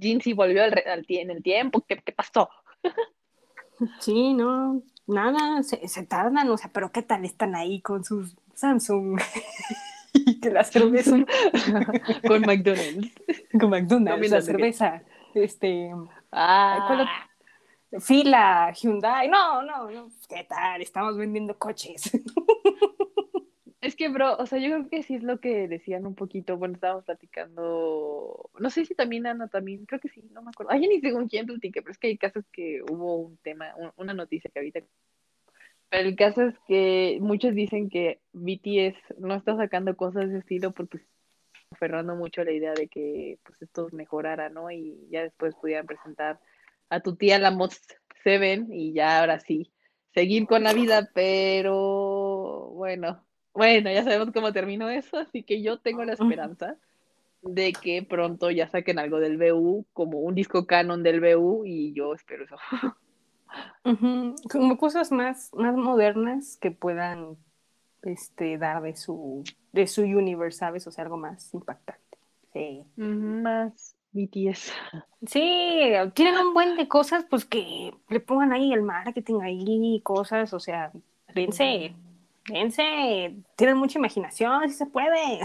[0.00, 2.48] Jin sí volvió al al en el tiempo, ¿qué, qué pasó?
[4.00, 8.34] Sí, no, nada, se, se tardan, o sea, pero ¿qué tal están ahí con sus
[8.54, 9.20] Samsung?
[10.14, 11.16] y que la cerveza
[12.26, 13.12] Con McDonald's.
[13.58, 15.02] con McDonald's, Comiendo la cerveza,
[15.34, 15.90] este,
[16.32, 17.06] Ah,
[18.00, 20.82] fila, Hyundai, no, no, no, ¿qué tal?
[20.82, 22.10] Estamos vendiendo coches.
[23.80, 26.56] Es que, bro, o sea, yo creo que sí es lo que decían un poquito,
[26.58, 30.72] bueno, estábamos platicando, no sé si también Ana, también, creo que sí, no me acuerdo.
[30.72, 33.74] Ay, ni sé con quién platiqué, pero es que hay casos que hubo un tema,
[33.76, 34.80] un- una noticia que ahorita
[35.90, 40.72] Pero el caso es que muchos dicen que BTS no está sacando cosas de estilo
[40.72, 41.08] porque está
[41.72, 44.70] aferrando mucho la idea de que pues esto mejorara, ¿no?
[44.70, 46.40] Y ya después pudieran presentar
[46.90, 47.72] a tu tía la Mod
[48.22, 49.72] 7 y ya ahora sí,
[50.14, 53.25] seguir con la vida, pero bueno,
[53.56, 56.76] bueno, ya sabemos cómo terminó eso, así que yo tengo la esperanza
[57.42, 61.92] de que pronto ya saquen algo del BU, como un disco canon del BU, y
[61.92, 62.56] yo espero eso.
[64.50, 67.36] Como cosas más, más modernas que puedan
[68.02, 70.86] este, dar de su, de su universe, ¿sabes?
[70.86, 72.18] O sea, algo más impactante.
[72.52, 72.84] Sí.
[72.96, 74.72] Más BTS.
[75.26, 80.52] Sí, tienen un buen de cosas, pues que le pongan ahí el marketing ahí, cosas,
[80.52, 80.90] o sea,
[81.34, 81.94] dense,
[82.48, 85.40] dense, tienen mucha imaginación, si se puede.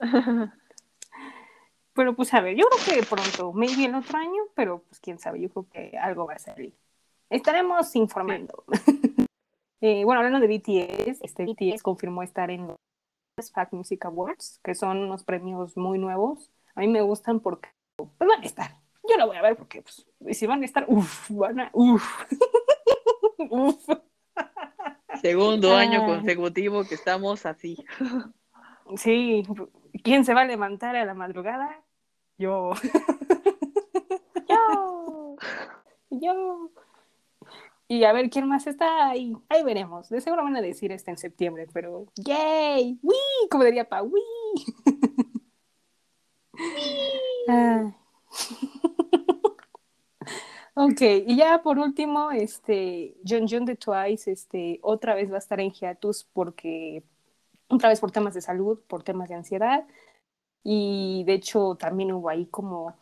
[1.94, 5.18] Pero pues a ver, yo creo que pronto, maybe el otro año, pero pues quién
[5.18, 6.74] sabe, yo creo que algo va a salir.
[7.28, 8.64] Estaremos informando.
[9.84, 14.76] Eh, bueno, hablando de BTS, este BTS confirmó estar en los Fact Music Awards, que
[14.76, 16.52] son unos premios muy nuevos.
[16.76, 18.76] A mí me gustan porque pues, van a estar.
[19.02, 20.06] Yo lo voy a ver porque pues,
[20.38, 22.04] si van a estar, uff, van a, uff,
[23.50, 23.88] uff.
[25.20, 26.06] Segundo año Ay.
[26.06, 27.84] consecutivo que estamos así.
[28.96, 29.44] Sí,
[30.02, 31.80] ¿quién se va a levantar a la madrugada?
[32.38, 32.72] Yo.
[34.48, 35.36] Yo.
[36.10, 36.70] Yo.
[37.88, 39.36] Y a ver quién más está ahí.
[39.48, 40.08] Ahí veremos.
[40.08, 42.98] De seguro van a decir este en septiembre, pero ¡yay!
[43.02, 43.48] ¡Wii!
[43.50, 44.22] Como diría Pa, ¡wii!
[47.48, 47.92] Ah.
[50.74, 55.38] Ok, y ya por último, este, John John de Twice, este, otra vez va a
[55.38, 57.02] estar en hiatus porque,
[57.68, 59.86] otra vez por temas de salud, por temas de ansiedad,
[60.64, 62.96] y de hecho también hubo ahí como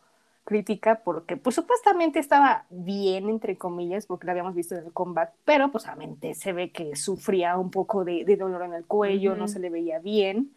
[0.45, 5.33] crítica porque pues supuestamente estaba bien entre comillas porque lo habíamos visto en el comeback
[5.45, 9.35] pero pues obviamente se ve que sufría un poco de, de dolor en el cuello
[9.35, 10.55] no se le veía bien.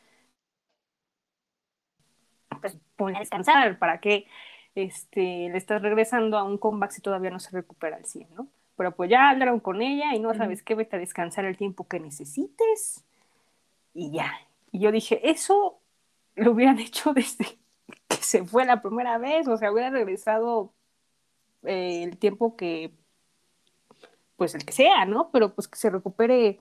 [2.60, 4.26] Pues ponle a descansar para que
[4.74, 8.48] este, le estás regresando a un comeback si todavía no se recupera al 100, ¿no?
[8.76, 11.86] Pero pues ya hablaron con ella y no sabes qué, vete a descansar el tiempo
[11.86, 13.04] que necesites
[13.92, 14.32] y ya.
[14.72, 15.78] Y yo dije, eso
[16.34, 17.46] lo hubieran hecho desde
[18.08, 20.72] que se fue la primera vez, o sea, hubieran regresado
[21.62, 22.92] eh, el tiempo que,
[24.36, 25.30] pues el que sea, ¿no?
[25.30, 26.58] Pero pues que se recupere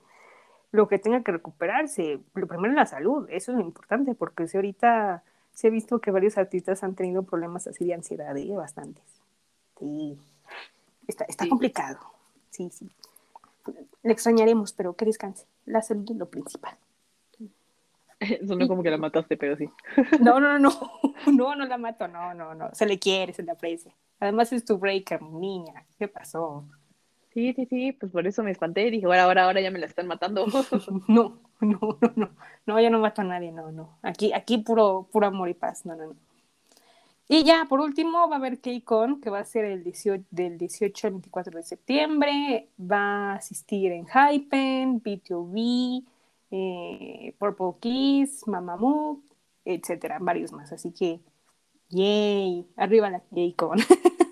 [0.70, 2.20] lo que tenga que recuperarse.
[2.34, 5.24] Lo primero es la salud, eso es lo importante, porque si ahorita
[5.54, 8.52] se ha visto que varios artistas han tenido problemas así de ansiedad, ¿eh?
[8.54, 9.04] bastantes.
[9.78, 10.18] Sí,
[11.08, 11.50] está, está Sí.
[11.50, 11.98] complicado.
[12.50, 12.90] Sí, sí.
[14.02, 15.46] Le extrañaremos, pero que descanse.
[15.64, 16.76] La salud es lo principal.
[18.46, 19.68] Sonó como que la mataste, pero sí.
[20.20, 20.90] No, no, no, no,
[21.32, 22.74] no, no la mato, no, no, no.
[22.74, 23.92] Se le quiere, se le aprecia.
[24.20, 25.84] Además es tu breaker, niña.
[25.98, 26.64] ¿Qué pasó?
[27.34, 28.90] Sí, sí, sí, pues por eso me espanté.
[28.90, 30.46] Dije, ahora, ahora, ahora ya me la están matando.
[31.08, 32.30] No, no, no, no.
[32.66, 33.98] No, yo no mato a nadie, no, no.
[34.02, 36.16] Aquí, aquí puro, puro amor y paz, no, no, no.
[37.28, 40.58] Y ya, por último, va a haber KCON, que va a ser el 18, del
[40.58, 42.68] 18 al 24 de septiembre.
[42.78, 46.04] Va a asistir en Hypen, BTOB,
[46.50, 49.22] eh, Purple Kiss, Mamamoo,
[49.64, 50.70] etcétera, varios más.
[50.72, 51.20] Así que,
[51.90, 53.78] yay, arriba la KCON.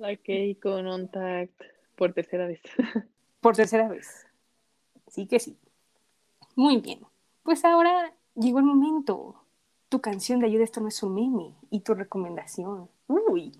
[0.00, 1.62] ok, con Untact
[1.96, 2.60] por tercera vez.
[3.40, 4.26] por tercera vez.
[5.08, 5.56] Sí que sí.
[6.56, 7.00] Muy bien.
[7.42, 9.36] Pues ahora llegó el momento.
[9.88, 11.54] Tu canción de ayuda, esto no es un meme.
[11.70, 12.88] Y tu recomendación.
[13.08, 13.52] Uy,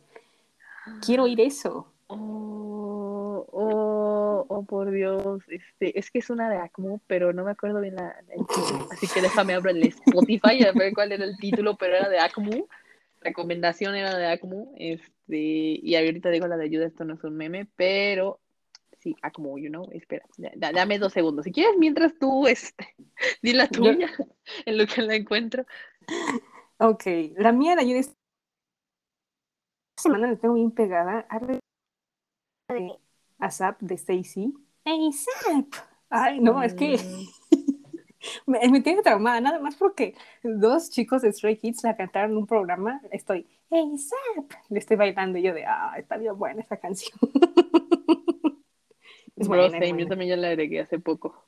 [1.04, 1.92] quiero oír eso.
[2.06, 5.42] Oh, oh, oh, por Dios.
[5.48, 8.88] Este, es que es una de Acmo, pero no me acuerdo bien la, el título.
[8.90, 12.18] Así que déjame abrir el Spotify a ver cuál era el título, pero era de
[12.18, 12.68] Acmo.
[13.20, 14.72] Recomendación era de Acmo.
[14.78, 18.40] Este, y ahorita digo la de ayuda, esto no es un meme, pero
[18.98, 19.88] sí, Acmo, you know.
[19.92, 21.44] Espera, da- da- dame dos segundos.
[21.44, 22.94] Si quieres, mientras tú, este,
[23.42, 24.10] di la Yo- tuya
[24.66, 25.64] en lo que la encuentro.
[26.78, 27.04] Ok,
[27.36, 28.06] la mía de ayuda es.
[29.96, 31.26] Esta semana la tengo bien pegada.
[31.28, 31.60] Arre-
[32.68, 32.98] de
[33.38, 34.54] ASAP de Stacy.
[34.84, 35.74] ASAP.
[36.08, 37.26] Ay, no, es que Mm,
[38.46, 42.36] me, me tiene traumada, nada más porque dos chicos de Stray Kids la cantaron en
[42.38, 43.00] un programa.
[43.12, 44.52] Estoy, ASAP.
[44.68, 47.18] Le estoy bailando y yo de, ah, está bien buena esa canción.
[49.36, 50.08] Es buena, es same, yo buena.
[50.10, 51.46] también ya la agregué hace poco.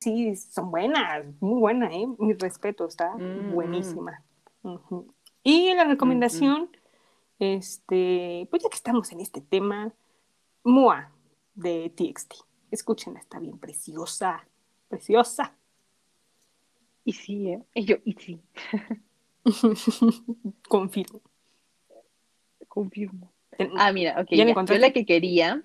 [0.00, 2.06] Sí, son buenas, muy buena, ¿eh?
[2.18, 3.50] Mi respeto, está Mm.
[3.52, 4.22] buenísima.
[5.42, 6.70] Y la recomendación,
[7.38, 9.92] este, pues ya que estamos en este tema,
[10.64, 11.12] Moa
[11.54, 12.34] de TXT.
[12.70, 14.48] Escúchenla, está bien preciosa,
[14.88, 15.54] preciosa.
[17.04, 17.62] Y sí, ¿eh?
[17.74, 18.40] Y yo, y sí,
[20.68, 21.22] Confirmo.
[22.68, 23.32] confirmo.
[23.78, 24.64] Ah, mira, ok, ¿Ya la ya.
[24.64, 25.62] Yo la que quería.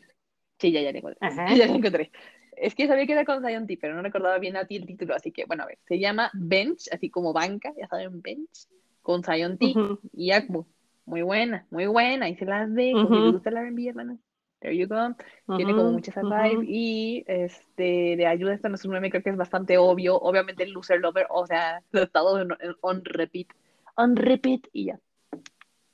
[0.60, 1.18] Sí, ya, ya la encontré.
[1.22, 1.48] Ajá.
[1.58, 2.12] Ya la encontré.
[2.56, 4.86] Es que sabía que era con Zion T, pero no recordaba bien a ti el
[4.86, 5.80] título, así que, bueno, a ver.
[5.88, 8.68] Se llama Bench, así como banca, ya saben, Bench,
[9.02, 9.74] con Zion T
[10.14, 10.66] y Akmu.
[11.06, 12.28] Muy buena, muy buena.
[12.28, 13.00] Ahí se las dejo.
[13.00, 13.16] Si Ujú.
[13.16, 14.20] les gusta el R&B, hermano.
[14.60, 15.16] There you go.
[15.58, 16.30] Tiene como Ujú, mucha esa ujú.
[16.34, 16.66] vibe.
[16.70, 20.18] Y este, de ayuda, esto no es un meme, creo que es bastante obvio.
[20.18, 23.48] Obviamente, el Loser Lover, o sea, lo he estado en, en- on repeat.
[23.96, 25.00] On repeat y ya.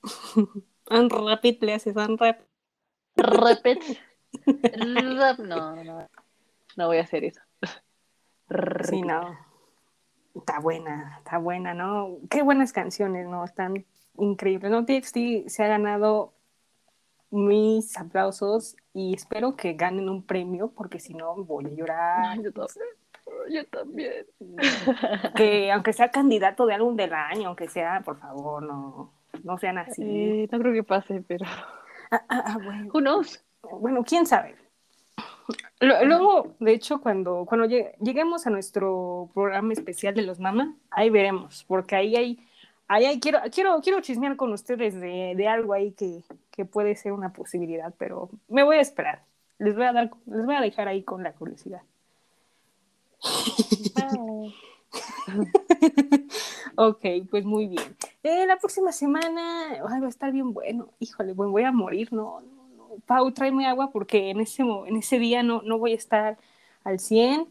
[0.89, 2.39] Un rapid le haces un rap.
[3.15, 3.79] Repeat.
[5.37, 6.07] No, no.
[6.75, 7.41] No voy a hacer eso.
[7.61, 7.69] Sí,
[8.49, 9.05] Repeat.
[9.05, 9.37] no.
[10.35, 12.19] Está buena, está buena, ¿no?
[12.29, 13.43] Qué buenas canciones, ¿no?
[13.43, 13.85] Están
[14.17, 14.71] increíbles.
[14.71, 14.85] ¿no?
[14.85, 16.33] TXT se ha ganado
[17.31, 22.41] mis aplausos y espero que ganen un premio porque si no voy a llorar.
[22.41, 22.51] Yo.
[23.49, 24.25] Yo también.
[25.35, 29.11] Que aunque sea candidato de álbum del año, aunque sea, por favor, no,
[29.43, 30.03] no sean así.
[30.03, 31.45] Eh, no creo que pase, pero.
[32.11, 32.89] Ah, ah, ah, bueno.
[32.93, 33.43] Who knows?
[33.81, 34.55] Bueno, quién sabe.
[35.79, 41.09] Luego, de hecho, cuando, cuando llegue- lleguemos a nuestro programa especial de los mamá, ahí
[41.09, 42.39] veremos, porque ahí hay,
[42.87, 46.95] ahí hay, quiero, quiero, quiero chismear con ustedes de, de algo ahí que, que puede
[46.95, 49.21] ser una posibilidad, pero me voy a esperar.
[49.59, 51.81] Les voy a dar, les voy a dejar ahí con la curiosidad.
[56.79, 57.95] Ok, pues muy bien.
[58.23, 60.93] Eh, la próxima semana ay, va a estar bien bueno.
[60.99, 62.41] Híjole, bueno, voy a morir, no.
[63.05, 66.37] Pau, tráeme agua porque en ese, en ese día no, no voy a estar
[66.83, 67.47] al 100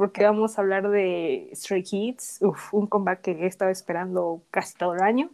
[0.00, 2.40] porque vamos a hablar de Stray Kids,
[2.72, 5.30] un comeback que he estado esperando casi todo el año,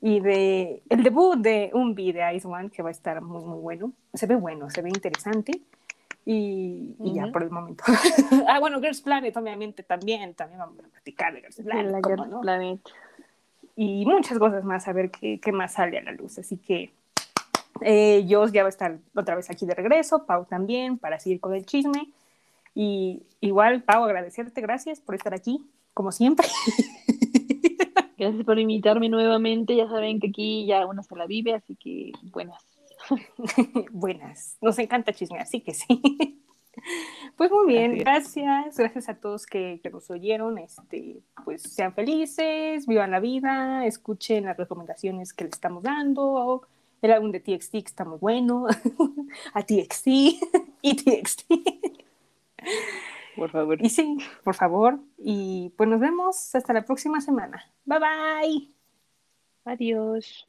[0.00, 3.58] y de el debut de un de Ice One que va a estar muy, muy
[3.58, 3.92] bueno.
[4.14, 5.60] Se ve bueno, se ve interesante.
[6.28, 7.84] Y, y ya por el momento.
[8.48, 11.92] ah, bueno, Girls Planet, obviamente, también, también vamos a platicar de Girls Planet.
[11.92, 12.40] La ¿cómo Girls no?
[12.40, 12.80] Planet.
[13.76, 16.38] y muchas cosas más, a ver qué, qué más sale a la luz.
[16.38, 16.90] Así que
[17.82, 21.40] eh, Jos ya va a estar otra vez aquí de regreso, Pau también, para seguir
[21.40, 22.08] con el chisme.
[22.74, 26.46] Y igual, Pau, agradecerte, gracias por estar aquí, como siempre.
[28.18, 29.76] Gracias por invitarme nuevamente.
[29.76, 32.64] Ya saben que aquí ya uno se la vive, así que buenas.
[33.90, 36.42] Buenas, nos encanta chisme, así que sí.
[37.36, 42.86] Pues muy bien, gracias, gracias a todos que, que nos oyeron, este, pues sean felices,
[42.86, 46.66] vivan la vida, escuchen las recomendaciones que le estamos dando,
[47.02, 48.66] el álbum de TXT que está muy bueno,
[49.54, 51.52] a TXT y TXT.
[53.36, 53.84] Por favor.
[53.84, 57.62] Y sí, por favor, y pues nos vemos hasta la próxima semana.
[57.84, 58.70] Bye bye.
[59.64, 60.46] Adiós.